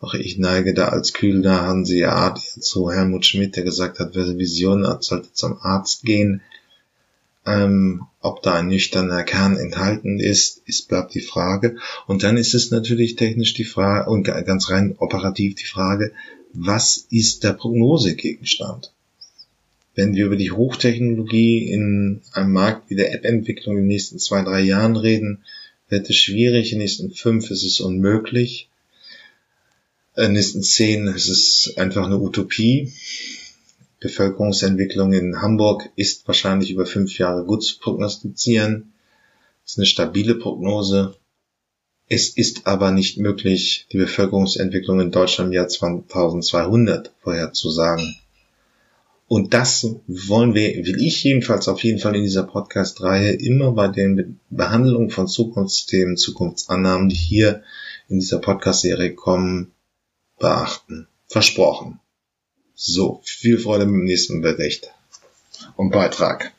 auch 0.00 0.14
ich 0.14 0.38
neige 0.38 0.74
da 0.74 0.88
als 0.88 1.12
kühler 1.12 1.62
Hanseat 1.62 2.38
zu 2.38 2.90
Helmut 2.90 3.26
Schmidt, 3.26 3.56
der 3.56 3.64
gesagt 3.64 3.98
hat, 3.98 4.14
wer 4.14 4.38
Vision 4.38 4.86
hat, 4.86 5.02
sollte 5.02 5.32
zum 5.32 5.58
Arzt 5.60 6.04
gehen. 6.04 6.40
Ähm, 7.44 8.02
ob 8.20 8.42
da 8.42 8.54
ein 8.54 8.68
nüchterner 8.68 9.24
Kern 9.24 9.56
enthalten 9.56 10.20
ist, 10.20 10.62
ist 10.66 10.88
bleibt 10.88 11.14
die 11.14 11.20
Frage. 11.20 11.76
Und 12.06 12.22
dann 12.22 12.36
ist 12.36 12.54
es 12.54 12.70
natürlich 12.70 13.16
technisch 13.16 13.54
die 13.54 13.64
Frage 13.64 14.10
und 14.10 14.22
ganz 14.22 14.70
rein 14.70 14.94
operativ 14.98 15.56
die 15.56 15.64
Frage, 15.64 16.12
was 16.52 17.06
ist 17.10 17.42
der 17.44 17.54
Prognosegegenstand? 17.54 18.92
Wenn 19.94 20.14
wir 20.14 20.26
über 20.26 20.36
die 20.36 20.52
Hochtechnologie 20.52 21.70
in 21.70 22.20
einem 22.32 22.52
Markt 22.52 22.88
wie 22.88 22.94
der 22.94 23.12
App-Entwicklung 23.14 23.76
in 23.76 23.82
den 23.82 23.88
nächsten 23.88 24.20
zwei, 24.20 24.42
drei 24.42 24.60
Jahren 24.60 24.96
reden, 24.96 25.42
wird 25.88 26.08
es 26.08 26.16
schwierig, 26.16 26.72
in 26.72 26.78
den 26.78 26.84
nächsten 26.84 27.10
fünf 27.10 27.50
ist 27.50 27.64
es 27.64 27.80
unmöglich 27.80 28.67
nächsten 30.26 30.62
zehn 30.62 31.06
ist 31.06 31.28
es 31.28 31.76
einfach 31.76 32.06
eine 32.06 32.18
Utopie. 32.18 32.92
Bevölkerungsentwicklung 34.00 35.12
in 35.12 35.40
Hamburg 35.40 35.90
ist 35.96 36.26
wahrscheinlich 36.26 36.70
über 36.70 36.86
fünf 36.86 37.18
Jahre 37.18 37.44
gut 37.44 37.62
zu 37.62 37.78
prognostizieren. 37.78 38.92
Das 39.62 39.72
ist 39.72 39.78
eine 39.78 39.86
stabile 39.86 40.34
Prognose. 40.34 41.16
Es 42.08 42.30
ist 42.30 42.66
aber 42.66 42.90
nicht 42.90 43.18
möglich, 43.18 43.86
die 43.92 43.98
Bevölkerungsentwicklung 43.98 45.00
in 45.00 45.10
Deutschland 45.10 45.48
im 45.48 45.54
Jahr 45.54 45.68
2200 45.68 47.12
vorherzusagen. 47.20 48.16
Und 49.26 49.52
das 49.52 49.86
wollen 50.06 50.54
wir, 50.54 50.74
will 50.86 51.02
ich 51.02 51.22
jedenfalls 51.22 51.68
auf 51.68 51.84
jeden 51.84 51.98
Fall 51.98 52.16
in 52.16 52.22
dieser 52.22 52.44
Podcast-Reihe 52.44 53.32
immer 53.32 53.72
bei 53.72 53.88
den 53.88 54.40
Behandlungen 54.48 55.10
von 55.10 55.28
Zukunftsthemen, 55.28 56.16
Zukunftsannahmen, 56.16 57.10
die 57.10 57.16
hier 57.16 57.62
in 58.08 58.20
dieser 58.20 58.38
Podcast-Serie 58.38 59.14
kommen, 59.14 59.72
beachten. 60.38 61.06
Versprochen. 61.26 62.00
So, 62.74 63.20
viel 63.24 63.58
Freude 63.58 63.86
mit 63.86 63.94
dem 63.94 64.04
nächsten 64.04 64.40
Bericht 64.40 64.90
und 65.76 65.90
Beitrag. 65.90 66.52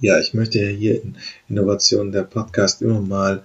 Ja, 0.00 0.18
ich 0.18 0.34
möchte 0.34 0.60
ja 0.62 0.68
hier 0.68 1.02
in 1.02 1.16
Innovation 1.48 2.10
der 2.10 2.22
Podcast 2.22 2.82
immer 2.82 3.00
mal 3.00 3.44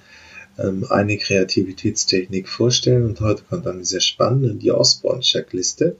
ähm, 0.57 0.85
eine 0.89 1.17
Kreativitätstechnik 1.17 2.47
vorstellen 2.47 3.05
und 3.05 3.19
heute 3.19 3.43
kommt 3.43 3.67
eine 3.67 3.85
sehr 3.85 3.99
spannende, 3.99 4.55
die 4.55 4.71
Osborne-Checkliste. 4.71 5.95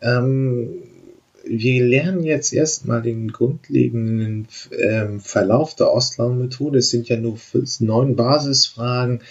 Ähm, 0.00 0.82
wir 1.44 1.84
lernen 1.84 2.22
jetzt 2.22 2.52
erstmal 2.52 3.02
den 3.02 3.32
grundlegenden 3.32 4.46
ähm, 4.78 5.20
Verlauf 5.20 5.74
der 5.74 5.92
Ostlaun-Methode. 5.92 6.78
Es 6.78 6.90
sind 6.90 7.08
ja 7.08 7.16
nur 7.16 7.38
neun 7.80 8.14
Basisfragen 8.14 9.22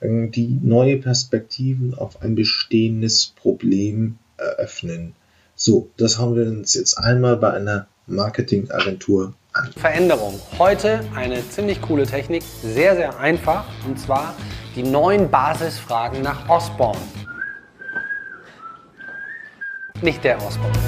die 0.00 0.58
neue 0.62 0.96
Perspektiven 0.98 1.94
auf 1.94 2.22
ein 2.22 2.34
bestehendes 2.34 3.32
Problem 3.36 4.18
eröffnen. 4.36 5.14
So, 5.54 5.90
das 5.96 6.18
haben 6.18 6.36
wir 6.36 6.46
uns 6.46 6.74
jetzt 6.74 6.98
einmal 6.98 7.36
bei 7.36 7.52
einer 7.52 7.88
Marketingagentur 8.06 9.34
an. 9.52 9.72
Veränderung. 9.76 10.38
Heute 10.58 11.00
eine 11.14 11.46
ziemlich 11.48 11.82
coole 11.82 12.06
Technik, 12.06 12.42
sehr, 12.62 12.94
sehr 12.94 13.18
einfach, 13.18 13.64
und 13.86 13.98
zwar 13.98 14.34
die 14.76 14.84
neun 14.84 15.30
Basisfragen 15.30 16.22
nach 16.22 16.48
Osborne. 16.48 17.00
Nicht 20.00 20.22
der 20.22 20.40
Osborne. 20.40 20.78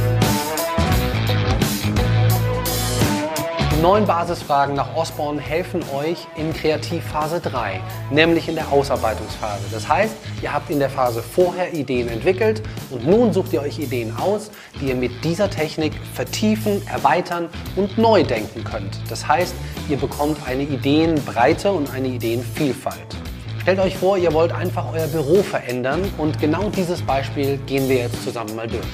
Neun 3.80 4.04
Basisfragen 4.04 4.74
nach 4.74 4.94
Osborne 4.94 5.40
helfen 5.40 5.82
euch 5.94 6.26
in 6.36 6.52
Kreativphase 6.52 7.40
3, 7.40 7.80
nämlich 8.10 8.46
in 8.46 8.54
der 8.54 8.70
Ausarbeitungsphase. 8.70 9.64
Das 9.72 9.88
heißt, 9.88 10.14
ihr 10.42 10.52
habt 10.52 10.68
in 10.68 10.78
der 10.78 10.90
Phase 10.90 11.22
vorher 11.22 11.72
Ideen 11.72 12.10
entwickelt 12.10 12.62
und 12.90 13.06
nun 13.06 13.32
sucht 13.32 13.54
ihr 13.54 13.62
euch 13.62 13.78
Ideen 13.78 14.14
aus, 14.18 14.50
die 14.78 14.88
ihr 14.88 14.94
mit 14.94 15.24
dieser 15.24 15.48
Technik 15.48 15.94
vertiefen, 16.12 16.86
erweitern 16.88 17.48
und 17.74 17.96
neu 17.96 18.22
denken 18.22 18.64
könnt. 18.64 19.00
Das 19.08 19.26
heißt, 19.26 19.54
ihr 19.88 19.96
bekommt 19.96 20.36
eine 20.46 20.64
Ideenbreite 20.64 21.72
und 21.72 21.90
eine 21.90 22.08
Ideenvielfalt. 22.08 23.16
Stellt 23.62 23.78
euch 23.78 23.96
vor, 23.96 24.18
ihr 24.18 24.34
wollt 24.34 24.52
einfach 24.52 24.92
euer 24.92 25.06
Büro 25.06 25.42
verändern 25.42 26.02
und 26.18 26.38
genau 26.38 26.68
dieses 26.68 27.00
Beispiel 27.00 27.56
gehen 27.64 27.88
wir 27.88 27.96
jetzt 27.96 28.22
zusammen 28.24 28.54
mal 28.54 28.68
durch. 28.68 28.84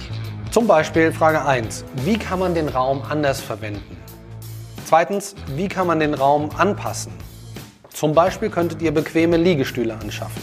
Zum 0.52 0.68
Beispiel 0.68 1.10
Frage 1.10 1.44
1. 1.44 1.84
Wie 2.04 2.16
kann 2.16 2.38
man 2.38 2.54
den 2.54 2.68
Raum 2.68 3.02
anders 3.10 3.40
verwenden? 3.40 3.95
Zweitens, 4.86 5.34
wie 5.56 5.66
kann 5.66 5.88
man 5.88 5.98
den 5.98 6.14
Raum 6.14 6.50
anpassen? 6.56 7.10
Zum 7.92 8.14
Beispiel 8.14 8.50
könntet 8.50 8.80
ihr 8.82 8.94
bequeme 8.94 9.36
Liegestühle 9.36 9.92
anschaffen. 9.92 10.40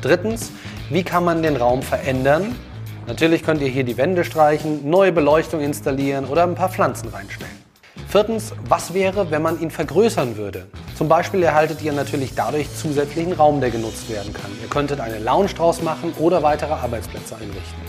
Drittens, 0.00 0.50
wie 0.88 1.02
kann 1.02 1.22
man 1.22 1.42
den 1.42 1.56
Raum 1.56 1.82
verändern? 1.82 2.56
Natürlich 3.06 3.42
könnt 3.42 3.60
ihr 3.60 3.68
hier 3.68 3.84
die 3.84 3.98
Wände 3.98 4.24
streichen, 4.24 4.88
neue 4.88 5.12
Beleuchtung 5.12 5.60
installieren 5.60 6.24
oder 6.24 6.44
ein 6.44 6.54
paar 6.54 6.70
Pflanzen 6.70 7.10
reinstellen. 7.10 7.52
Viertens, 8.08 8.54
was 8.70 8.94
wäre, 8.94 9.30
wenn 9.30 9.42
man 9.42 9.60
ihn 9.60 9.70
vergrößern 9.70 10.38
würde? 10.38 10.66
Zum 10.96 11.08
Beispiel 11.08 11.42
erhaltet 11.42 11.82
ihr 11.82 11.92
natürlich 11.92 12.34
dadurch 12.34 12.74
zusätzlichen 12.74 13.34
Raum, 13.34 13.60
der 13.60 13.68
genutzt 13.68 14.08
werden 14.08 14.32
kann. 14.32 14.50
Ihr 14.62 14.70
könntet 14.70 14.98
eine 14.98 15.18
Lounge 15.18 15.52
draus 15.52 15.82
machen 15.82 16.14
oder 16.18 16.42
weitere 16.42 16.72
Arbeitsplätze 16.72 17.34
einrichten. 17.34 17.82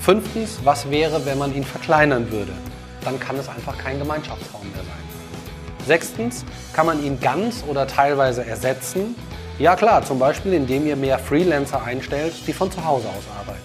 Fünftens, 0.00 0.60
was 0.64 0.90
wäre, 0.90 1.26
wenn 1.26 1.36
man 1.36 1.54
ihn 1.54 1.64
verkleinern 1.64 2.32
würde? 2.32 2.52
Dann 3.04 3.20
kann 3.20 3.36
es 3.36 3.50
einfach 3.50 3.76
kein 3.76 3.98
Gemeinschaftsraum 3.98 4.62
mehr 4.72 4.82
sein. 4.82 4.99
Sechstens, 5.86 6.44
kann 6.72 6.86
man 6.86 7.04
ihn 7.04 7.18
ganz 7.20 7.64
oder 7.68 7.86
teilweise 7.86 8.44
ersetzen? 8.44 9.14
Ja 9.58 9.76
klar, 9.76 10.04
zum 10.04 10.18
Beispiel 10.18 10.52
indem 10.52 10.86
ihr 10.86 10.96
mehr 10.96 11.18
Freelancer 11.18 11.82
einstellt, 11.82 12.32
die 12.46 12.52
von 12.52 12.70
zu 12.70 12.84
Hause 12.84 13.08
aus 13.08 13.24
arbeiten. 13.38 13.60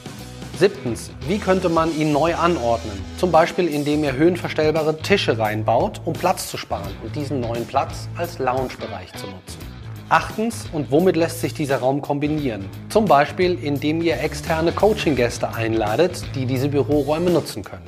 Siebtens, 0.58 1.12
wie 1.28 1.38
könnte 1.38 1.68
man 1.68 1.94
ihn 1.98 2.14
neu 2.14 2.34
anordnen? 2.34 3.04
Zum 3.18 3.30
Beispiel 3.30 3.68
indem 3.68 4.04
ihr 4.06 4.14
höhenverstellbare 4.14 4.98
Tische 4.98 5.38
reinbaut, 5.38 6.00
um 6.06 6.14
Platz 6.14 6.50
zu 6.50 6.58
sparen 6.58 6.94
und 7.04 7.14
diesen 7.16 7.42
neuen 7.42 7.66
Platz 7.66 8.08
als 8.16 8.40
Loungebereich 8.40 9.12
zu 9.14 9.28
nutzen. 9.28 9.60
Achtens, 10.08 10.68
und 10.72 10.92
womit 10.92 11.16
lässt 11.16 11.42
sich 11.42 11.54
dieser 11.54 11.80
Raum 11.80 12.02
kombinieren? 12.02 12.70
Zum 12.90 13.06
Beispiel 13.06 13.58
indem 13.62 14.02
ihr 14.02 14.22
externe 14.22 14.72
Coaching-Gäste 14.72 15.54
einladet, 15.54 16.24
die 16.36 16.46
diese 16.46 16.70
Büroräume 16.70 17.32
nutzen 17.32 17.64
können. 17.64 17.86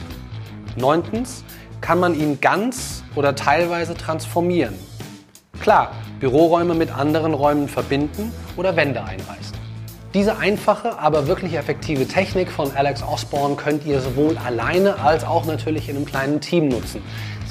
Neuntens, 0.75 1.43
kann 1.81 1.99
man 1.99 2.15
ihn 2.15 2.39
ganz 2.41 3.03
oder 3.15 3.35
teilweise 3.35 3.95
transformieren. 3.95 4.75
Klar, 5.61 5.91
Büroräume 6.19 6.75
mit 6.75 6.95
anderen 6.97 7.33
Räumen 7.33 7.67
verbinden 7.67 8.31
oder 8.55 8.75
Wände 8.75 9.03
einreißen. 9.03 9.57
Diese 10.13 10.37
einfache, 10.37 10.97
aber 10.97 11.27
wirklich 11.27 11.53
effektive 11.53 12.07
Technik 12.07 12.49
von 12.49 12.71
Alex 12.75 13.03
Osborne 13.03 13.55
könnt 13.55 13.85
ihr 13.85 13.99
sowohl 13.99 14.37
alleine 14.37 14.99
als 14.99 15.23
auch 15.23 15.45
natürlich 15.45 15.89
in 15.89 15.97
einem 15.97 16.05
kleinen 16.05 16.41
Team 16.41 16.69
nutzen. 16.69 17.01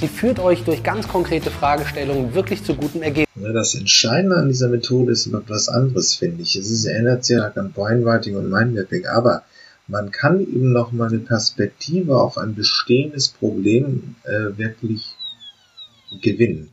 Sie 0.00 0.08
führt 0.08 0.40
euch 0.40 0.64
durch 0.64 0.82
ganz 0.82 1.06
konkrete 1.06 1.50
Fragestellungen 1.50 2.34
wirklich 2.34 2.64
zu 2.64 2.74
guten 2.74 3.02
Ergebnissen. 3.02 3.54
Das 3.54 3.74
Entscheidende 3.74 4.36
an 4.36 4.48
dieser 4.48 4.68
Methode 4.68 5.12
ist 5.12 5.26
immer 5.26 5.42
was 5.48 5.68
anderes, 5.68 6.14
finde 6.14 6.42
ich. 6.42 6.56
Es 6.56 6.70
ist, 6.70 6.84
erinnert 6.86 7.24
sehr 7.24 7.52
an 7.56 7.72
Brainwriting 7.72 8.36
und 8.36 8.50
Mindmapping, 8.50 9.06
aber 9.06 9.42
man 9.88 10.10
kann 10.10 10.40
eben 10.40 10.72
noch 10.72 10.92
mal 10.92 11.08
eine 11.08 11.18
Perspektive 11.18 12.20
auf 12.20 12.38
ein 12.38 12.54
bestehendes 12.54 13.28
Problem 13.28 14.16
äh, 14.24 14.56
wirklich 14.58 15.14
gewinnen. 16.22 16.70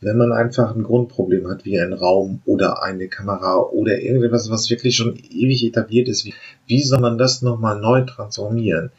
Wenn 0.00 0.16
man 0.16 0.32
einfach 0.32 0.74
ein 0.74 0.82
Grundproblem 0.82 1.48
hat, 1.48 1.64
wie 1.64 1.78
ein 1.78 1.92
Raum 1.92 2.42
oder 2.44 2.82
eine 2.82 3.06
Kamera 3.06 3.60
oder 3.60 4.00
irgendetwas, 4.00 4.50
was 4.50 4.68
wirklich 4.68 4.96
schon 4.96 5.16
ewig 5.16 5.64
etabliert 5.64 6.08
ist, 6.08 6.24
wie, 6.24 6.34
wie 6.66 6.82
soll 6.82 7.00
man 7.00 7.18
das 7.18 7.40
nochmal 7.42 7.80
neu 7.80 8.02
transformieren? 8.02 8.90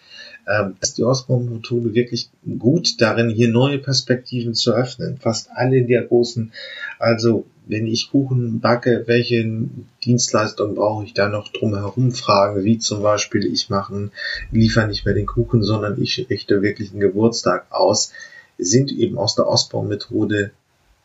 Ähm, 0.47 0.76
ist 0.82 0.97
die 0.97 1.03
Osborne-Methode 1.03 1.93
wirklich 1.93 2.30
gut 2.57 3.01
darin, 3.01 3.30
hier 3.30 3.49
neue 3.49 3.80
Perspektiven 3.80 4.53
zu 4.53 4.74
öffnen. 4.74 5.18
Fast 5.18 5.49
alle 5.53 5.84
der 5.86 6.03
großen, 6.03 6.53
also 6.99 7.45
wenn 7.68 7.88
ich 7.88 8.11
Kuchen 8.11 8.59
backe, 8.59 9.03
welche 9.05 9.68
Dienstleistung 10.03 10.76
brauche 10.76 11.05
ich 11.05 11.14
da 11.14 11.30
noch 11.30 11.47
drumherum 11.49 12.11
fragen, 12.11 12.64
wie 12.64 12.78
zum 12.78 13.01
Beispiel 13.01 13.45
ich 13.45 13.70
mache, 13.70 14.11
liefere 14.51 14.88
nicht 14.88 15.05
mehr 15.05 15.14
den 15.14 15.26
Kuchen, 15.26 15.64
sondern 15.64 16.01
ich 16.01 16.28
richte 16.30 16.61
wirklich 16.61 16.91
einen 16.91 16.99
Geburtstag 16.99 17.68
aus, 17.70 18.11
sind 18.57 18.91
eben 18.91 19.18
aus 19.18 19.36
der 19.36 19.47
Osborne-Methode 19.47 20.51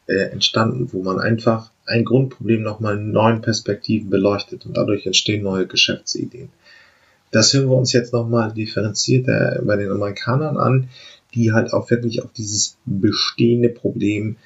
äh, 0.06 0.30
entstanden, 0.30 0.88
wo 0.92 1.02
man 1.02 1.20
einfach 1.20 1.70
ein 1.86 2.04
Grundproblem 2.04 2.62
nochmal 2.62 2.96
in 2.96 3.12
neuen 3.12 3.40
Perspektiven 3.40 4.11
beleuchtet 4.11 4.66
und 4.66 4.76
dadurch 4.76 5.06
entstehen 5.06 5.42
neue 5.42 5.66
Geschäftsideen. 5.66 6.50
Das 7.30 7.52
hören 7.52 7.68
wir 7.68 7.76
uns 7.76 7.92
jetzt 7.92 8.12
nochmal 8.12 8.52
differenzierter 8.52 9.61
bei 9.64 9.76
den 9.76 9.90
Amerikanern 9.90 10.56
an, 10.56 10.88
die 11.34 11.52
halt 11.52 11.72
auch 11.72 11.90
wirklich 11.90 12.22
auf 12.22 12.32
dieses 12.32 12.78
bestehende 12.86 13.68
Problem 13.68 14.36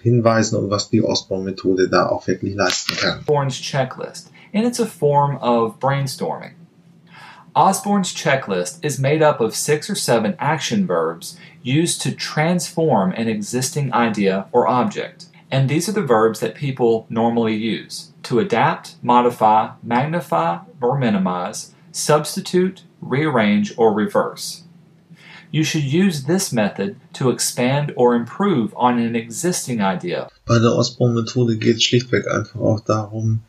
hinweisen 0.00 0.58
und 0.58 0.70
was 0.70 0.90
die 0.90 1.02
Osborne-Methode 1.02 1.88
da 1.88 2.08
auch 2.08 2.26
wirklich 2.26 2.54
leisten 2.54 2.96
kann. 2.96 3.18
Osborne's 3.20 3.60
checklist, 3.60 4.30
and 4.52 4.66
it's 4.66 4.80
a 4.80 4.86
form 4.86 5.36
of 5.38 5.78
brainstorming. 5.78 6.54
Osborne's 7.54 8.14
checklist 8.14 8.84
is 8.84 9.00
made 9.00 9.22
up 9.22 9.40
of 9.40 9.56
six 9.56 9.90
or 9.90 9.96
seven 9.96 10.36
action 10.38 10.86
verbs 10.86 11.36
used 11.62 12.00
to 12.02 12.12
transform 12.12 13.12
an 13.12 13.28
existing 13.28 13.92
idea 13.92 14.46
or 14.52 14.68
object. 14.68 15.26
And 15.50 15.68
these 15.68 15.88
are 15.88 15.92
the 15.92 16.02
verbs 16.02 16.38
that 16.40 16.54
people 16.54 17.06
normally 17.08 17.56
use 17.56 18.12
to 18.22 18.38
adapt, 18.38 18.94
modify, 19.02 19.72
magnify, 19.82 20.60
or 20.80 20.96
minimize, 20.96 21.74
substitute, 21.90 22.82
rearrange, 23.00 23.76
or 23.76 23.92
reverse. 23.92 24.62
You 25.52 25.64
should 25.64 25.92
use 25.92 26.24
this 26.24 26.52
method 26.52 26.96
to 27.14 27.30
expand 27.30 27.92
or 27.96 28.14
improve 28.14 28.72
on 28.76 29.00
an 29.00 29.16
existing 29.16 29.80
idea. 29.80 30.28
Bei 30.46 30.60
der 30.60 30.76
Osborne-Methode 30.76 31.56
geht 31.56 31.76
es 31.76 31.82
schlichtweg 31.82 32.28
einfach 32.28 32.60
auch 32.60 32.80
darum, 32.80 33.40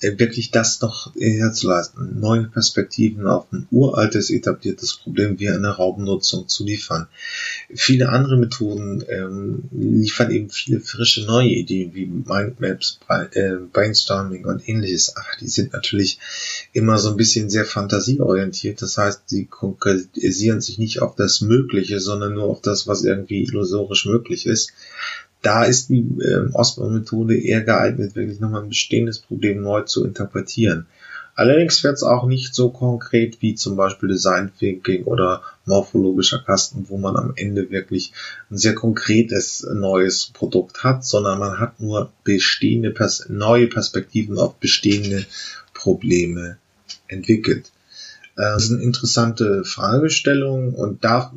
wirklich 0.00 0.50
das 0.50 0.80
noch 0.82 1.14
herzuleisten, 1.16 2.20
neue 2.20 2.44
Perspektiven 2.44 3.26
auf 3.26 3.50
ein 3.50 3.66
uraltes, 3.70 4.30
etabliertes 4.30 4.94
Problem 4.94 5.38
wie 5.40 5.48
eine 5.48 5.68
Raumnutzung 5.68 6.48
zu 6.48 6.64
liefern. 6.64 7.08
Viele 7.74 8.10
andere 8.10 8.36
Methoden 8.36 9.02
ähm, 9.08 9.64
liefern 9.72 10.30
eben 10.30 10.50
viele 10.50 10.80
frische 10.80 11.24
neue 11.24 11.48
Ideen 11.48 11.94
wie 11.94 12.06
Mindmaps, 12.06 13.00
äh, 13.32 13.52
Brainstorming 13.72 14.44
und 14.44 14.68
ähnliches. 14.68 15.14
Ach, 15.16 15.34
die 15.40 15.48
sind 15.48 15.72
natürlich 15.72 16.18
immer 16.74 16.98
so 16.98 17.10
ein 17.10 17.16
bisschen 17.16 17.48
sehr 17.48 17.64
fantasieorientiert. 17.64 18.82
Das 18.82 18.98
heißt, 18.98 19.22
sie 19.26 19.46
konkretisieren 19.46 20.60
sich 20.60 20.78
nicht 20.78 21.00
auf 21.00 21.14
das 21.16 21.40
Mögliche, 21.40 22.00
sondern 22.00 22.34
nur 22.34 22.44
auf 22.44 22.60
das, 22.60 22.86
was 22.86 23.02
irgendwie 23.02 23.44
illusorisch 23.44 24.04
möglich 24.04 24.46
ist 24.46 24.72
da 25.46 25.62
ist 25.62 25.90
die 25.90 26.00
äh, 26.00 26.48
Osborne-Methode 26.52 27.38
eher 27.38 27.60
geeignet, 27.60 28.16
wirklich 28.16 28.40
nochmal 28.40 28.64
ein 28.64 28.68
bestehendes 28.68 29.20
Problem 29.20 29.62
neu 29.62 29.82
zu 29.82 30.04
interpretieren. 30.04 30.86
Allerdings 31.36 31.84
wird 31.84 31.94
es 31.94 32.02
auch 32.02 32.26
nicht 32.26 32.52
so 32.52 32.70
konkret 32.70 33.42
wie 33.42 33.54
zum 33.54 33.76
Beispiel 33.76 34.08
Design 34.08 34.50
Thinking 34.58 35.04
oder 35.04 35.42
morphologischer 35.64 36.40
Kasten, 36.40 36.86
wo 36.88 36.98
man 36.98 37.16
am 37.16 37.32
Ende 37.36 37.70
wirklich 37.70 38.12
ein 38.50 38.58
sehr 38.58 38.74
konkretes 38.74 39.64
neues 39.72 40.32
Produkt 40.32 40.82
hat, 40.82 41.04
sondern 41.04 41.38
man 41.38 41.60
hat 41.60 41.78
nur 41.78 42.10
bestehende 42.24 42.92
neue 43.28 43.68
Perspektiven 43.68 44.38
auf 44.38 44.56
bestehende 44.56 45.26
Probleme 45.74 46.56
entwickelt. 47.06 47.70
Äh, 48.36 48.42
das 48.42 48.64
ist 48.64 48.72
eine 48.72 48.82
interessante 48.82 49.64
Fragestellung 49.64 50.74
und 50.74 51.04
da, 51.04 51.32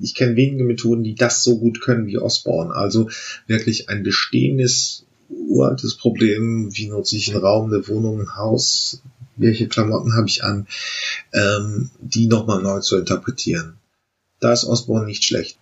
ich 0.00 0.14
kenne 0.14 0.36
wenige 0.36 0.64
Methoden, 0.64 1.02
die 1.02 1.14
das 1.14 1.42
so 1.42 1.58
gut 1.58 1.80
können 1.80 2.06
wie 2.06 2.18
Osborne. 2.18 2.74
Also 2.74 3.08
wirklich 3.46 3.88
ein 3.88 4.02
bestehendes, 4.02 5.04
uraltes 5.28 5.96
Problem, 5.96 6.70
wie 6.72 6.88
nutze 6.88 7.16
ich 7.16 7.32
einen 7.32 7.42
Raum, 7.42 7.72
eine 7.72 7.86
Wohnung, 7.88 8.20
ein 8.20 8.36
Haus, 8.36 9.02
welche 9.36 9.66
Klamotten 9.66 10.14
habe 10.14 10.28
ich 10.28 10.44
an, 10.44 10.66
ähm, 11.32 11.90
die 12.00 12.26
nochmal 12.26 12.62
neu 12.62 12.80
zu 12.80 12.98
interpretieren. 12.98 13.78
Da 14.40 14.52
ist 14.52 14.64
Osborne 14.64 15.06
nicht 15.06 15.24
schlecht. 15.24 15.56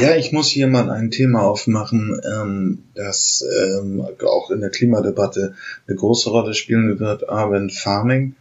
Ja, 0.00 0.14
ich 0.14 0.32
muss 0.32 0.48
hier 0.48 0.68
mal 0.68 0.88
ein 0.88 1.10
Thema 1.10 1.42
aufmachen, 1.42 2.18
ähm, 2.24 2.84
das 2.94 3.44
ähm, 3.60 4.00
auch 4.00 4.50
in 4.50 4.60
der 4.60 4.70
Klimadebatte 4.70 5.54
eine 5.86 5.96
große 5.96 6.30
Rolle 6.30 6.54
spielen 6.54 6.98
wird, 6.98 7.24
Urban 7.24 7.68
Farming. 7.68 8.36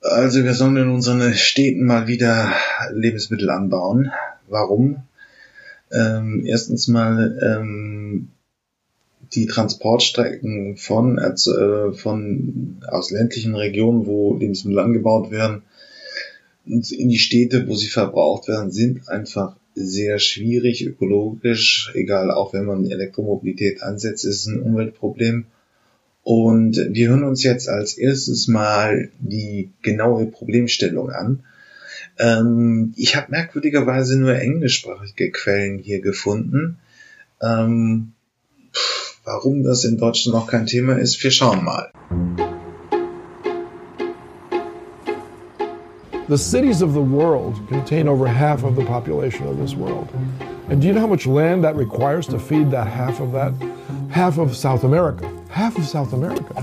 Also 0.00 0.44
wir 0.44 0.54
sollen 0.54 0.76
in 0.76 0.90
unseren 0.90 1.34
Städten 1.34 1.84
mal 1.84 2.06
wieder 2.06 2.52
Lebensmittel 2.92 3.50
anbauen. 3.50 4.12
Warum? 4.48 5.02
Ähm, 5.92 6.44
erstens 6.46 6.88
mal 6.88 7.38
ähm, 7.42 8.28
die 9.32 9.46
Transportstrecken 9.46 10.76
von, 10.76 11.18
äh, 11.18 11.92
von 11.92 12.80
aus 12.88 13.10
ländlichen 13.10 13.54
Regionen, 13.54 14.06
wo 14.06 14.36
Lebensmittel 14.36 14.78
angebaut 14.78 15.30
werden, 15.30 15.62
in 16.64 17.08
die 17.08 17.18
Städte, 17.18 17.66
wo 17.66 17.74
sie 17.74 17.88
verbraucht 17.88 18.48
werden, 18.48 18.70
sind 18.70 19.08
einfach 19.08 19.56
sehr 19.74 20.18
schwierig 20.18 20.84
ökologisch, 20.86 21.92
egal 21.94 22.30
auch 22.30 22.52
wenn 22.52 22.64
man 22.64 22.90
Elektromobilität 22.90 23.82
ansetzt, 23.82 24.24
ist 24.24 24.40
es 24.40 24.46
ein 24.46 24.60
Umweltproblem. 24.60 25.46
Und 26.28 26.76
wir 26.90 27.08
hören 27.08 27.24
uns 27.24 27.42
jetzt 27.42 27.70
als 27.70 27.96
erstes 27.96 28.48
mal 28.48 29.10
die 29.18 29.70
genaue 29.80 30.26
Problemstellung 30.26 31.08
an. 31.08 31.42
Ähm, 32.18 32.92
ich 32.98 33.16
habe 33.16 33.30
merkwürdigerweise 33.30 34.20
nur 34.20 34.34
englischsprachige 34.34 35.30
Quellen 35.30 35.78
hier 35.78 36.02
gefunden. 36.02 36.76
Ähm, 37.40 38.12
warum 39.24 39.62
das 39.62 39.84
in 39.84 39.96
Deutschland 39.96 40.34
noch 40.34 40.48
kein 40.48 40.66
Thema 40.66 40.98
ist, 40.98 41.24
wir 41.24 41.30
schauen 41.30 41.64
mal. 41.64 41.90
The 46.28 46.36
cities 46.36 46.82
of 46.82 46.92
the 46.92 47.00
world 47.00 47.56
contain 47.70 48.06
over 48.06 48.28
half 48.28 48.64
of 48.64 48.76
the 48.76 48.84
population 48.84 49.46
of 49.46 49.58
this 49.58 49.74
world. 49.74 50.10
And 50.68 50.82
do 50.82 50.88
you 50.88 50.92
know 50.92 51.00
how 51.00 51.08
much 51.08 51.24
land 51.24 51.64
that 51.64 51.74
requires 51.74 52.26
to 52.26 52.38
feed 52.38 52.70
that 52.72 52.86
half 52.86 53.18
of 53.18 53.32
that? 53.32 53.54
Half 54.10 54.38
of 54.38 54.56
South 54.56 54.84
America. 54.84 55.32
Half 55.50 55.78
of 55.78 55.86
South 55.86 56.12
America. 56.12 56.54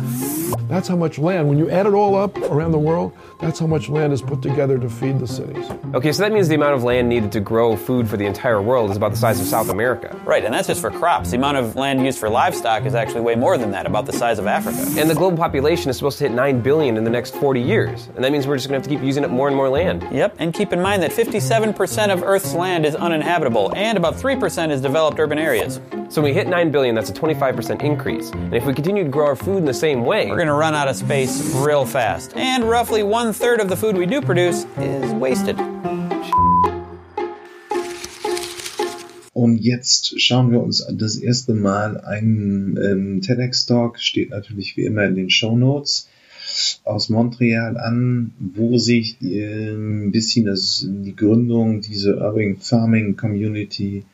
That's 0.67 0.87
how 0.87 0.95
much 0.95 1.17
land, 1.17 1.49
when 1.49 1.57
you 1.57 1.69
add 1.69 1.85
it 1.85 1.93
all 1.93 2.15
up 2.15 2.37
around 2.37 2.71
the 2.71 2.79
world, 2.79 3.13
that's 3.39 3.59
how 3.59 3.67
much 3.67 3.89
land 3.89 4.13
is 4.13 4.21
put 4.21 4.41
together 4.41 4.77
to 4.77 4.89
feed 4.89 5.19
the 5.19 5.27
cities. 5.27 5.69
Okay, 5.93 6.11
so 6.11 6.23
that 6.23 6.31
means 6.31 6.47
the 6.47 6.55
amount 6.55 6.75
of 6.75 6.83
land 6.83 7.09
needed 7.09 7.31
to 7.33 7.39
grow 7.39 7.75
food 7.75 8.07
for 8.07 8.15
the 8.15 8.25
entire 8.25 8.61
world 8.61 8.91
is 8.91 8.97
about 8.97 9.11
the 9.11 9.17
size 9.17 9.39
of 9.41 9.47
South 9.47 9.69
America. 9.69 10.19
Right, 10.23 10.45
and 10.45 10.53
that's 10.53 10.67
just 10.67 10.81
for 10.81 10.91
crops. 10.91 11.31
The 11.31 11.37
amount 11.37 11.57
of 11.57 11.75
land 11.75 12.05
used 12.05 12.19
for 12.19 12.29
livestock 12.29 12.85
is 12.85 12.95
actually 12.95 13.21
way 13.21 13.35
more 13.35 13.57
than 13.57 13.71
that, 13.71 13.85
about 13.85 14.05
the 14.05 14.13
size 14.13 14.39
of 14.39 14.47
Africa. 14.47 14.77
And 14.99 15.09
the 15.09 15.15
global 15.15 15.37
population 15.37 15.89
is 15.89 15.97
supposed 15.97 16.19
to 16.19 16.25
hit 16.25 16.33
9 16.33 16.61
billion 16.61 16.95
in 16.95 17.03
the 17.03 17.09
next 17.09 17.35
40 17.35 17.61
years. 17.61 18.07
And 18.15 18.23
that 18.23 18.31
means 18.31 18.47
we're 18.47 18.55
just 18.55 18.69
going 18.69 18.81
to 18.81 18.87
have 18.87 18.89
to 18.89 18.95
keep 18.95 19.05
using 19.05 19.25
up 19.25 19.31
more 19.31 19.47
and 19.47 19.57
more 19.57 19.69
land. 19.69 20.07
Yep, 20.11 20.35
and 20.37 20.53
keep 20.53 20.71
in 20.71 20.81
mind 20.81 21.01
that 21.01 21.11
57% 21.11 22.13
of 22.13 22.23
Earth's 22.23 22.53
land 22.53 22.85
is 22.85 22.95
uninhabitable, 22.95 23.73
and 23.75 23.97
about 23.97 24.15
3% 24.15 24.71
is 24.71 24.81
developed 24.81 25.19
urban 25.19 25.39
areas. 25.39 25.79
So 26.09 26.21
when 26.21 26.31
we 26.31 26.33
hit 26.33 26.47
9 26.47 26.71
billion, 26.71 26.95
that's 26.95 27.09
a 27.09 27.13
25% 27.15 27.81
increase. 27.81 28.29
And 28.31 28.53
if 28.53 28.65
we 28.65 28.73
continue 28.73 29.03
to 29.03 29.09
grow 29.09 29.25
our 29.25 29.35
food 29.35 29.57
in 29.57 29.65
the 29.65 29.73
same 29.73 30.05
way, 30.05 30.27
we're 30.29 30.35
going 30.35 30.47
to 30.47 30.53
run 30.53 30.75
out 30.75 30.87
of 30.87 30.95
space 30.95 31.53
real 31.55 31.85
fast. 31.85 32.35
And 32.35 32.69
roughly 32.69 33.03
one 33.03 33.33
third 33.33 33.59
of 33.59 33.69
the 33.69 33.75
food 33.75 33.97
we 33.97 34.05
do 34.05 34.21
produce 34.21 34.65
is 34.77 35.13
wasted. 35.13 35.57
Und 39.33 39.57
jetzt 39.57 40.19
schauen 40.21 40.51
wir 40.51 40.61
uns 40.61 40.85
das 40.91 41.17
erste 41.17 41.53
Mal 41.53 41.99
einen 41.99 42.77
ähm, 42.77 43.21
TEDx-Talk, 43.21 43.99
steht 43.99 44.29
natürlich 44.29 44.77
wie 44.77 44.85
immer 44.85 45.03
in 45.05 45.15
den 45.15 45.29
Show 45.29 45.57
Notes, 45.57 46.07
aus 46.83 47.09
Montreal 47.09 47.77
an, 47.77 48.33
wo 48.39 48.77
sich 48.77 49.21
äh, 49.21 49.73
ein 49.73 50.11
bisschen 50.11 50.45
das, 50.45 50.87
die 50.87 51.15
Gründung 51.15 51.81
dieser 51.81 52.17
Urban 52.21 52.57
Farming 52.57 53.17
Community 53.17 54.05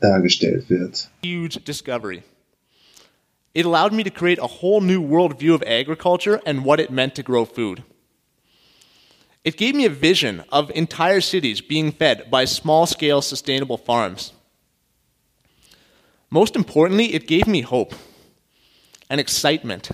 dargestellt 0.00 0.68
wird. 0.68 1.08
Huge 1.22 1.64
discovery. 1.64 2.22
It 3.54 3.66
allowed 3.66 3.92
me 3.92 4.04
to 4.04 4.10
create 4.10 4.38
a 4.38 4.46
whole 4.46 4.80
new 4.80 5.02
worldview 5.02 5.54
of 5.54 5.62
agriculture 5.64 6.40
and 6.46 6.64
what 6.64 6.80
it 6.80 6.90
meant 6.90 7.14
to 7.16 7.22
grow 7.22 7.44
food. 7.44 7.82
It 9.42 9.56
gave 9.56 9.74
me 9.74 9.86
a 9.86 9.90
vision 9.90 10.44
of 10.50 10.70
entire 10.70 11.20
cities 11.20 11.60
being 11.60 11.92
fed 11.92 12.30
by 12.30 12.44
small 12.44 12.86
scale 12.86 13.22
sustainable 13.22 13.78
farms. 13.78 14.32
Most 16.30 16.54
importantly, 16.54 17.14
it 17.14 17.26
gave 17.26 17.46
me 17.46 17.62
hope 17.62 17.94
and 19.08 19.20
excitement. 19.20 19.90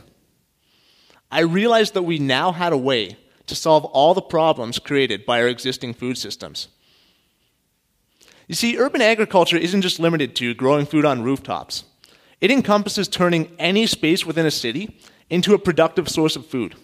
I 1.30 1.40
realized 1.40 1.94
that 1.94 2.02
we 2.02 2.18
now 2.18 2.52
had 2.52 2.72
a 2.72 2.78
way 2.78 3.16
to 3.46 3.54
solve 3.54 3.84
all 3.84 4.12
the 4.12 4.20
problems 4.20 4.78
created 4.78 5.24
by 5.24 5.40
our 5.40 5.48
existing 5.48 5.94
food 5.94 6.18
systems. 6.18 6.68
You 8.46 8.54
see, 8.54 8.78
urban 8.78 9.02
agriculture 9.02 9.56
isn't 9.56 9.82
just 9.82 9.98
limited 9.98 10.36
to 10.36 10.54
growing 10.54 10.86
food 10.86 11.04
on 11.04 11.22
rooftops. 11.22 11.84
It 12.40 12.50
encompasses 12.50 13.08
turning 13.08 13.50
any 13.58 13.86
space 13.86 14.24
within 14.24 14.46
a 14.46 14.50
city 14.50 15.00
into 15.28 15.54
a 15.54 15.58
productive 15.58 16.08
source 16.08 16.36
of 16.36 16.46
food. 16.46 16.76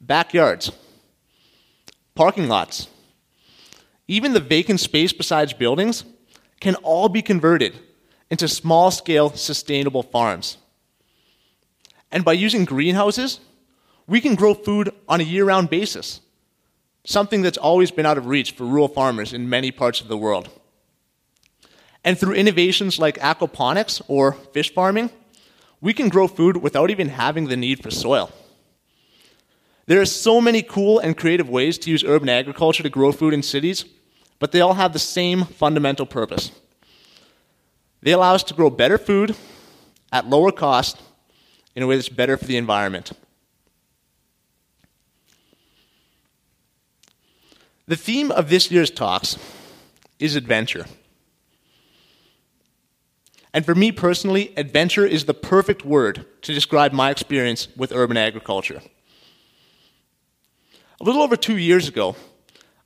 Backyards, 0.00 0.72
parking 2.14 2.48
lots, 2.48 2.88
even 4.08 4.32
the 4.32 4.40
vacant 4.40 4.80
space 4.80 5.12
besides 5.12 5.52
buildings 5.52 6.04
can 6.60 6.74
all 6.76 7.08
be 7.08 7.22
converted 7.22 7.78
into 8.30 8.48
small 8.48 8.90
scale 8.90 9.30
sustainable 9.30 10.02
farms. 10.02 10.56
And 12.10 12.24
by 12.24 12.32
using 12.32 12.64
greenhouses, 12.64 13.40
we 14.06 14.20
can 14.20 14.34
grow 14.34 14.54
food 14.54 14.92
on 15.08 15.20
a 15.20 15.24
year 15.24 15.44
round 15.44 15.70
basis, 15.70 16.20
something 17.04 17.42
that's 17.42 17.58
always 17.58 17.90
been 17.90 18.06
out 18.06 18.18
of 18.18 18.26
reach 18.26 18.52
for 18.52 18.64
rural 18.64 18.88
farmers 18.88 19.32
in 19.32 19.48
many 19.48 19.70
parts 19.70 20.00
of 20.00 20.08
the 20.08 20.16
world. 20.16 20.48
And 22.04 22.18
through 22.18 22.34
innovations 22.34 22.98
like 22.98 23.18
aquaponics 23.18 24.02
or 24.08 24.32
fish 24.32 24.72
farming, 24.74 25.10
we 25.80 25.92
can 25.92 26.08
grow 26.08 26.28
food 26.28 26.56
without 26.56 26.90
even 26.90 27.08
having 27.08 27.48
the 27.48 27.56
need 27.56 27.82
for 27.82 27.90
soil. 27.90 28.30
There 29.86 30.00
are 30.00 30.06
so 30.06 30.40
many 30.40 30.62
cool 30.62 30.98
and 30.98 31.16
creative 31.16 31.48
ways 31.48 31.76
to 31.78 31.90
use 31.90 32.04
urban 32.04 32.28
agriculture 32.28 32.82
to 32.82 32.90
grow 32.90 33.12
food 33.12 33.34
in 33.34 33.42
cities, 33.42 33.84
but 34.38 34.52
they 34.52 34.60
all 34.60 34.74
have 34.74 34.92
the 34.92 34.98
same 34.98 35.44
fundamental 35.44 36.06
purpose. 36.06 36.52
They 38.00 38.12
allow 38.12 38.34
us 38.34 38.42
to 38.44 38.54
grow 38.54 38.70
better 38.70 38.98
food 38.98 39.36
at 40.12 40.28
lower 40.28 40.52
cost 40.52 41.00
in 41.74 41.82
a 41.82 41.86
way 41.86 41.96
that's 41.96 42.08
better 42.08 42.36
for 42.36 42.44
the 42.44 42.56
environment. 42.56 43.12
The 47.86 47.96
theme 47.96 48.30
of 48.30 48.48
this 48.48 48.70
year's 48.70 48.90
talks 48.90 49.36
is 50.18 50.36
adventure. 50.36 50.86
And 53.54 53.64
for 53.64 53.74
me 53.74 53.92
personally, 53.92 54.52
adventure 54.56 55.06
is 55.06 55.24
the 55.24 55.34
perfect 55.34 55.84
word 55.84 56.24
to 56.42 56.54
describe 56.54 56.92
my 56.92 57.10
experience 57.10 57.68
with 57.76 57.92
urban 57.92 58.16
agriculture. 58.16 58.80
A 61.00 61.04
little 61.04 61.22
over 61.22 61.36
two 61.36 61.58
years 61.58 61.88
ago, 61.88 62.16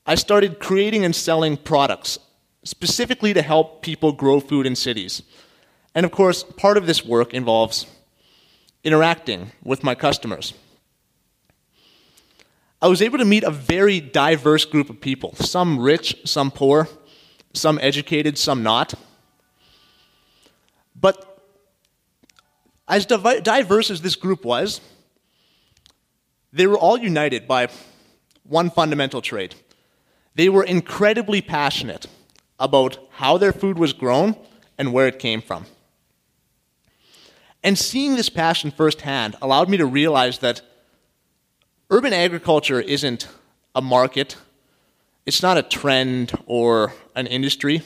I 0.07 0.15
started 0.15 0.59
creating 0.59 1.05
and 1.05 1.15
selling 1.15 1.57
products 1.57 2.19
specifically 2.65 3.33
to 3.35 3.43
help 3.43 3.83
people 3.83 4.13
grow 4.13 4.41
food 4.41 4.67
in 4.67 4.75
cities. 4.75 5.23
And 5.95 6.05
of 6.05 6.13
course, 6.13 6.43
part 6.43 6.77
of 6.77 6.87
this 6.87 7.05
work 7.05 7.33
involves 7.33 7.87
interacting 8.83 9.53
with 9.63 9.85
my 9.85 9.95
customers. 9.95 10.55
I 12.81 12.89
was 12.89 13.01
able 13.01 13.19
to 13.19 13.25
meet 13.25 13.43
a 13.43 13.51
very 13.51 14.01
diverse 14.01 14.65
group 14.65 14.91
of 14.91 15.01
people 15.01 15.35
some 15.37 15.79
rich, 15.79 16.17
some 16.25 16.51
poor, 16.51 16.89
some 17.53 17.79
educated, 17.81 18.37
some 18.37 18.63
not. 18.63 18.95
But 20.99 21.43
as 22.89 23.07
diverse 23.07 23.91
as 23.91 24.01
this 24.01 24.17
group 24.17 24.45
was, 24.45 24.81
they 26.53 26.67
were 26.67 26.79
all 26.79 26.97
united 26.97 27.47
by 27.47 27.69
one 28.45 28.71
fundamental 28.71 29.21
trait. 29.21 29.55
They 30.35 30.49
were 30.49 30.65
incredibly 30.65 31.43
passionate 31.43 32.07
about 32.59 32.99
how 33.13 33.37
their 33.39 33.53
food 33.53 33.79
was 33.79 33.93
grown 33.93 34.37
and 34.79 34.93
where 34.93 35.07
it 35.07 35.19
came 35.19 35.43
from. 35.43 35.67
And 37.63 37.79
seeing 37.79 38.17
this 38.17 38.29
passion 38.29 38.71
firsthand 38.71 39.37
allowed 39.43 39.69
me 39.69 39.77
to 39.79 39.87
realize 39.87 40.39
that 40.39 40.63
urban 41.91 42.13
agriculture 42.13 42.81
isn't 42.81 43.29
a 43.75 43.83
market, 43.83 44.37
it's 45.27 45.43
not 45.43 45.59
a 45.59 45.63
trend 45.63 46.33
or 46.47 46.93
an 47.15 47.27
industry. 47.27 47.83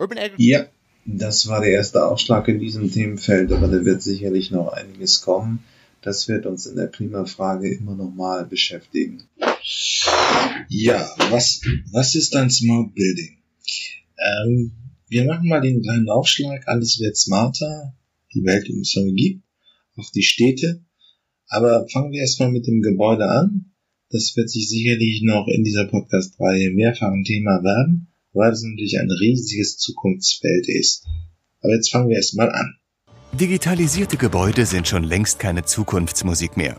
Urban 0.00 0.18
agriculture. 0.18 0.42
Ja, 0.42 0.64
das 1.06 1.46
war 1.48 1.60
der 1.60 1.70
erste 1.70 2.04
Aufschlag 2.04 2.48
in 2.48 2.58
diesem 2.58 2.90
Themenfeld, 2.90 3.52
aber 3.52 3.68
da 3.68 3.84
wird 3.84 4.02
sicherlich 4.02 4.50
noch 4.50 4.68
einiges 4.68 5.20
kommen. 5.20 5.64
Das 6.02 6.28
wird 6.28 6.46
uns 6.46 6.66
in 6.66 6.76
der 6.76 6.88
Klimafrage 6.88 7.74
immer 7.74 7.94
noch 7.94 8.12
mal 8.14 8.44
beschäftigen. 8.44 9.22
Ja, 10.68 11.08
was, 11.30 11.62
was 11.90 12.14
ist 12.14 12.36
ein 12.36 12.50
Smart 12.50 12.94
Building? 12.94 13.38
Ähm, 14.18 14.72
wir 15.08 15.24
machen 15.24 15.48
mal 15.48 15.60
den 15.60 15.82
kleinen 15.82 16.10
Aufschlag. 16.10 16.68
Alles 16.68 17.00
wird 17.00 17.16
smarter. 17.16 17.94
Die 18.34 18.44
Welt 18.44 18.68
um 18.68 18.78
uns 18.78 18.94
herum 18.94 19.14
gibt. 19.14 19.42
Auch 19.96 20.10
die 20.10 20.22
Städte. 20.22 20.82
Aber 21.48 21.86
fangen 21.88 22.12
wir 22.12 22.20
erstmal 22.20 22.50
mit 22.50 22.66
dem 22.66 22.82
Gebäude 22.82 23.28
an. 23.28 23.72
Das 24.10 24.36
wird 24.36 24.50
sich 24.50 24.68
sicherlich 24.68 25.22
noch 25.22 25.48
in 25.48 25.64
dieser 25.64 25.86
Podcast-Reihe 25.86 26.70
mehrfach 26.70 27.12
ein 27.12 27.24
Thema 27.24 27.62
werden, 27.62 28.08
weil 28.34 28.52
es 28.52 28.62
natürlich 28.62 28.98
ein 29.00 29.10
riesiges 29.10 29.78
Zukunftsfeld 29.78 30.68
ist. 30.68 31.06
Aber 31.62 31.74
jetzt 31.74 31.90
fangen 31.90 32.08
wir 32.08 32.16
erstmal 32.16 32.50
an. 32.52 32.74
Digitalisierte 33.32 34.16
Gebäude 34.16 34.66
sind 34.66 34.86
schon 34.86 35.02
längst 35.02 35.38
keine 35.38 35.64
Zukunftsmusik 35.64 36.56
mehr. 36.56 36.78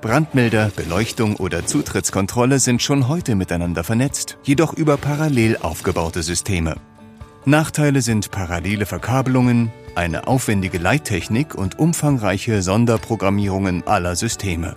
Brandmelder, 0.00 0.72
Beleuchtung 0.74 1.36
oder 1.36 1.64
Zutrittskontrolle 1.64 2.58
sind 2.58 2.82
schon 2.82 3.06
heute 3.06 3.36
miteinander 3.36 3.84
vernetzt, 3.84 4.36
jedoch 4.42 4.72
über 4.72 4.96
parallel 4.96 5.58
aufgebaute 5.58 6.24
Systeme. 6.24 6.76
Nachteile 7.44 8.02
sind 8.02 8.32
parallele 8.32 8.86
Verkabelungen, 8.86 9.70
eine 9.94 10.26
aufwendige 10.26 10.78
Leittechnik 10.78 11.54
und 11.54 11.78
umfangreiche 11.78 12.62
Sonderprogrammierungen 12.62 13.86
aller 13.86 14.16
Systeme. 14.16 14.74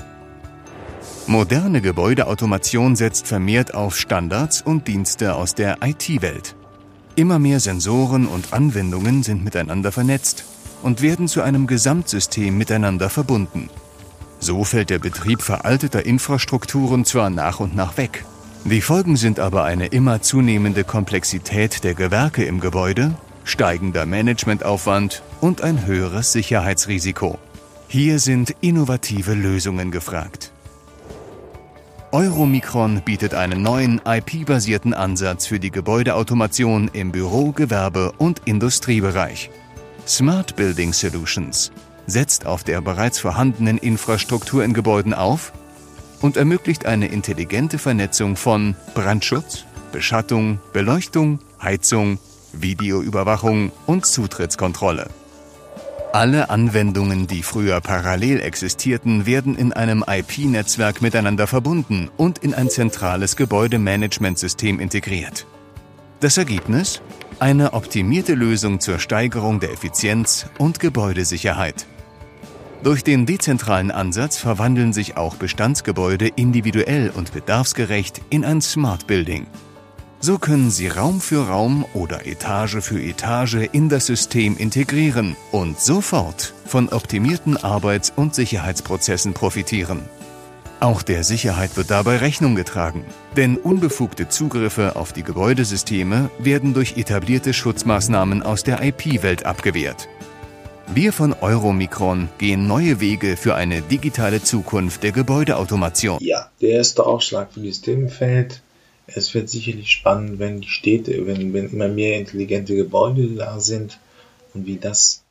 Moderne 1.27 1.81
Gebäudeautomation 1.81 2.95
setzt 2.95 3.25
vermehrt 3.25 3.73
auf 3.73 3.97
Standards 3.97 4.61
und 4.61 4.87
Dienste 4.87 5.33
aus 5.33 5.55
der 5.55 5.79
IT-Welt. 5.83 6.55
Immer 7.15 7.39
mehr 7.39 7.59
Sensoren 7.59 8.27
und 8.27 8.53
Anwendungen 8.53 9.23
sind 9.23 9.43
miteinander 9.43 9.91
vernetzt 9.91 10.45
und 10.83 11.01
werden 11.01 11.27
zu 11.27 11.41
einem 11.41 11.65
Gesamtsystem 11.65 12.55
miteinander 12.55 13.09
verbunden. 13.09 13.71
So 14.39 14.63
fällt 14.63 14.91
der 14.91 14.99
Betrieb 14.99 15.41
veralteter 15.41 16.05
Infrastrukturen 16.05 17.05
zwar 17.05 17.31
nach 17.31 17.59
und 17.59 17.75
nach 17.75 17.97
weg. 17.97 18.23
Die 18.63 18.81
Folgen 18.81 19.15
sind 19.15 19.39
aber 19.39 19.63
eine 19.63 19.87
immer 19.87 20.21
zunehmende 20.21 20.83
Komplexität 20.83 21.83
der 21.83 21.95
Gewerke 21.95 22.43
im 22.43 22.59
Gebäude, 22.59 23.15
steigender 23.45 24.05
Managementaufwand 24.05 25.23
und 25.41 25.61
ein 25.61 25.87
höheres 25.87 26.33
Sicherheitsrisiko. 26.33 27.39
Hier 27.87 28.19
sind 28.19 28.55
innovative 28.61 29.33
Lösungen 29.33 29.89
gefragt. 29.89 30.51
Euromikron 32.15 33.01
bietet 33.01 33.33
einen 33.33 33.61
neuen 33.61 33.99
IP-basierten 34.05 34.93
Ansatz 34.93 35.47
für 35.47 35.59
die 35.59 35.69
Gebäudeautomation 35.69 36.89
im 36.93 37.11
Büro-, 37.11 37.51
Gewerbe- 37.51 38.13
und 38.17 38.41
Industriebereich. 38.45 39.49
Smart 40.07 40.55
Building 40.55 40.93
Solutions 40.93 41.73
setzt 42.07 42.45
auf 42.45 42.63
der 42.63 42.79
bereits 42.79 43.19
vorhandenen 43.19 43.77
Infrastruktur 43.77 44.63
in 44.63 44.73
Gebäuden 44.73 45.13
auf 45.13 45.51
und 46.21 46.37
ermöglicht 46.37 46.85
eine 46.85 47.07
intelligente 47.07 47.77
Vernetzung 47.77 48.37
von 48.37 48.77
Brandschutz, 48.93 49.65
Beschattung, 49.91 50.59
Beleuchtung, 50.71 51.39
Heizung, 51.61 52.17
Videoüberwachung 52.53 53.73
und 53.87 54.05
Zutrittskontrolle. 54.05 55.09
Alle 56.15 56.49
Anwendungen, 56.49 57.27
die 57.27 57.43
früher 57.43 57.81
parallel 57.81 58.39
existierten, 58.39 59.25
werden 59.25 59.57
in 59.57 59.73
einem 59.73 60.01
IP-Netzwerk 60.07 61.01
miteinander 61.01 61.45
verbunden 61.45 62.09
und 62.15 62.37
in 62.37 62.53
ein 62.53 62.69
zentrales 62.69 63.35
Gebäudemanagementsystem 63.35 64.79
integriert. 64.79 65.45
Das 66.21 66.37
Ergebnis? 66.37 67.01
Eine 67.39 67.73
optimierte 67.73 68.33
Lösung 68.33 68.79
zur 68.79 68.99
Steigerung 68.99 69.59
der 69.59 69.73
Effizienz 69.73 70.45
und 70.57 70.79
Gebäudesicherheit. 70.79 71.85
Durch 72.81 73.03
den 73.03 73.25
dezentralen 73.25 73.91
Ansatz 73.91 74.37
verwandeln 74.37 74.93
sich 74.93 75.17
auch 75.17 75.35
Bestandsgebäude 75.35 76.29
individuell 76.29 77.09
und 77.13 77.33
bedarfsgerecht 77.33 78.21
in 78.29 78.45
ein 78.45 78.61
Smart 78.61 79.05
Building. 79.05 79.47
So 80.19 80.39
können 80.39 80.71
Sie 80.71 80.87
Raum 80.87 81.21
für 81.21 81.47
Raum 81.47 81.85
oder 81.93 82.25
Etage 82.25 82.77
für 82.81 82.99
Etage 82.99 83.67
in 83.71 83.89
das 83.89 84.07
System 84.07 84.57
integrieren 84.57 85.35
und 85.51 85.79
sofort 85.79 86.53
von 86.65 86.89
optimierten 86.89 87.57
Arbeits- 87.57 88.13
und 88.15 88.33
Sicherheitsprozessen 88.33 89.33
profitieren. 89.33 90.01
Auch 90.79 91.03
der 91.03 91.23
Sicherheit 91.23 91.77
wird 91.77 91.89
dabei 91.89 92.17
Rechnung 92.17 92.55
getragen, 92.55 93.05
denn 93.37 93.57
unbefugte 93.57 94.27
Zugriffe 94.27 94.95
auf 94.95 95.13
die 95.13 95.23
Gebäudesysteme 95.23 96.29
werden 96.39 96.73
durch 96.73 96.97
etablierte 96.97 97.53
Schutzmaßnahmen 97.53 98.43
aus 98.43 98.63
der 98.63 98.83
IP-Welt 98.83 99.45
abgewehrt. 99.45 100.09
Wir 100.93 101.13
von 101.13 101.33
Euromikron 101.33 102.29
gehen 102.37 102.67
neue 102.67 102.99
Wege 102.99 103.37
für 103.37 103.55
eine 103.55 103.81
digitale 103.81 104.43
Zukunft 104.43 105.01
der 105.01 105.11
Gebäudeautomation. 105.11 106.19
Ja, 106.21 106.49
der 106.61 106.69
erste 106.69 107.05
Aufschlag 107.05 107.53
für 107.53 107.61
die 107.61 108.09
fällt. 108.09 108.61
Es 109.07 109.33
wird 109.33 109.49
sicherlich 109.49 109.91
spannend, 109.91 110.39
wenn 110.39 110.61
die 110.61 110.69
Städte, 110.69 111.27
wenn, 111.27 111.53
wenn 111.53 111.69
immer 111.69 111.87
mehr 111.87 112.19
intelligente 112.19 112.75
Gebäude 112.75 113.35
da 113.35 113.59
sind 113.59 113.99
und 114.53 114.65
wie 114.65 114.77
das 114.77 115.23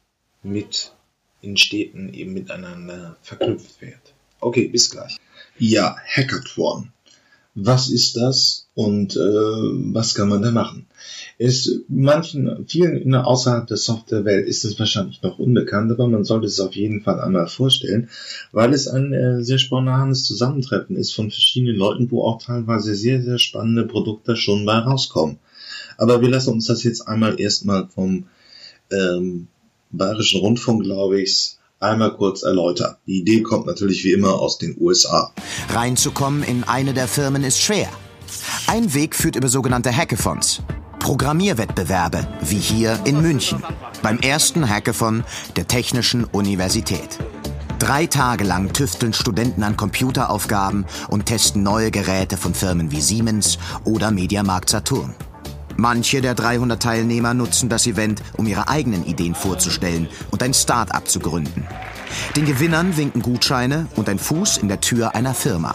mit 0.43 0.93
in 1.41 1.57
Städten 1.57 2.12
eben 2.12 2.33
miteinander 2.33 3.16
verknüpft 3.22 3.81
wird. 3.81 4.14
Okay, 4.41 4.68
bis 4.68 4.91
gleich. 4.91 5.16
Ja, 5.59 5.97
Hackathon. 6.07 6.93
Was 7.55 7.89
ist 7.89 8.16
das 8.16 8.66
und 8.75 9.16
äh, 9.16 9.20
was 9.20 10.14
kann 10.14 10.29
man 10.29 10.43
da 10.43 10.51
machen? 10.51 10.87
Ist 11.37 11.80
manchen, 11.89 12.64
vielen 12.68 13.12
außerhalb 13.14 13.66
der 13.66 13.76
Softwarewelt 13.76 14.47
ist 14.47 14.64
es 14.64 14.78
wahrscheinlich 14.78 15.20
noch 15.22 15.39
unbekannt, 15.41 15.91
aber 15.91 16.07
man 16.07 16.22
sollte 16.22 16.47
es 16.47 16.61
auf 16.61 16.74
jeden 16.74 17.03
Fall 17.03 17.20
einmal 17.20 17.49
vorstellen, 17.49 18.09
weil 18.53 18.72
es 18.72 18.87
ein 18.87 19.12
äh, 19.12 19.43
sehr 19.43 19.59
spontanes 19.59 20.24
Zusammentreffen 20.24 20.97
ist 20.97 21.12
von 21.12 21.30
verschiedenen 21.30 21.76
Leuten, 21.76 22.11
wo 22.11 22.22
auch 22.22 22.41
teilweise 22.41 22.95
sehr, 22.95 23.20
sehr 23.22 23.39
spannende 23.39 23.85
Produkte 23.85 24.37
schon 24.37 24.64
bei 24.64 24.78
rauskommen. 24.78 25.39
Aber 25.99 26.20
wir 26.20 26.28
lassen 26.28 26.53
uns 26.53 26.66
das 26.66 26.85
jetzt 26.85 27.09
einmal 27.09 27.41
erstmal 27.41 27.89
vom 27.89 28.26
ähm, 28.93 29.49
Bayerischen 29.91 30.41
Rundfunk, 30.41 30.85
glaube 30.85 31.20
ich, 31.20 31.57
einmal 31.80 32.14
kurz 32.14 32.43
erläutern. 32.43 32.97
Die 33.07 33.20
Idee 33.20 33.43
kommt 33.43 33.66
natürlich 33.66 34.05
wie 34.05 34.12
immer 34.12 34.35
aus 34.35 34.59
den 34.59 34.76
USA. 34.80 35.32
Reinzukommen 35.68 36.43
in 36.43 36.64
eine 36.64 36.95
der 36.95 37.09
Firmen 37.09 37.45
ist 37.45 37.61
schwer. 37.61 37.89
Ein 38.66 38.95
Weg 38.95 39.14
führt 39.14 39.37
über 39.37 39.49
sogenannte 39.49 39.95
Hackathons. 39.95 40.62
Programmierwettbewerbe, 41.05 42.27
wie 42.41 42.59
hier 42.59 42.99
in 43.05 43.21
München, 43.21 43.63
beim 44.01 44.19
ersten 44.21 44.67
Hackathon 44.67 45.23
der 45.55 45.69
Technischen 45.69 46.25
Universität. 46.25 47.19
Drei 47.79 48.07
Tage 48.07 48.43
lang 48.43 48.73
tüfteln 48.73 49.13
Studenten 49.13 49.65
an 49.65 49.77
Computeraufgaben 49.77 50.87
und 51.09 51.27
testen 51.27 51.63
neue 51.63 51.91
Geräte 51.91 52.39
von 52.39 52.55
Firmen 52.55 52.91
wie 52.91 53.03
Siemens 53.03 53.59
oder 53.85 54.11
Mediamarkt 54.11 54.71
Saturn. 54.71 55.15
Manche 55.77 56.23
der 56.23 56.35
300 56.35 56.83
Teilnehmer 56.83 57.35
nutzen 57.35 57.69
das 57.69 57.87
Event, 57.87 58.23
um 58.39 58.47
ihre 58.47 58.69
eigenen 58.69 59.05
Ideen 59.05 59.35
vorzustellen 59.35 60.09
und 60.31 60.43
ein 60.43 60.55
Start-up 60.55 61.07
zu 61.07 61.21
gründen. 61.21 61.67
Den 62.35 62.47
Gewinnern 62.47 62.97
winken 62.97 63.21
Gutscheine 63.21 63.89
und 63.97 64.09
ein 64.09 64.19
Fuß 64.19 64.57
in 64.57 64.69
der 64.69 64.81
Tür 64.81 65.15
einer 65.15 65.35
Firma. 65.35 65.75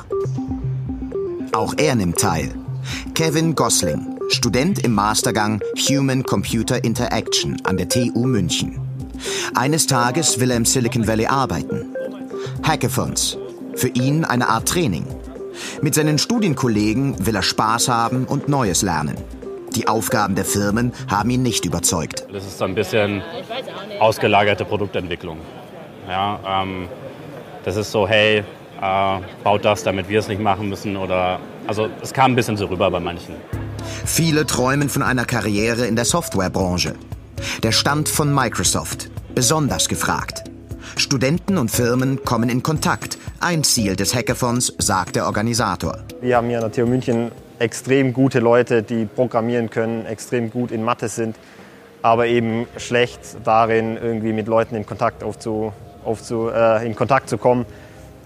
Auch 1.52 1.76
er 1.78 1.94
nimmt 1.94 2.18
teil. 2.18 2.56
Kevin 3.14 3.54
Gosling, 3.54 4.19
Student 4.32 4.86
im 4.86 4.94
Mastergang 4.94 5.60
Human 5.90 6.22
Computer 6.22 6.84
Interaction 6.84 7.60
an 7.64 7.78
der 7.78 7.90
TU 7.90 8.28
München. 8.28 8.80
Eines 9.56 9.88
Tages 9.88 10.40
will 10.40 10.52
er 10.52 10.58
im 10.58 10.66
Silicon 10.66 11.08
Valley 11.08 11.26
arbeiten. 11.26 11.96
Hackathons. 12.64 13.38
Für 13.76 13.88
ihn 13.88 14.24
eine 14.24 14.48
Art 14.48 14.68
Training. 14.68 15.06
Mit 15.82 15.96
seinen 15.96 16.20
Studienkollegen 16.20 17.26
will 17.26 17.36
er 17.36 17.42
Spaß 17.42 17.90
haben 17.90 18.26
und 18.26 18.48
Neues 18.48 18.84
lernen. 18.84 19.18
Die 19.76 19.88
Aufgaben 19.88 20.36
der 20.36 20.46
Firmen 20.46 20.94
haben 21.10 21.32
ihn 21.32 21.42
nicht 21.42 21.66
überzeugt. 21.66 22.26
Das 22.32 22.46
ist 22.46 22.62
ein 22.62 22.76
bisschen 22.76 23.24
ausgelagerte 24.00 24.64
Produktentwicklung. 24.64 25.40
Ja, 26.08 26.40
ähm, 26.64 26.88
das 27.66 27.76
ist 27.76 27.92
so, 27.92 28.08
hey, 28.08 28.44
äh, 28.82 29.20
baut 29.44 29.66
das, 29.66 29.84
damit 29.84 30.08
wir 30.08 30.20
es 30.20 30.28
nicht 30.28 30.42
machen 30.42 30.70
müssen. 30.70 30.98
Oder 30.98 31.40
also 31.68 31.90
es 32.02 32.14
kam 32.14 32.34
ein 32.34 32.36
bisschen 32.36 32.58
so 32.58 32.66
rüber 32.68 32.90
bei 32.92 33.00
manchen. 33.00 33.36
Viele 34.06 34.46
träumen 34.46 34.90
von 34.90 35.04
einer 35.04 35.26
Karriere 35.26 35.86
in 35.86 35.96
der 35.96 36.06
Softwarebranche. 36.06 36.96
Der 37.64 37.72
Stand 37.72 38.10
von 38.10 38.34
Microsoft, 38.34 39.10
besonders 39.34 39.88
gefragt. 39.88 40.44
Studenten 40.96 41.58
und 41.58 41.72
Firmen 41.72 42.24
kommen 42.26 42.50
in 42.50 42.64
Kontakt. 42.64 43.18
Ein 43.40 43.64
Ziel 43.64 43.96
des 43.96 44.14
Hackathons, 44.14 44.74
sagt 44.80 45.16
der 45.16 45.26
Organisator. 45.26 45.98
Wir 46.22 46.36
haben 46.36 46.48
hier 46.50 46.62
an 46.62 46.70
der 46.70 46.72
TU 46.72 46.90
München 46.90 47.32
extrem 47.60 48.14
gute 48.14 48.40
Leute, 48.40 48.84
die 48.84 49.06
programmieren 49.06 49.70
können, 49.70 50.06
extrem 50.06 50.50
gut 50.52 50.72
in 50.72 50.84
Mathe 50.84 51.08
sind, 51.08 51.38
aber 52.02 52.28
eben 52.28 52.68
schlecht 52.78 53.20
darin, 53.44 53.98
irgendwie 53.98 54.34
mit 54.34 54.48
Leuten 54.48 54.76
in 54.76 54.86
Kontakt, 54.86 55.24
aufzu, 55.24 55.74
aufzu, 56.04 56.50
äh, 56.50 56.86
in 56.86 56.96
Kontakt 56.96 57.30
zu 57.30 57.38
kommen. 57.38 57.66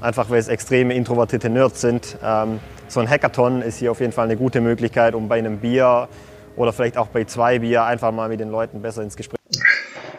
Einfach 0.02 0.30
weil 0.30 0.40
es 0.40 0.48
extreme 0.48 0.94
introvertierte 0.94 1.50
Nerds 1.50 1.82
sind. 1.82 2.18
Ähm, 2.24 2.60
so 2.94 3.00
ein 3.00 3.10
Hackathon 3.10 3.62
ist 3.62 3.80
hier 3.80 3.92
auf 3.92 4.00
jeden 4.00 4.14
Fall 4.14 4.26
eine 4.26 4.38
gute 4.38 4.62
Möglichkeit, 4.62 5.16
um 5.16 5.28
bei 5.28 5.40
einem 5.40 5.60
Bier 5.60 6.08
oder 6.56 6.72
vielleicht 6.72 6.98
auch 6.98 7.08
bei 7.08 7.24
zwei 7.26 7.60
Bier 7.60 7.84
einfach 7.84 8.12
mal 8.12 8.30
mit 8.30 8.40
den 8.40 8.50
Leuten 8.50 8.82
besser 8.82 9.04
ins 9.04 9.16
Gespräch 9.16 9.40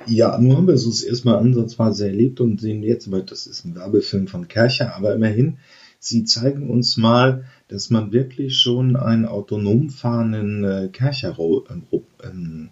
ja, 0.06 0.36
nun 0.38 0.56
haben 0.56 0.66
wir 0.66 0.74
es 0.74 0.86
uns 0.86 1.02
erstmal 1.02 1.36
ansatzweise 1.36 2.06
erlebt 2.06 2.40
und 2.40 2.60
sehen 2.60 2.82
jetzt, 2.82 3.10
weil 3.10 3.22
das 3.22 3.46
ist 3.46 3.64
ein 3.64 3.74
Werbefilm 3.74 4.26
von 4.26 4.48
Kercher, 4.48 4.94
aber 4.96 5.14
immerhin, 5.14 5.58
sie 5.98 6.24
zeigen 6.24 6.68
uns 6.68 6.96
mal, 6.96 7.44
dass 7.68 7.90
man 7.90 8.12
wirklich 8.12 8.58
schon 8.58 8.96
einen 8.96 9.26
autonom 9.26 9.90
fahrenden 9.90 10.64
äh, 10.64 10.88
Kercher, 10.92 11.36
äh, 11.38 12.26
äh, 12.26 12.68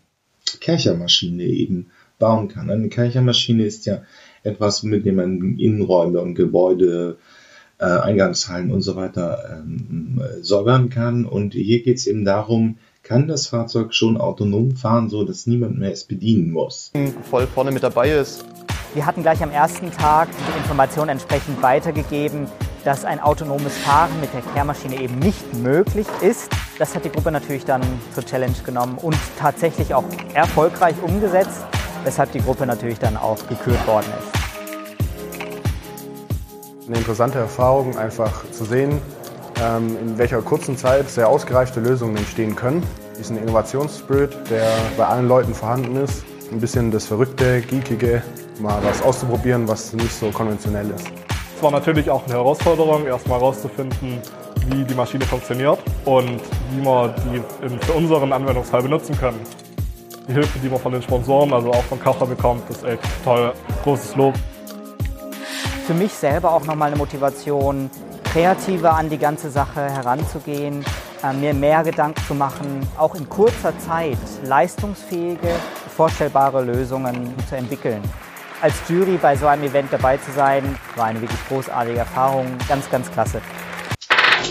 Kerchermaschine 0.61 1.45
eben 1.45 1.87
bauen 2.19 2.49
kann. 2.49 2.71
Eine 2.71 2.89
Kerchermaschine 2.89 3.65
ist 3.65 3.87
ja 3.87 4.03
etwas, 4.43 4.83
mit 4.83 5.07
dem 5.07 5.17
man 5.17 5.59
Innenräume 5.59 6.21
und 6.21 6.35
Gebäude, 6.35 7.17
äh, 7.83 7.85
Eingangshallen 7.85 8.71
und 8.71 8.81
so 8.81 8.95
weiter 8.95 9.59
ähm, 9.59 10.23
säubern 10.41 10.89
kann. 10.89 11.25
Und 11.27 11.55
hier 11.55 11.83
geht 11.83 11.99
es 11.99 12.07
eben 12.07 12.25
darum, 12.25 12.79
kann 13.03 13.27
das 13.27 13.49
Fahrzeug 13.49 13.93
schon 13.93 14.17
autonom 14.17 14.77
fahren, 14.77 15.11
so 15.11 15.25
dass 15.25 15.49
niemand 15.49 15.79
mehr 15.79 15.91
es 15.91 16.05
bedienen 16.05 16.53
muss. 16.53 16.93
Voll 17.29 17.49
vorne 17.49 17.73
mit 17.73 17.83
dabei 17.83 18.11
ist. 18.13 18.45
Wir 18.95 19.05
hatten 19.05 19.23
gleich 19.23 19.43
am 19.43 19.51
ersten 19.51 19.91
Tag 19.91 20.29
die 20.31 20.59
Information 20.59 21.09
entsprechend 21.09 21.61
weitergegeben, 21.61 22.47
dass 22.85 23.05
ein 23.05 23.19
autonomes 23.19 23.77
Fahren 23.79 24.11
mit 24.21 24.33
der 24.33 24.43
Kehrmaschine 24.53 25.01
eben 25.01 25.19
nicht 25.19 25.55
möglich 25.55 26.07
ist. 26.21 26.51
Das 26.79 26.95
hat 26.95 27.05
die 27.05 27.11
Gruppe 27.11 27.33
natürlich 27.33 27.65
dann 27.65 27.83
zur 28.15 28.25
Challenge 28.25 28.57
genommen 28.65 28.99
und 28.99 29.17
tatsächlich 29.39 29.95
auch 29.95 30.05
erfolgreich 30.35 30.95
umgesetzt, 31.03 31.65
weshalb 32.05 32.31
die 32.33 32.41
Gruppe 32.41 32.67
natürlich 32.67 32.99
dann 32.99 33.17
auch 33.17 33.39
gekürt 33.49 33.85
worden 33.87 34.07
ist. 34.21 34.42
Eine 36.93 36.99
interessante 36.99 37.39
Erfahrung, 37.39 37.97
einfach 37.97 38.45
zu 38.51 38.67
sehen, 38.67 39.01
ähm, 39.63 39.97
in 39.99 40.19
welcher 40.19 40.43
kurzen 40.43 40.77
Zeit 40.77 41.09
sehr 41.09 41.27
ausgereifte 41.27 41.81
Lösungen 41.81 42.19
entstehen 42.19 42.55
können. 42.55 42.83
Diesen 43.19 43.39
Innovationsspirit, 43.39 44.37
der 44.51 44.69
bei 44.99 45.07
allen 45.07 45.27
Leuten 45.27 45.55
vorhanden 45.55 45.97
ist. 45.97 46.23
Ein 46.53 46.61
bisschen 46.61 46.91
das 46.91 47.07
Verrückte, 47.07 47.63
Geekige, 47.63 48.23
mal 48.61 48.79
was 48.85 49.01
auszuprobieren, 49.01 49.67
was 49.67 49.95
nicht 49.95 50.13
so 50.13 50.29
konventionell 50.33 50.91
ist. 50.91 51.07
Es 51.57 51.63
war 51.63 51.71
natürlich 51.71 52.11
auch 52.11 52.27
eine 52.27 52.35
Herausforderung, 52.35 53.07
erstmal 53.07 53.41
herauszufinden, 53.41 54.21
wie 54.69 54.85
die 54.85 54.95
Maschine 54.95 55.25
funktioniert 55.25 55.79
und 56.05 56.43
wie 56.73 56.85
wir 56.85 57.15
die 57.25 57.87
für 57.87 57.93
unseren 57.95 58.35
Anwendungsfall 58.35 58.83
benutzen 58.83 59.17
können. 59.19 59.41
Die 60.29 60.35
Hilfe, 60.35 60.59
die 60.59 60.69
man 60.69 60.79
von 60.79 60.93
den 60.93 61.01
Sponsoren, 61.01 61.55
also 61.55 61.71
auch 61.71 61.85
von 61.85 61.99
Kacher 61.99 62.27
bekommt, 62.27 62.69
ist 62.69 62.85
echt 62.85 63.01
toll. 63.25 63.55
Großes 63.83 64.15
Lob. 64.15 64.35
Für 65.87 65.95
mich 65.95 66.13
selber 66.13 66.53
auch 66.53 66.65
nochmal 66.65 66.89
eine 66.89 66.97
Motivation, 66.97 67.91
kreativer 68.25 68.95
an 68.95 69.11
die 69.11 69.19
ganze 69.19 69.51
Sache 69.51 69.81
heranzugehen, 69.81 70.85
äh, 71.25 71.33
mir 71.33 71.55
mehr 71.55 71.83
Gedanken 71.83 72.23
zu 72.25 72.35
machen, 72.35 72.87
auch 72.97 73.17
in 73.17 73.29
kurzer 73.29 73.77
Zeit 73.81 74.17
leistungsfähige, 74.45 75.49
vorstellbare 75.97 76.63
Lösungen 76.63 77.35
zu 77.49 77.57
entwickeln. 77.57 78.01
Als 78.61 78.75
Jury 78.89 79.19
bei 79.21 79.37
so 79.37 79.49
einem 79.49 79.65
Event 79.65 79.93
dabei 79.93 80.19
zu 80.19 80.31
sein, 80.31 80.77
war 80.95 81.07
eine 81.07 81.21
wirklich 81.21 81.41
großartige 81.49 81.99
Erfahrung. 81.99 82.47
Ganz, 82.69 82.89
ganz 82.89 83.11
klasse. 83.11 83.41